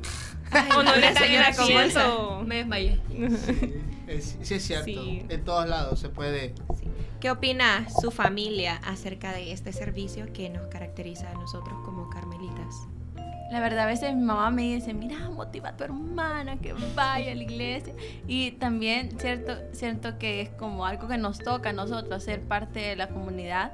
o 0.78 0.84
no 0.84 0.96
le 0.96 1.08
haciendo. 1.08 2.44
Me 2.46 2.58
desmayé. 2.58 3.00
Sí, 4.42 4.56
es, 4.56 4.64
cierto. 4.64 4.92
En 4.92 5.44
todos 5.44 5.68
lados 5.68 6.00
se 6.00 6.10
puede. 6.10 6.54
¿Qué 7.20 7.32
opina 7.32 7.88
su 8.02 8.12
familia 8.12 8.82
acerca 8.84 9.32
de 9.32 9.54
este 9.54 9.72
servicio 9.72 10.32
que 10.34 10.50
nos 10.50 10.68
caracteriza 10.68 11.32
a 11.32 11.34
nosotros 11.36 11.74
como 11.86 12.10
carmelitas? 12.10 12.88
La 13.52 13.60
verdad, 13.60 13.82
a 13.82 13.86
veces 13.86 14.16
mi 14.16 14.24
mamá 14.24 14.50
me 14.50 14.64
dice, 14.64 14.94
mira, 14.94 15.30
motiva 15.30 15.70
a 15.70 15.78
tu 15.78 15.84
hermana 15.84 16.58
que 16.58 16.74
vaya 16.96 17.32
a 17.32 17.36
la 17.36 17.44
iglesia. 17.44 17.94
Y 18.28 18.52
también 18.54 19.20
cierto, 19.20 19.54
cierto 19.74 20.18
que 20.18 20.42
es 20.42 20.50
como 20.50 20.86
algo 20.86 21.08
que 21.08 21.18
nos 21.18 21.40
toca 21.40 21.70
a 21.70 21.74
nosotros, 21.74 22.24
ser 22.24 22.42
parte 22.42 22.80
de 22.80 22.96
la 22.96 23.10
comunidad. 23.10 23.72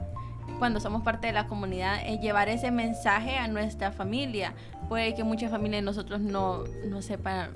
Cuando 0.58 0.80
somos 0.80 1.04
parte 1.04 1.28
de 1.28 1.34
la 1.34 1.48
comunidad, 1.48 2.02
es 2.06 2.20
llevar 2.20 2.50
ese 2.50 2.72
mensaje 2.72 3.38
a 3.38 3.48
nuestra 3.48 3.92
familia. 3.92 4.54
Puede 4.90 5.16
que 5.16 5.24
muchas 5.24 5.52
familias 5.52 5.82
de 5.82 5.86
nosotros 5.86 6.20
no, 6.20 6.64
no 6.86 7.02
sepan 7.02 7.52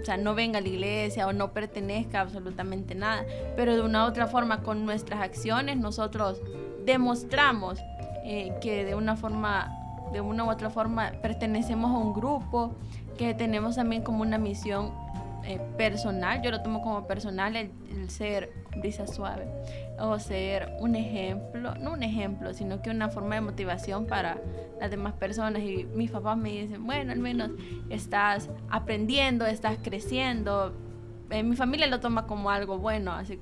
o 0.00 0.04
sea, 0.04 0.16
no 0.16 0.34
venga 0.34 0.58
a 0.58 0.62
la 0.62 0.68
iglesia 0.68 1.26
o 1.26 1.32
no 1.32 1.52
pertenezca 1.52 2.20
absolutamente 2.20 2.94
nada, 2.94 3.24
pero 3.56 3.74
de 3.74 3.82
una 3.82 4.04
u 4.04 4.08
otra 4.08 4.26
forma 4.26 4.62
con 4.62 4.86
nuestras 4.86 5.20
acciones 5.20 5.76
nosotros 5.76 6.40
demostramos 6.84 7.78
eh, 8.24 8.54
que 8.60 8.84
de 8.84 8.94
una 8.94 9.16
forma 9.16 9.79
de 10.12 10.20
una 10.20 10.44
u 10.44 10.50
otra 10.50 10.70
forma 10.70 11.12
pertenecemos 11.22 11.90
a 11.90 11.98
un 11.98 12.12
grupo, 12.12 12.74
que 13.16 13.34
tenemos 13.34 13.76
también 13.76 14.02
como 14.02 14.22
una 14.22 14.38
misión 14.38 14.92
eh, 15.44 15.60
personal, 15.76 16.42
yo 16.42 16.50
lo 16.50 16.62
tomo 16.62 16.82
como 16.82 17.06
personal, 17.06 17.56
el, 17.56 17.70
ser 18.08 18.52
brisa 18.76 19.06
suave, 19.06 19.46
o 19.98 20.18
ser 20.18 20.76
un 20.80 20.96
ejemplo, 20.96 21.74
no 21.76 21.92
un 21.92 22.02
ejemplo, 22.02 22.52
sino 22.54 22.82
que 22.82 22.90
una 22.90 23.08
forma 23.08 23.36
de 23.36 23.40
motivación 23.40 24.06
para 24.06 24.38
las 24.80 24.90
demás 24.90 25.12
personas. 25.14 25.62
Y 25.62 25.86
mis 25.94 26.10
papás 26.10 26.36
me 26.36 26.50
dicen, 26.50 26.86
bueno, 26.86 27.12
al 27.12 27.18
menos 27.18 27.50
estás 27.88 28.48
aprendiendo, 28.68 29.46
estás 29.46 29.78
creciendo. 29.82 30.72
Eh, 31.30 31.42
mi 31.42 31.56
familia 31.56 31.86
lo 31.86 32.00
toma 32.00 32.26
como 32.26 32.50
algo 32.50 32.78
bueno, 32.78 33.12
así 33.12 33.38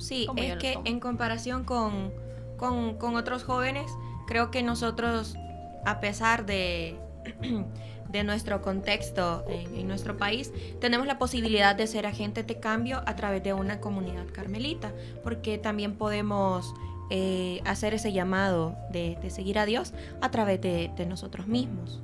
Sí, 0.00 0.26
es 0.36 0.56
que 0.56 0.78
en 0.84 0.98
comparación 0.98 1.64
con, 1.64 2.10
con, 2.56 2.94
con 2.96 3.16
otros 3.16 3.44
jóvenes, 3.44 3.90
creo 4.26 4.50
que 4.50 4.62
nosotros 4.62 5.36
a 5.84 6.00
pesar 6.00 6.46
de, 6.46 6.96
de 8.08 8.24
nuestro 8.24 8.62
contexto 8.62 9.44
en, 9.48 9.86
nuestro 9.86 10.16
país, 10.16 10.52
tenemos 10.80 11.06
la 11.06 11.18
posibilidad 11.18 11.74
de 11.74 11.86
ser 11.86 12.06
agentes 12.06 12.46
de 12.46 12.58
cambio 12.58 13.02
a 13.06 13.16
través 13.16 13.42
de 13.42 13.52
una 13.52 13.80
comunidad 13.80 14.26
carmelita, 14.32 14.92
porque 15.22 15.58
también 15.58 15.96
podemos 15.96 16.74
eh, 17.10 17.60
hacer 17.64 17.94
ese 17.94 18.12
llamado 18.12 18.76
de, 18.92 19.18
seguir 19.30 19.58
a 19.58 19.66
Dios 19.66 19.92
a 20.20 20.30
través 20.30 20.60
de, 20.60 20.90
nosotros 21.08 21.46
mismos. 21.46 22.00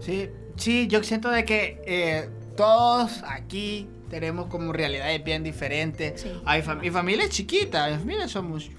Sí, 0.00 0.30
sí, 0.56 0.86
yo 0.88 1.02
siento 1.02 1.30
de 1.30 1.44
que 1.44 1.82
eh, 1.86 2.28
todos 2.56 3.22
aquí 3.26 3.88
tenemos 4.08 4.46
como 4.46 4.72
realidades 4.72 5.22
bien 5.24 5.42
diferentes. 5.42 6.26
Hay 6.44 6.62
mi 6.80 6.90
familia 6.90 7.24
es 7.24 7.30
chiquita, 7.30 7.88
mi 7.90 7.96
familia 7.98 8.28
somos 8.28 8.70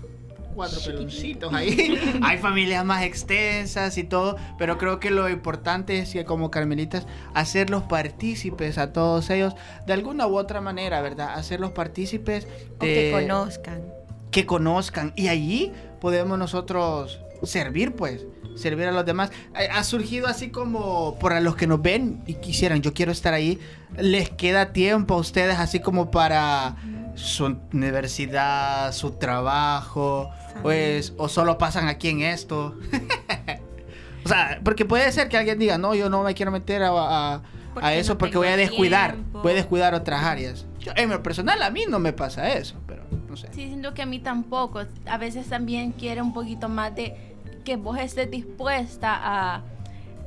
cuatro 0.58 0.82
peloncitos 0.84 1.54
ahí. 1.54 2.20
Hay 2.24 2.40
familias 2.40 2.84
más 2.84 3.04
extensas 3.04 3.98
y 3.98 4.04
todo, 4.04 4.38
pero 4.58 4.80
creo 4.80 5.00
que 5.00 5.12
lo 5.12 5.30
importante 5.30 6.00
es 6.00 6.12
que 6.12 6.26
como 6.26 6.50
carmelitas 6.50 7.06
hacerlos 7.36 7.84
partícipes 7.84 8.80
a 8.80 8.92
todos 8.92 9.30
ellos 9.30 9.54
de 9.86 9.94
alguna 9.94 10.26
u 10.28 10.36
otra 10.36 10.60
manera, 10.60 11.00
¿verdad? 11.02 11.36
Hacerlos 11.36 11.72
partícipes 11.72 12.48
de... 12.80 12.88
que 12.88 13.12
conozcan. 13.14 13.84
Que 14.32 14.46
conozcan. 14.48 15.14
Y 15.16 15.28
allí 15.28 15.72
podemos 16.02 16.40
nosotros 16.40 17.20
servir, 17.44 17.94
pues. 17.94 18.26
servir 18.56 18.88
a 18.88 18.92
los 18.92 19.06
demás. 19.06 19.30
Ha 19.54 19.84
surgido 19.84 20.26
así 20.26 20.50
como 20.50 21.20
para 21.20 21.40
los 21.40 21.56
que 21.56 21.68
nos 21.68 21.84
ven 21.84 22.24
y 22.26 22.34
quisieran, 22.34 22.82
yo 22.82 22.96
quiero 22.96 23.12
estar 23.12 23.36
ahí, 23.36 23.60
les 23.96 24.32
queda 24.32 24.74
tiempo 24.74 25.14
a 25.14 25.18
ustedes 25.18 25.60
así 25.60 25.80
como 25.80 26.10
para 26.10 26.76
su 27.18 27.58
universidad, 27.74 28.92
su 28.94 29.12
trabajo, 29.12 30.30
pues, 30.62 31.14
o 31.18 31.28
solo 31.28 31.58
pasan 31.58 31.88
aquí 31.88 32.10
en 32.10 32.22
esto. 32.22 32.76
o 34.26 34.28
sea, 34.30 34.60
porque 34.64 34.86
puede 34.86 35.12
ser 35.12 35.30
que 35.30 35.38
alguien 35.38 35.60
diga, 35.60 35.78
no, 35.78 35.94
yo 35.96 36.10
no 36.10 36.24
me 36.24 36.34
quiero 36.34 36.52
meter 36.52 36.84
a, 36.84 36.90
a- 36.90 37.34
a 37.36 37.42
Porque 37.74 38.00
eso 38.00 38.14
no 38.14 38.18
porque 38.18 38.38
voy 38.38 38.48
a 38.48 38.58
descuidar, 38.58 39.14
tiempo. 39.14 39.42
voy 39.42 39.52
a 39.52 39.56
descuidar 39.56 39.94
otras 39.94 40.24
áreas. 40.24 40.66
Yo, 40.80 40.92
en 40.96 41.10
lo 41.10 41.22
personal 41.22 41.62
a 41.62 41.70
mí 41.70 41.84
no 41.90 42.00
me 42.00 42.14
pasa 42.14 42.50
eso, 42.54 42.76
pero 42.88 43.04
no 43.30 43.36
sé. 43.38 43.48
Sí, 43.54 43.68
siento 43.68 43.94
que 43.94 44.02
a 44.02 44.06
mí 44.06 44.20
tampoco. 44.20 44.82
A 45.06 45.18
veces 45.18 45.48
también 45.48 45.92
quiere 45.92 46.22
un 46.22 46.34
poquito 46.34 46.70
más 46.70 46.96
de 46.96 47.16
que 47.64 47.76
vos 47.76 47.98
estés 48.00 48.32
dispuesta 48.32 49.20
a 49.22 49.62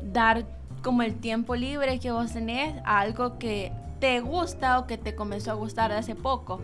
dar 0.02 0.44
como 0.82 1.02
el 1.02 1.14
tiempo 1.16 1.56
libre 1.56 1.98
que 1.98 2.10
vos 2.10 2.32
tenés 2.32 2.74
a 2.84 3.00
algo 3.00 3.38
que 3.38 3.72
te 4.00 4.20
gusta 4.20 4.78
o 4.78 4.86
que 4.86 4.98
te 4.98 5.14
comenzó 5.14 5.50
a 5.50 5.54
gustar 5.54 5.90
de 5.90 5.98
hace 5.98 6.14
poco. 6.14 6.60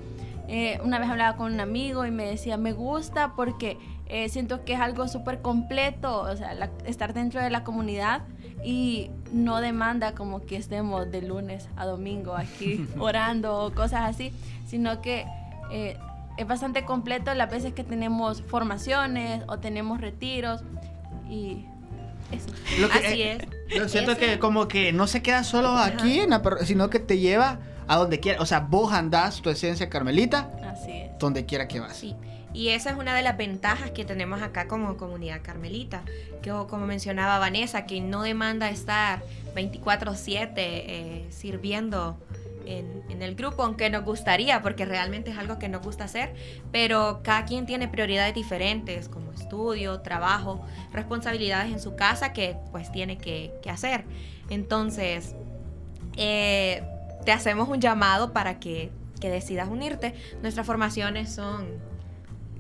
Eh, 0.49 0.79
una 0.85 0.99
vez 0.99 1.09
hablaba 1.11 1.37
con 1.37 1.53
un 1.53 1.61
amigo 1.61 2.07
y 2.07 2.11
me 2.11 2.25
decía, 2.25 2.57
me 2.57 2.73
gusta 2.73 3.33
porque 3.35 3.79
eh, 4.07 4.29
siento 4.29 4.65
que 4.65 4.75
es 4.75 4.81
algo 4.81 5.09
súper 5.09 5.43
completo, 5.43 6.21
o 6.21 6.37
sea, 6.37 6.55
la- 6.55 6.71
estar 6.85 7.13
dentro 7.15 7.41
de 7.43 7.51
la 7.51 7.65
comunidad 7.65 8.23
y 8.65 9.11
no 9.33 9.61
demanda 9.61 10.15
como 10.15 10.47
que 10.47 10.57
estemos 10.57 11.11
de 11.11 11.23
lunes 11.23 11.69
a 11.77 11.85
domingo 11.85 12.35
aquí 12.37 12.87
orando 12.99 13.59
o 13.65 13.73
cosas 13.75 14.03
así, 14.09 14.33
sino 14.67 15.03
que 15.03 15.27
eh, 15.73 15.97
es 16.37 16.47
bastante 16.47 16.85
completo 16.85 17.35
las 17.35 17.51
veces 17.51 17.73
que 17.73 17.83
tenemos 17.83 18.43
formaciones 18.43 19.43
o 19.49 19.59
tenemos 19.59 20.01
retiros 20.01 20.63
y 21.29 21.65
eso. 22.31 22.49
Lo 22.81 22.89
que- 22.89 22.99
Así 22.99 23.23
eh, 23.23 23.33
es. 23.33 23.49
Yo 23.75 23.89
siento 23.89 24.13
Eso. 24.13 24.21
que 24.21 24.39
como 24.39 24.69
que 24.69 24.93
no 24.93 25.07
se 25.07 25.23
queda 25.23 25.45
solo 25.45 25.77
aquí, 25.77 26.21
en 26.21 26.31
la 26.31 26.43
sino 26.65 26.91
que 26.91 26.99
te 27.01 27.19
lleva 27.19 27.59
a 27.89 27.97
donde 27.97 28.21
quiera. 28.21 28.41
O 28.43 28.47
sea, 28.47 28.61
vos 28.61 28.93
andás 28.93 29.41
tu 29.43 29.51
esencia 29.51 29.89
carmelita 29.89 30.51
Así 30.71 30.91
es. 30.93 31.11
donde 31.19 31.47
quiera 31.47 31.69
que 31.69 31.81
vas. 31.81 31.97
Sí, 31.97 32.15
y 32.53 32.69
esa 32.71 32.91
es 32.91 32.97
una 32.97 33.15
de 33.15 33.23
las 33.23 33.37
ventajas 33.37 33.91
que 33.91 34.05
tenemos 34.05 34.41
acá 34.43 34.67
como 34.67 34.97
comunidad 34.97 35.41
carmelita, 35.43 36.03
que 36.43 36.51
como 36.51 36.87
mencionaba 36.87 37.39
Vanessa, 37.39 37.87
que 37.87 38.01
no 38.01 38.23
demanda 38.23 38.71
estar 38.71 39.23
24/7 39.55 40.53
eh, 40.57 41.27
sirviendo 41.31 42.17
en, 42.67 43.03
en 43.09 43.23
el 43.23 43.35
grupo, 43.37 43.63
aunque 43.63 43.89
nos 43.91 44.05
gustaría, 44.05 44.61
porque 44.63 44.85
realmente 44.85 45.31
es 45.31 45.39
algo 45.39 45.59
que 45.59 45.69
nos 45.69 45.83
gusta 45.83 46.05
hacer, 46.05 46.35
pero 46.73 47.21
cada 47.23 47.45
quien 47.45 47.65
tiene 47.67 47.89
prioridades 47.89 48.35
diferentes, 48.35 49.09
como 49.09 49.33
estudio, 49.33 50.01
trabajo, 50.01 50.65
responsabilidades 50.93 51.73
en 51.73 51.81
su 51.81 51.95
casa 51.97 52.33
que 52.33 52.57
pues 52.73 52.91
tiene 52.93 53.19
que, 53.19 53.53
que 53.63 53.71
hacer. 53.71 54.05
Entonces, 54.51 55.35
eh, 56.17 56.83
te 57.25 57.33
hacemos 57.33 57.69
un 57.69 57.81
llamado 57.81 58.33
para 58.33 58.59
que, 58.59 58.91
que 59.21 59.31
decidas 59.31 59.69
unirte. 59.69 60.15
Nuestras 60.43 60.67
formaciones 60.67 61.33
son 61.35 61.67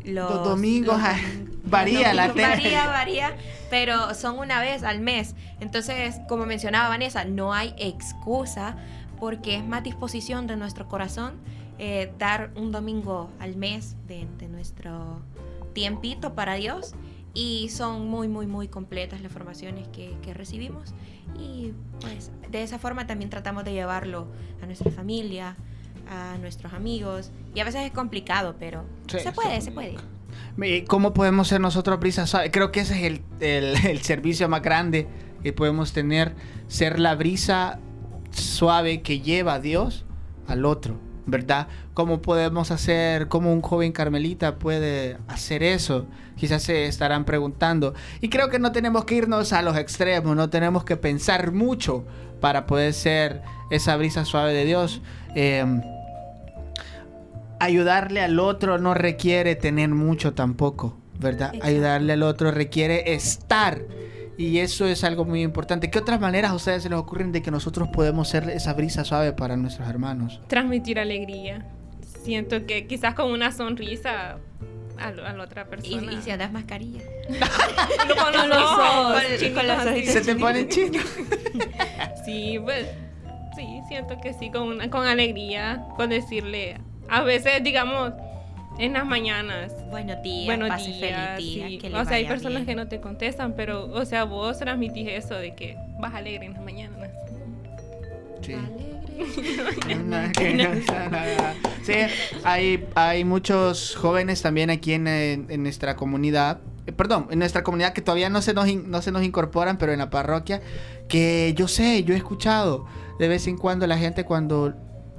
los, 0.04 0.30
Los 0.30 0.44
domingos, 0.44 0.96
los 0.98 1.04
ah, 1.04 1.16
domingos- 1.16 1.56
varía 1.64 2.14
la 2.14 2.28
domingos, 2.28 2.50
Varía, 2.52 2.86
varía, 2.86 3.36
pero 3.70 4.14
son 4.14 4.38
una 4.38 4.60
vez 4.60 4.82
al 4.84 5.00
mes. 5.00 5.34
Entonces, 5.60 6.16
como 6.28 6.46
mencionaba 6.46 6.88
Vanessa, 6.88 7.24
no 7.24 7.52
hay 7.52 7.74
excusa 7.78 8.76
porque 9.18 9.56
es 9.56 9.64
más 9.64 9.82
disposición 9.82 10.46
de 10.46 10.56
nuestro 10.56 10.88
corazón 10.88 11.34
eh, 11.78 12.12
dar 12.18 12.50
un 12.56 12.72
domingo 12.72 13.30
al 13.38 13.56
mes 13.56 13.96
de, 14.06 14.26
de 14.38 14.48
nuestro 14.48 15.20
tiempito 15.72 16.34
para 16.34 16.54
Dios. 16.54 16.94
Y 17.34 17.68
son 17.68 18.08
muy, 18.08 18.28
muy, 18.28 18.46
muy 18.46 18.66
completas 18.66 19.20
las 19.20 19.30
formaciones 19.30 19.86
que, 19.88 20.16
que 20.22 20.32
recibimos. 20.32 20.94
Y 21.38 21.72
pues 22.00 22.30
de 22.50 22.62
esa 22.62 22.78
forma 22.78 23.06
también 23.06 23.28
tratamos 23.28 23.62
de 23.64 23.74
llevarlo 23.74 24.26
a 24.62 24.66
nuestra 24.66 24.90
familia, 24.90 25.54
a 26.10 26.38
nuestros 26.38 26.72
amigos. 26.72 27.30
Y 27.54 27.60
a 27.60 27.64
veces 27.64 27.82
es 27.82 27.90
complicado, 27.92 28.56
pero 28.58 28.84
Sí, 29.08 29.18
se 29.20 29.32
puede, 29.32 29.56
sí. 29.56 29.66
se 29.66 29.70
puede. 29.72 29.96
¿Y 30.62 30.82
¿Cómo 30.84 31.12
podemos 31.12 31.48
ser 31.48 31.60
nosotros 31.60 32.00
brisa 32.00 32.26
suave? 32.26 32.50
Creo 32.50 32.72
que 32.72 32.80
ese 32.80 32.96
es 32.96 33.02
el, 33.04 33.22
el- 33.40 33.86
el 33.86 34.00
servicio 34.00 34.48
más 34.48 34.62
grande 34.62 35.06
que 35.42 35.52
podemos 35.52 35.92
tener. 35.92 36.34
Ser 36.68 36.98
la 36.98 37.16
brisa 37.16 37.80
suave 38.36 39.02
que 39.02 39.20
lleva 39.20 39.54
a 39.54 39.60
Dios 39.60 40.04
al 40.46 40.64
otro, 40.64 40.96
¿verdad? 41.26 41.68
¿Cómo 41.94 42.22
podemos 42.22 42.70
hacer, 42.70 43.28
cómo 43.28 43.52
un 43.52 43.62
joven 43.62 43.92
carmelita 43.92 44.56
puede 44.56 45.16
hacer 45.28 45.62
eso? 45.62 46.06
Quizás 46.36 46.62
se 46.62 46.86
estarán 46.86 47.24
preguntando. 47.24 47.94
Y 48.20 48.28
creo 48.28 48.50
que 48.50 48.58
no 48.58 48.72
tenemos 48.72 49.04
que 49.04 49.16
irnos 49.16 49.52
a 49.52 49.62
los 49.62 49.76
extremos, 49.76 50.36
no 50.36 50.50
tenemos 50.50 50.84
que 50.84 50.96
pensar 50.96 51.52
mucho 51.52 52.04
para 52.40 52.66
poder 52.66 52.92
ser 52.92 53.42
esa 53.70 53.96
brisa 53.96 54.24
suave 54.24 54.52
de 54.52 54.64
Dios. 54.64 55.00
Em, 55.34 55.82
ayudarle 57.58 58.20
al 58.20 58.38
otro 58.38 58.78
no 58.78 58.94
requiere 58.94 59.56
tener 59.56 59.88
mucho 59.88 60.34
tampoco, 60.34 60.96
¿verdad? 61.18 61.52
Ayudarle 61.62 62.12
al 62.12 62.22
otro 62.22 62.50
requiere 62.50 63.14
estar. 63.14 63.80
Y 64.38 64.58
eso 64.58 64.86
es 64.86 65.02
algo 65.04 65.24
muy 65.24 65.42
importante. 65.42 65.90
¿Qué 65.90 65.98
otras 65.98 66.20
maneras 66.20 66.50
a 66.50 66.54
ustedes 66.54 66.82
se 66.82 66.90
les 66.90 66.98
ocurren 66.98 67.32
de 67.32 67.40
que 67.42 67.50
nosotros 67.50 67.88
podemos 67.88 68.28
ser 68.28 68.48
esa 68.50 68.74
brisa 68.74 69.04
suave 69.04 69.32
para 69.32 69.56
nuestros 69.56 69.88
hermanos? 69.88 70.40
Transmitir 70.48 70.98
alegría. 70.98 71.64
Siento 72.22 72.66
que 72.66 72.86
quizás 72.86 73.14
con 73.14 73.30
una 73.30 73.50
sonrisa 73.52 74.36
a, 74.98 75.10
la- 75.12 75.30
a 75.30 75.32
la 75.32 75.44
otra 75.44 75.66
persona. 75.66 76.12
y 76.12 76.20
si 76.22 76.30
andas 76.30 76.52
mascarilla. 76.52 77.00
No, 78.08 78.14
con 78.16 78.48
los 78.48 78.58
ojos, 78.62 79.22
con 79.54 79.66
los. 79.66 79.82
Se 80.06 80.20
te 80.20 80.36
pone 80.36 80.68
chino. 80.68 81.00
Sí, 82.24 82.58
pues 82.62 82.86
sí, 83.54 83.64
siento 83.88 84.18
que 84.20 84.34
sí, 84.34 84.50
con, 84.50 84.62
una- 84.64 84.90
con 84.90 85.06
alegría, 85.06 85.84
con 85.96 86.10
decirle, 86.10 86.78
a 87.08 87.22
veces, 87.22 87.62
digamos, 87.62 88.12
en 88.78 88.92
las 88.92 89.06
mañanas, 89.06 89.72
Buenos 89.90 90.22
días, 90.22 90.46
buenos 90.46 90.68
pase 90.68 90.86
días, 90.92 91.00
feliz 91.36 91.54
día, 91.54 91.68
sí. 91.68 91.78
que 91.78 91.90
le 91.90 91.98
o 91.98 92.04
sea, 92.04 92.16
hay 92.16 92.26
personas 92.26 92.64
bien. 92.64 92.66
que 92.66 92.74
no 92.74 92.88
te 92.88 93.00
contestan, 93.00 93.54
pero, 93.54 93.86
o 93.86 94.04
sea, 94.04 94.24
vos 94.24 94.58
transmitís 94.58 95.08
eso 95.08 95.34
de 95.34 95.54
que 95.54 95.76
vas 95.98 96.14
alegre 96.14 96.46
en 96.46 96.52
las 96.54 96.62
mañanas. 96.62 97.10
Sí. 98.42 98.52
Alegre. 98.52 98.96
Sí, 101.82 101.94
hay, 102.44 102.84
hay 102.96 103.24
muchos 103.24 103.94
jóvenes 103.96 104.42
también 104.42 104.68
aquí 104.70 104.92
en, 104.92 105.06
en- 105.06 105.46
en 105.48 105.62
nuestra 105.62 105.94
comunidad. 105.96 106.58
eh, 106.86 106.92
Perdón, 106.92 107.28
en 107.30 107.38
nuestra 107.38 107.62
comunidad 107.62 107.92
que 107.92 108.02
todavía 108.02 108.28
no 108.28 108.42
se, 108.42 108.52
nos 108.54 108.66
in- 108.68 108.90
no 108.90 109.00
se 109.02 109.12
nos 109.12 109.22
incorporan, 109.22 109.78
pero 109.78 109.92
en 109.92 110.00
la 110.00 110.10
parroquia, 110.10 110.60
que 111.08 111.54
yo 111.56 111.68
sé, 111.68 112.02
yo 112.04 112.12
he 112.12 112.16
escuchado 112.16 112.86
de 113.20 113.28
vez 113.28 113.46
en 113.46 113.56
cuando 113.56 113.86
la 113.86 113.96
gente 113.96 114.24
cuando 114.24 114.74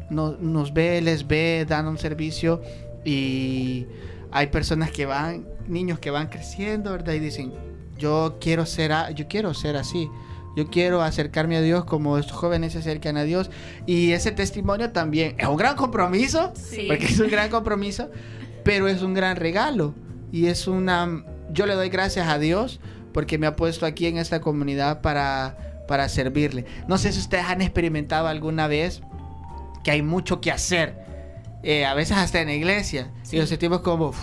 no- 0.09 0.33
nos 0.39 0.73
ve, 0.73 1.01
les 1.01 1.25
ve 1.25 1.65
dando 1.67 1.89
un 1.89 1.97
servicio 1.97 2.61
y 3.05 3.85
hay 4.31 4.47
personas 4.47 4.91
que 4.91 5.05
van, 5.05 5.47
niños 5.67 5.99
que 5.99 6.11
van 6.11 6.27
creciendo, 6.27 6.91
¿verdad? 6.91 7.13
Y 7.13 7.19
dicen, 7.19 7.53
yo 7.97 8.37
quiero 8.41 8.65
ser, 8.65 8.91
a- 8.91 9.11
yo 9.11 9.27
quiero 9.27 9.53
ser 9.53 9.75
así. 9.77 10.09
Yo 10.55 10.67
quiero 10.67 11.01
acercarme 11.03 11.55
a 11.57 11.61
Dios 11.61 11.85
como 11.85 12.17
estos 12.17 12.35
jóvenes 12.35 12.73
se 12.73 12.79
acercan 12.79 13.15
a 13.17 13.23
Dios. 13.23 13.51
Y 13.85 14.11
ese 14.13 14.31
testimonio 14.31 14.91
también 14.91 15.35
es 15.37 15.47
un 15.47 15.55
gran 15.55 15.75
compromiso, 15.75 16.51
Sí. 16.55 16.85
porque 16.87 17.05
es 17.05 17.19
un 17.19 17.29
gran 17.29 17.49
compromiso, 17.49 18.09
pero 18.63 18.87
es 18.87 19.01
un 19.03 19.13
gran 19.13 19.35
regalo. 19.35 19.93
Y 20.31 20.47
es 20.47 20.67
una... 20.67 21.23
Yo 21.51 21.65
le 21.67 21.75
doy 21.75 21.89
gracias 21.89 22.27
a 22.27 22.39
Dios 22.39 22.79
porque 23.13 23.37
me 23.37 23.45
ha 23.47 23.55
puesto 23.55 23.85
aquí 23.85 24.07
en 24.07 24.17
esta 24.17 24.41
comunidad 24.41 25.01
para, 25.01 25.83
para 25.87 26.09
servirle. 26.09 26.65
No 26.87 26.97
sé 26.97 27.13
si 27.13 27.19
ustedes 27.19 27.45
han 27.45 27.61
experimentado 27.61 28.27
alguna 28.27 28.67
vez 28.67 29.01
que 29.83 29.91
hay 29.91 30.01
mucho 30.01 30.41
que 30.41 30.51
hacer. 30.51 31.05
Eh, 31.67 31.85
a 31.85 31.93
veces 31.93 32.15
hasta 32.17 32.39
en 32.41 32.47
la 32.47 32.53
iglesia. 32.53 33.11
Y 33.31 33.37
nos 33.37 33.49
sentimos 33.49 33.81
como... 33.81 34.07
uf, 34.09 34.17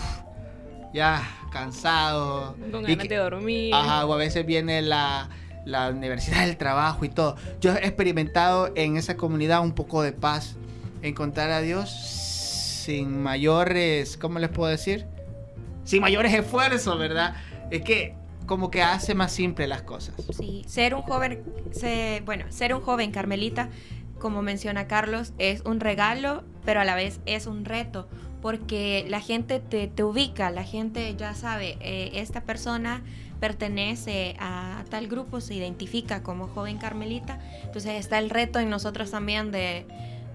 ya, 0.95 1.23
cansado. 1.53 2.57
Con 2.71 2.83
ganas 2.85 3.03
que- 3.03 3.09
de 3.09 3.17
dormir. 3.17 3.75
Ajá, 3.75 4.07
o 4.07 4.15
a 4.15 4.17
veces 4.17 4.47
viene 4.47 4.81
la, 4.83 5.29
la 5.65 5.91
universidad 5.91 6.47
del 6.47 6.57
trabajo 6.57 7.05
y 7.05 7.09
todo. 7.09 7.37
Yo 7.61 7.75
he 7.75 7.87
experimentado 7.87 8.73
en 8.77 8.97
esa 8.97 9.17
comunidad 9.17 9.61
un 9.63 9.73
poco 9.73 10.03
de 10.03 10.13
paz. 10.13 10.57
Encontrar 11.03 11.51
a 11.51 11.61
Dios 11.61 11.91
sin 11.91 13.23
mayores, 13.23 14.17
¿cómo 14.17 14.39
les 14.39 14.49
puedo 14.51 14.71
decir? 14.71 15.07
Sin 15.85 16.01
mayores 16.01 16.33
esfuerzos, 16.33 16.99
¿verdad? 16.99 17.35
Es 17.71 17.83
que 17.83 18.15
como 18.47 18.71
que 18.71 18.83
hace 18.83 19.15
más 19.15 19.33
simple 19.33 19.67
las 19.67 19.83
cosas. 19.83 20.15
Sí, 20.39 20.65
ser 20.67 20.95
un 20.95 21.03
joven, 21.03 21.43
bueno, 22.25 22.47
ser 22.51 22.75
un 22.75 22.81
joven 22.83 23.11
carmelita, 23.11 23.69
como 24.19 24.43
menciona 24.43 24.87
Carlos, 24.87 25.33
es 25.39 25.63
un 25.63 25.81
regalo, 25.81 26.45
pero 26.65 26.81
a 26.81 26.85
la 26.85 26.95
vez 26.95 27.21
es 27.27 27.47
un 27.47 27.65
reto, 27.65 28.09
porque 28.41 29.05
la 29.09 29.21
gente 29.21 29.61
te, 29.61 29.87
te 29.89 30.05
ubica, 30.05 30.51
la 30.51 30.65
gente 30.65 31.15
ya 31.17 31.35
sabe, 31.35 31.77
eh, 31.81 32.13
esta 32.15 32.43
persona 32.43 33.03
pertenece 33.41 34.37
a, 34.39 34.85
tal 34.91 35.07
grupo, 35.09 35.41
se 35.41 35.55
identifica 35.55 36.23
como 36.23 36.49
joven 36.49 36.79
carmelita, 36.79 37.39
entonces 37.65 37.93
está 37.93 38.19
el 38.19 38.31
reto 38.31 38.59
en 38.59 38.71
nosotros 38.71 39.11
también 39.11 39.51
de, 39.51 39.87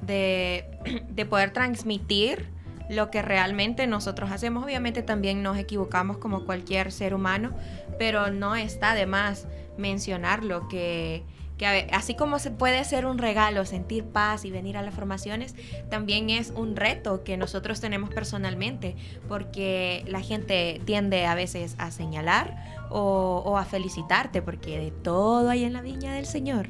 de, 0.01 0.65
de 1.09 1.25
poder 1.25 1.51
transmitir 1.51 2.47
lo 2.89 3.11
que 3.11 3.21
realmente 3.21 3.87
nosotros 3.87 4.31
hacemos. 4.31 4.63
Obviamente 4.63 5.03
también 5.03 5.43
nos 5.43 5.57
equivocamos 5.57 6.17
como 6.17 6.45
cualquier 6.45 6.91
ser 6.91 7.13
humano, 7.13 7.51
pero 7.97 8.31
no 8.31 8.55
está 8.55 8.95
de 8.95 9.05
más 9.05 9.47
mencionarlo 9.77 10.67
que 10.67 11.23
que 11.59 11.89
así 11.91 12.15
como 12.15 12.39
se 12.39 12.51
puede 12.51 12.83
ser 12.85 13.05
un 13.05 13.17
regalo 13.17 13.65
sentir 13.65 14.05
paz 14.05 14.45
y 14.45 14.49
venir 14.49 14.77
a 14.77 14.81
las 14.81 14.95
formaciones, 14.95 15.53
también 15.89 16.29
es 16.29 16.51
un 16.55 16.77
reto 16.77 17.25
que 17.25 17.35
nosotros 17.35 17.81
tenemos 17.81 18.09
personalmente, 18.09 18.95
porque 19.27 20.05
la 20.07 20.21
gente 20.21 20.81
tiende 20.85 21.25
a 21.25 21.35
veces 21.35 21.75
a 21.77 21.91
señalar 21.91 22.55
o, 22.89 23.57
a 23.57 23.65
felicitarte, 23.65 24.41
porque 24.41 24.79
de 24.79 24.91
todo 24.91 25.49
hay 25.49 25.65
en 25.65 25.73
la 25.73 25.81
viña 25.81 26.13
del 26.13 26.25
Señor. 26.25 26.69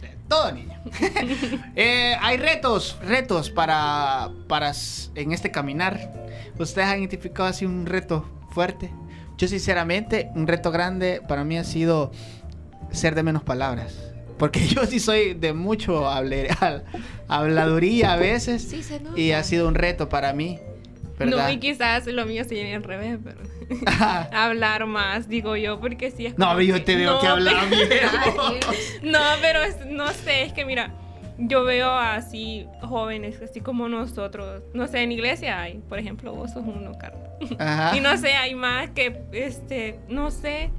De 0.00 0.16
todo, 0.28 0.52
niña. 0.52 0.80
Eh, 1.74 2.16
hay 2.20 2.36
retos, 2.36 2.96
retos 3.02 3.50
para, 3.50 4.30
para 4.46 4.72
en 5.16 5.32
este 5.32 5.50
caminar. 5.50 6.12
¿Ustedes 6.58 6.86
han 6.86 7.00
identificado 7.00 7.48
así 7.48 7.66
un 7.66 7.86
reto 7.86 8.24
fuerte? 8.50 8.92
Yo 9.36 9.48
sinceramente, 9.48 10.30
un 10.34 10.46
reto 10.46 10.70
grande 10.70 11.22
para 11.26 11.42
mí 11.42 11.58
ha 11.58 11.64
sido 11.64 12.12
ser 12.92 13.14
de 13.14 13.22
menos 13.22 13.42
palabras 13.42 14.07
porque 14.38 14.60
yo 14.66 14.86
sí 14.86 15.00
soy 15.00 15.34
de 15.34 15.52
mucho 15.52 16.08
habladuría 17.28 18.12
a 18.12 18.16
veces. 18.16 18.72
y 19.16 19.32
ha 19.32 19.42
sido 19.42 19.68
un 19.68 19.74
reto 19.74 20.08
para 20.08 20.32
mí. 20.32 20.58
No, 21.18 21.50
y 21.50 21.58
quizás 21.58 22.06
lo 22.06 22.24
mío 22.26 22.44
sería 22.44 22.76
al 22.76 22.84
revés, 22.84 23.18
pero 23.22 23.38
hablar 24.32 24.86
más, 24.86 25.28
digo 25.28 25.56
yo, 25.56 25.80
porque 25.80 26.10
sí 26.10 26.26
es 26.26 26.38
No, 26.38 26.60
yo 26.60 26.82
te 26.82 26.96
veo 26.96 27.18
que 27.20 27.26
hablas 27.26 27.54
No, 29.02 29.20
pero 29.40 29.60
no 29.90 30.08
sé, 30.10 30.44
es 30.44 30.52
que 30.52 30.64
mira, 30.64 30.92
yo 31.38 31.64
veo 31.64 31.90
así 31.90 32.66
jóvenes, 32.82 33.40
así 33.42 33.60
como 33.60 33.88
nosotros, 33.88 34.62
no 34.74 34.86
sé, 34.86 35.02
en 35.02 35.12
iglesia 35.12 35.60
hay, 35.60 35.78
por 35.88 35.98
ejemplo, 35.98 36.32
vos 36.32 36.52
sos 36.52 36.64
uno, 36.64 36.92
Carlos. 36.98 37.28
y 37.96 38.00
no 38.00 38.16
sé, 38.16 38.34
hay 38.34 38.54
más 38.54 38.90
que, 38.90 39.22
este, 39.32 39.98
no 40.08 40.30
sé, 40.30 40.70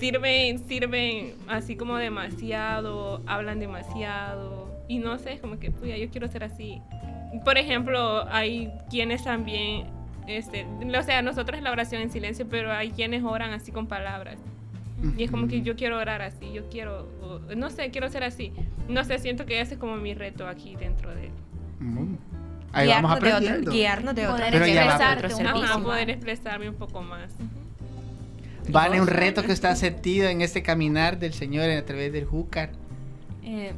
sirven, 0.00 0.58
sirven 0.66 1.34
así 1.46 1.76
como 1.76 1.96
demasiado, 1.96 3.22
hablan 3.26 3.60
demasiado. 3.60 4.68
Y 4.88 4.98
no 4.98 5.18
sé, 5.18 5.34
es 5.34 5.40
como 5.40 5.60
que, 5.60 5.70
puya, 5.70 5.96
yo 5.96 6.10
quiero 6.10 6.26
ser 6.26 6.42
así. 6.42 6.80
Por 7.44 7.58
ejemplo, 7.58 8.26
hay 8.28 8.72
quienes 8.88 9.22
también, 9.22 9.86
este, 10.26 10.66
o 10.66 11.02
sea, 11.02 11.22
nosotros 11.22 11.58
es 11.58 11.62
la 11.62 11.70
oración 11.70 12.02
en 12.02 12.10
silencio, 12.10 12.48
pero 12.48 12.72
hay 12.72 12.90
quienes 12.90 13.22
oran 13.22 13.52
así 13.52 13.70
con 13.70 13.86
palabras. 13.86 14.38
Y 15.16 15.24
es 15.24 15.30
como 15.30 15.48
que 15.48 15.62
yo 15.62 15.76
quiero 15.76 15.96
orar 15.96 16.20
así, 16.20 16.52
yo 16.52 16.68
quiero, 16.68 17.08
no 17.56 17.70
sé, 17.70 17.90
quiero 17.90 18.10
ser 18.10 18.24
así. 18.24 18.52
No 18.88 19.04
sé, 19.04 19.18
siento 19.18 19.46
que 19.46 19.60
ese 19.60 19.74
es 19.74 19.80
como 19.80 19.96
mi 19.96 20.12
reto 20.14 20.46
aquí 20.46 20.76
dentro 20.76 21.14
de... 21.14 21.30
Mm. 21.78 22.16
Ahí 22.72 22.88
vamos 22.88 23.12
aprendiendo. 23.12 23.70
De 23.70 23.76
guiarnos 23.76 24.14
de 24.14 24.26
otro, 24.26 24.44
poder, 24.44 25.82
poder 25.82 26.10
expresarme 26.10 26.68
un 26.68 26.76
poco 26.76 27.02
más. 27.02 27.32
Vale, 28.68 29.00
un 29.00 29.06
reto 29.06 29.42
que 29.42 29.52
está 29.52 29.74
sentido 29.76 30.28
en 30.28 30.40
este 30.40 30.62
caminar 30.62 31.18
del 31.18 31.32
Señor 31.32 31.70
a 31.70 31.84
través 31.84 32.12
del 32.12 32.24
Júcar. 32.24 32.70
Eh, 33.42 33.72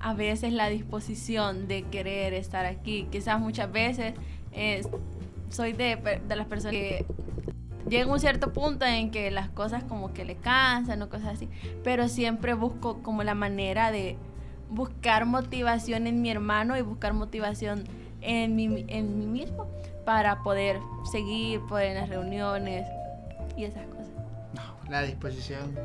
a 0.00 0.14
veces 0.14 0.52
la 0.52 0.68
disposición 0.68 1.66
de 1.66 1.82
querer 1.82 2.34
estar 2.34 2.66
aquí, 2.66 3.08
quizás 3.10 3.40
muchas 3.40 3.70
veces 3.72 4.14
soy 5.50 5.72
de, 5.72 5.96
de, 6.26 6.36
las 6.36 6.46
personas 6.46 6.72
que 6.72 7.04
llega 7.88 8.10
un 8.10 8.20
cierto 8.20 8.52
punto 8.52 8.84
en 8.84 9.10
que 9.10 9.30
las 9.30 9.48
cosas 9.48 9.84
como 9.84 10.12
que 10.12 10.24
le 10.24 10.36
cansan 10.36 11.00
o 11.02 11.08
cosas 11.08 11.34
así, 11.34 11.48
pero 11.84 12.08
siempre 12.08 12.54
busco 12.54 13.02
como 13.02 13.22
la 13.22 13.34
manera 13.34 13.90
de 13.90 14.16
buscar 14.70 15.24
motivación 15.26 16.06
en 16.06 16.20
mi 16.22 16.30
hermano 16.30 16.76
y 16.76 16.82
buscar 16.82 17.14
motivación 17.14 17.84
en 18.20 18.56
mí, 18.56 18.84
en 18.88 19.18
mí 19.18 19.26
mismo 19.26 19.66
para 20.04 20.42
poder 20.42 20.78
seguir, 21.10 21.60
poder 21.68 21.88
en 21.88 21.94
las 21.94 22.08
reuniones 22.08 22.86
y 23.56 23.64
esas 23.64 23.84
cosas 23.84 23.87
la 24.88 25.02
disposición. 25.02 25.78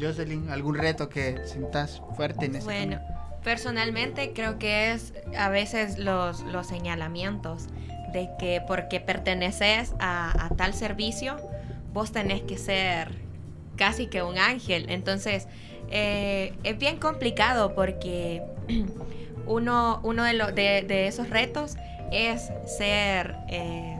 Jocelyn, 0.00 0.50
¿algún 0.50 0.76
reto 0.76 1.08
que 1.08 1.40
sientas 1.46 2.02
fuerte 2.16 2.46
en 2.46 2.56
este 2.56 2.64
Bueno, 2.64 3.00
personalmente 3.44 4.32
creo 4.32 4.58
que 4.58 4.92
es 4.92 5.12
a 5.36 5.48
veces 5.48 5.98
los, 5.98 6.40
los 6.40 6.66
señalamientos 6.66 7.66
de 8.12 8.30
que 8.38 8.62
porque 8.66 9.00
perteneces 9.00 9.94
a, 10.00 10.50
tal 10.56 10.74
servicio, 10.74 11.36
vos 11.92 12.12
tenés 12.12 12.42
que 12.42 12.58
ser 12.58 13.14
casi 13.76 14.06
que 14.06 14.22
un 14.22 14.38
ángel. 14.38 14.90
Entonces, 14.90 15.46
eh, 15.90 16.54
es 16.64 16.78
bien 16.78 16.98
complicado 16.98 17.74
porque 17.74 18.42
uno, 19.46 20.00
uno 20.02 20.24
de, 20.24 20.34
de, 20.52 20.82
de, 20.82 21.06
esos 21.06 21.30
retos 21.30 21.76
es 22.10 22.50
ser 22.66 23.36
eh, 23.48 23.96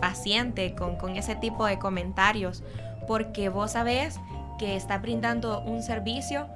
paciente 0.00 0.74
con, 0.74 0.96
con, 0.96 1.16
ese 1.16 1.34
tipo 1.34 1.64
de 1.66 1.78
comentarios 1.78 2.62
porque 3.06 3.48
vos 3.48 3.72
sabés 3.72 4.18
que 4.58 4.76
está 4.76 4.98
brindando 4.98 5.60
un 5.62 5.82
servicio 5.82 6.48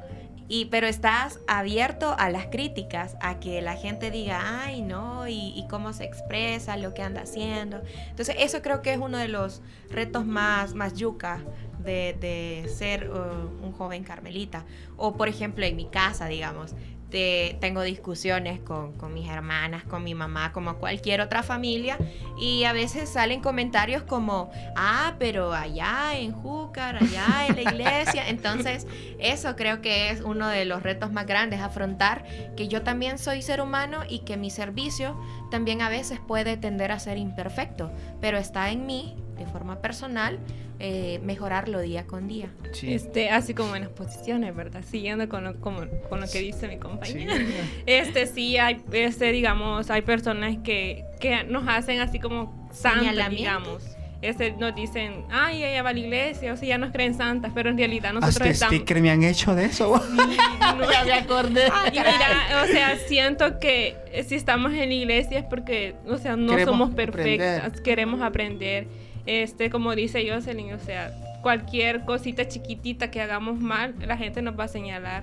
y, 0.50 0.64
pero 0.66 0.86
estás 0.86 1.40
abierto 1.46 2.14
a 2.18 2.30
las 2.30 2.46
críticas, 2.46 3.16
a 3.20 3.38
que 3.38 3.60
la 3.60 3.74
gente 3.74 4.10
diga, 4.10 4.62
ay, 4.64 4.80
no, 4.80 5.28
y, 5.28 5.66
cómo 5.68 5.92
se 5.92 6.04
expresa, 6.04 6.78
lo 6.78 6.94
que 6.94 7.02
anda 7.02 7.22
haciendo. 7.22 7.82
Entonces, 8.08 8.36
eso 8.38 8.62
creo 8.62 8.80
que 8.80 8.94
es 8.94 8.98
uno 8.98 9.18
de 9.18 9.28
los 9.28 9.60
retos 9.90 10.24
más, 10.24 10.74
más 10.74 10.94
yuca 10.94 11.42
de, 11.84 12.66
ser 12.74 13.10
uh, 13.10 13.64
un 13.64 13.72
joven 13.72 14.04
carmelita. 14.04 14.64
O, 14.96 15.14
por 15.16 15.28
ejemplo, 15.28 15.66
en 15.66 15.76
mi 15.76 15.84
casa, 15.84 16.26
digamos, 16.26 16.74
tengo 17.10 17.82
discusiones 17.82 18.60
con, 18.60 18.94
mis 19.12 19.28
hermanas, 19.28 19.84
con 19.84 20.04
mi 20.04 20.14
mamá, 20.14 20.52
como 20.52 20.76
cualquier 20.76 21.20
otra 21.20 21.42
familia, 21.42 21.98
y 22.38 22.64
a 22.64 22.72
veces 22.72 23.08
salen 23.08 23.40
comentarios 23.40 24.02
como, 24.02 24.50
ah, 24.76 25.14
pero 25.18 25.52
allá 25.52 26.18
en 26.18 26.32
Júcar, 26.32 26.96
allá 26.96 27.46
en 27.48 27.56
la 27.56 27.62
iglesia. 27.62 28.28
Entonces, 28.28 28.86
eso 29.18 29.56
creo 29.56 29.80
que 29.80 30.10
es 30.10 30.20
uno 30.20 30.48
de 30.48 30.64
los 30.64 30.82
retos 30.82 31.10
más 31.12 31.26
grandes, 31.26 31.60
afrontar 31.60 32.24
que 32.56 32.68
yo 32.68 32.82
también 32.82 33.18
soy 33.18 33.42
ser 33.42 33.60
humano 33.60 34.00
y 34.08 34.20
que 34.20 34.36
mi 34.36 34.50
servicio 34.50 35.18
también 35.50 35.82
a 35.82 35.88
veces 35.88 36.20
puede 36.20 36.56
tender 36.56 36.92
a 36.92 36.98
ser 36.98 37.18
imperfecto, 37.18 37.90
pero 38.20 38.38
está 38.38 38.70
en 38.70 38.86
mí 38.86 39.16
de 39.38 39.46
forma 39.46 39.80
personal 39.80 40.38
eh, 40.80 41.18
mejorarlo 41.24 41.80
día 41.80 42.06
con 42.06 42.28
día. 42.28 42.50
Este, 42.82 43.30
así 43.30 43.52
como 43.52 43.74
en 43.74 43.82
las 43.82 43.90
posiciones, 43.90 44.54
¿verdad? 44.54 44.84
Siguiendo 44.88 45.28
con 45.28 45.42
lo, 45.42 45.60
con 45.60 46.20
lo 46.20 46.28
que 46.30 46.38
dice 46.38 46.68
mi 46.68 46.78
compañera. 46.78 47.34
Este, 47.86 48.26
sí, 48.26 48.58
hay, 48.58 48.80
este, 48.92 49.32
digamos, 49.32 49.90
hay 49.90 50.02
personas 50.02 50.56
que, 50.62 51.04
que 51.18 51.42
nos 51.44 51.66
hacen 51.66 52.00
así 52.00 52.20
como 52.20 52.68
santas, 52.72 53.30
digamos. 53.30 53.82
Este, 54.20 54.52
nos 54.52 54.74
dicen, 54.74 55.24
ay, 55.30 55.62
ella 55.64 55.82
va 55.82 55.90
a 55.90 55.92
la 55.92 55.98
iglesia, 56.00 56.52
o 56.52 56.56
sea, 56.56 56.68
ya 56.68 56.78
nos 56.78 56.90
creen 56.90 57.14
santas, 57.14 57.52
pero 57.54 57.70
en 57.70 57.78
realidad 57.78 58.12
nosotros 58.12 58.36
Hasta 58.36 58.48
estamos... 58.48 58.74
sticker 58.74 59.00
me 59.00 59.10
han 59.10 59.22
hecho 59.22 59.54
de 59.54 59.66
eso. 59.66 60.00
ya 60.60 61.04
me 61.04 61.12
acordé. 61.12 61.66
y 61.92 61.98
mira, 61.98 62.62
o 62.62 62.66
sea, 62.66 62.98
siento 63.06 63.60
que 63.60 63.96
si 64.26 64.34
estamos 64.34 64.72
en 64.72 64.88
la 64.88 64.94
iglesia 64.94 65.38
es 65.38 65.44
porque, 65.44 65.94
o 66.06 66.18
sea, 66.18 66.36
no 66.36 66.56
somos 66.64 66.90
perfectas, 66.94 67.80
queremos 67.80 68.20
aprender 68.20 68.86
este, 69.28 69.68
como 69.68 69.94
dice 69.94 70.26
Jocelyn, 70.26 70.72
o 70.72 70.78
sea, 70.78 71.12
cualquier 71.42 72.06
cosita 72.06 72.48
chiquitita 72.48 73.10
que 73.10 73.20
hagamos 73.20 73.60
mal, 73.60 73.94
la 74.00 74.16
gente 74.16 74.40
nos 74.40 74.58
va 74.58 74.64
a 74.64 74.68
señalar 74.68 75.22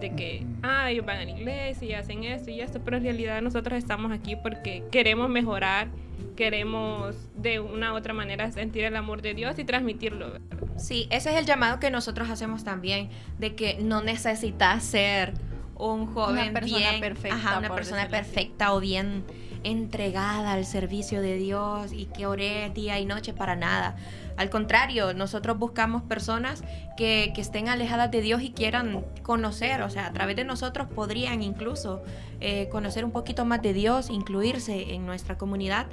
de 0.00 0.14
que, 0.14 0.46
ah, 0.62 0.90
ellos 0.90 1.04
van 1.04 1.18
a 1.18 1.24
la 1.24 1.30
iglesia 1.30 1.88
y 1.88 1.92
hacen 1.92 2.24
esto 2.24 2.50
y 2.50 2.62
esto, 2.62 2.80
pero 2.82 2.96
en 2.96 3.02
realidad 3.02 3.42
nosotros 3.42 3.76
estamos 3.76 4.12
aquí 4.12 4.34
porque 4.34 4.82
queremos 4.90 5.28
mejorar, 5.28 5.88
queremos 6.36 7.16
de 7.36 7.60
una 7.60 7.92
u 7.92 7.96
otra 7.96 8.14
manera 8.14 8.50
sentir 8.50 8.84
el 8.84 8.96
amor 8.96 9.20
de 9.20 9.34
Dios 9.34 9.58
y 9.58 9.64
transmitirlo. 9.64 10.32
Sí, 10.78 11.06
ese 11.10 11.30
es 11.30 11.36
el 11.36 11.44
llamado 11.44 11.80
que 11.80 11.90
nosotros 11.90 12.30
hacemos 12.30 12.64
también, 12.64 13.10
de 13.38 13.54
que 13.54 13.76
no 13.78 14.00
necesitas 14.00 14.84
ser 14.84 15.34
un 15.76 16.06
joven 16.06 16.44
una 16.44 16.60
persona 16.60 16.90
bien, 16.90 17.00
perfecta, 17.00 17.58
una 17.58 17.74
persona 17.74 18.08
perfecta 18.08 18.72
o 18.72 18.80
bien 18.80 19.24
entregada 19.64 20.52
al 20.52 20.64
servicio 20.64 21.20
de 21.20 21.36
Dios 21.36 21.92
y 21.92 22.06
que 22.06 22.26
ore 22.26 22.70
día 22.74 22.98
y 22.98 23.04
noche 23.04 23.32
para 23.32 23.56
nada. 23.56 23.96
Al 24.36 24.50
contrario, 24.50 25.14
nosotros 25.14 25.58
buscamos 25.58 26.02
personas 26.02 26.62
que, 26.96 27.32
estén 27.36 27.68
alejadas 27.68 28.10
de 28.10 28.20
Dios 28.20 28.42
y 28.42 28.50
quieran 28.50 29.04
conocer, 29.22 29.82
o 29.82 29.90
sea, 29.90 30.06
a 30.06 30.12
través 30.12 30.36
de 30.36 30.44
nosotros 30.44 30.88
podrían 30.94 31.42
incluso 31.42 32.02
eh, 32.40 32.68
conocer 32.70 33.04
un 33.04 33.10
poquito 33.10 33.44
más 33.44 33.62
de 33.62 33.72
Dios, 33.72 34.10
incluirse 34.10 34.94
en 34.94 35.06
nuestra 35.06 35.36
comunidad 35.38 35.86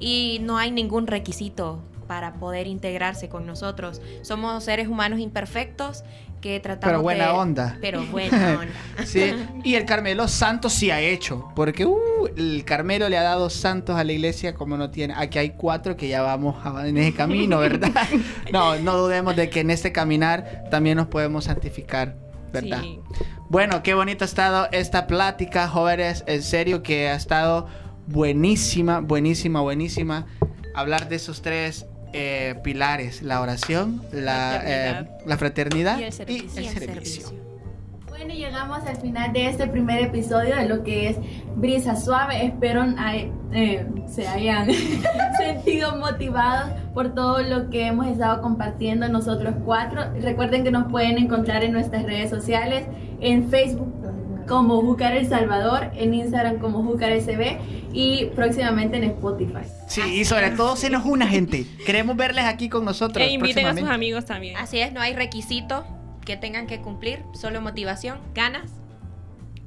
y 0.00 0.38
no 0.42 0.58
hay 0.58 0.70
ningún 0.70 1.06
requisito 1.06 1.82
para 2.06 2.34
poder 2.34 2.66
integrarse 2.66 3.28
con 3.28 3.46
nosotros. 3.46 4.00
Somos 4.22 4.64
seres 4.64 4.88
humanos 4.88 5.20
imperfectos 5.20 6.02
que 6.40 6.60
tratamos 6.60 6.92
Pero 6.92 7.02
buena 7.02 7.32
onda. 7.34 7.78
Pero 7.80 8.04
buena 8.06 8.58
onda. 8.60 9.06
sí, 9.06 9.34
y 9.64 9.74
el 9.74 9.84
Carmelo 9.84 10.28
santos 10.28 10.72
sí 10.72 10.90
ha 10.90 11.00
hecho, 11.00 11.50
porque 11.54 11.84
uh, 11.84 12.26
el 12.36 12.64
Carmelo 12.64 13.08
le 13.08 13.18
ha 13.18 13.22
dado 13.22 13.50
santos 13.50 13.96
a 13.96 14.04
la 14.04 14.12
iglesia 14.12 14.54
como 14.54 14.76
no 14.76 14.90
tiene. 14.90 15.14
Aquí 15.16 15.38
hay 15.38 15.50
cuatro 15.50 15.96
que 15.96 16.08
ya 16.08 16.22
vamos 16.22 16.56
en 16.84 16.96
ese 16.96 17.14
camino, 17.14 17.58
¿verdad? 17.60 17.92
no, 18.52 18.76
no 18.76 18.96
dudemos 18.96 19.36
de 19.36 19.50
que 19.50 19.60
en 19.60 19.70
este 19.70 19.92
caminar 19.92 20.64
también 20.70 20.96
nos 20.96 21.08
podemos 21.08 21.44
santificar, 21.44 22.16
¿verdad? 22.52 22.82
Bueno, 23.48 23.82
qué 23.82 23.94
bonito 23.94 24.24
ha 24.24 24.26
estado 24.26 24.68
esta 24.72 25.06
plática, 25.06 25.68
jóvenes, 25.68 26.24
en 26.26 26.42
serio 26.42 26.82
que 26.82 27.08
ha 27.08 27.14
estado 27.14 27.66
buenísima, 28.06 29.00
buenísima, 29.00 29.60
buenísima 29.60 30.26
hablar 30.74 31.08
de 31.08 31.16
esos 31.16 31.42
tres 31.42 31.86
eh, 32.12 32.54
pilares, 32.62 33.22
la 33.22 33.40
oración, 33.40 34.02
la, 34.12 34.60
Fraternidad. 34.60 35.02
eh, 35.02 35.08
la 35.26 35.36
fraternidad 35.36 35.98
Y 35.98 36.02
el 36.04 36.12
servicio. 36.12 36.62
Y 36.62 36.66
el 36.66 36.72
servicio. 36.78 37.32
Bueno, 38.08 38.34
llegamos 38.34 38.80
al 38.84 38.96
final 38.96 39.32
de 39.32 39.46
este 39.48 39.68
primer 39.68 40.02
episodio 40.02 40.56
de 40.56 40.66
lo 40.68 40.82
que 40.82 41.08
es 41.08 41.16
Brisa 41.54 41.94
Suave. 41.94 42.44
Espero 42.46 42.84
ay- 42.98 43.30
eh, 43.52 43.86
se 44.08 44.26
hayan 44.26 44.68
sentido 45.38 45.96
motivados 45.96 46.70
por 46.94 47.14
todo 47.14 47.40
lo 47.42 47.70
que 47.70 47.86
hemos 47.86 48.08
estado 48.08 48.42
compartiendo 48.42 49.08
nosotros 49.08 49.54
cuatro. 49.64 50.02
Recuerden 50.20 50.64
que 50.64 50.72
nos 50.72 50.90
pueden 50.90 51.16
encontrar 51.18 51.62
en 51.62 51.70
nuestras 51.72 52.02
redes 52.02 52.28
sociales, 52.28 52.86
en 53.20 53.48
Facebook 53.50 53.97
como 54.48 54.80
Júcar 54.80 55.16
El 55.16 55.28
Salvador, 55.28 55.90
en 55.94 56.14
Instagram 56.14 56.58
como 56.58 56.82
Júcar 56.82 57.12
SB 57.20 57.58
y 57.92 58.26
próximamente 58.34 58.96
en 58.96 59.04
Spotify. 59.04 59.68
Sí, 59.86 60.02
y 60.02 60.24
sobre 60.24 60.50
todo 60.50 60.76
se 60.76 60.90
nos 60.90 61.04
una 61.04 61.28
gente. 61.28 61.66
Queremos 61.86 62.16
verles 62.16 62.44
aquí 62.44 62.68
con 62.68 62.84
nosotros. 62.84 63.24
E 63.24 63.30
inviten 63.30 63.66
a 63.66 63.76
sus 63.76 63.88
amigos 63.88 64.24
también. 64.24 64.56
Así 64.56 64.80
es, 64.80 64.92
no 64.92 65.00
hay 65.00 65.14
requisito 65.14 65.84
que 66.24 66.36
tengan 66.36 66.66
que 66.66 66.80
cumplir, 66.80 67.22
solo 67.32 67.60
motivación, 67.60 68.18
ganas. 68.34 68.72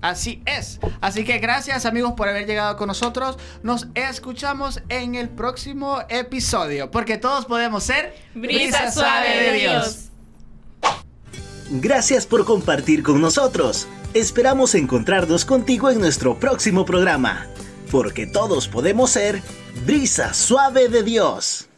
Así 0.02 0.42
es. 0.46 0.80
Así 1.00 1.24
que 1.24 1.38
gracias 1.38 1.86
amigos 1.86 2.14
por 2.14 2.28
haber 2.28 2.48
llegado 2.48 2.76
con 2.76 2.88
nosotros. 2.88 3.38
Nos 3.62 3.88
escuchamos 3.94 4.82
en 4.90 5.14
el 5.14 5.30
próximo 5.30 6.00
episodio. 6.10 6.90
Porque 6.90 7.18
todos 7.18 7.46
podemos 7.46 7.84
ser 7.84 8.16
Brisa 8.34 8.92
suave 8.92 9.30
de 9.30 9.54
Dios. 9.60 10.11
Gracias 11.74 12.26
por 12.26 12.44
compartir 12.44 13.02
con 13.02 13.22
nosotros. 13.22 13.88
Esperamos 14.14 14.76
encontrarnos 14.76 15.46
contigo 15.46 15.90
en 15.90 16.02
nuestro 16.02 16.38
próximo 16.38 16.86
programa, 16.86 17.48
porque 17.90 18.28
todos 18.28 18.68
podemos 18.68 19.12
ser 19.12 19.42
Brisa 19.86 20.34
Suave 20.34 20.90
de 20.90 21.02
Dios. 21.04 21.71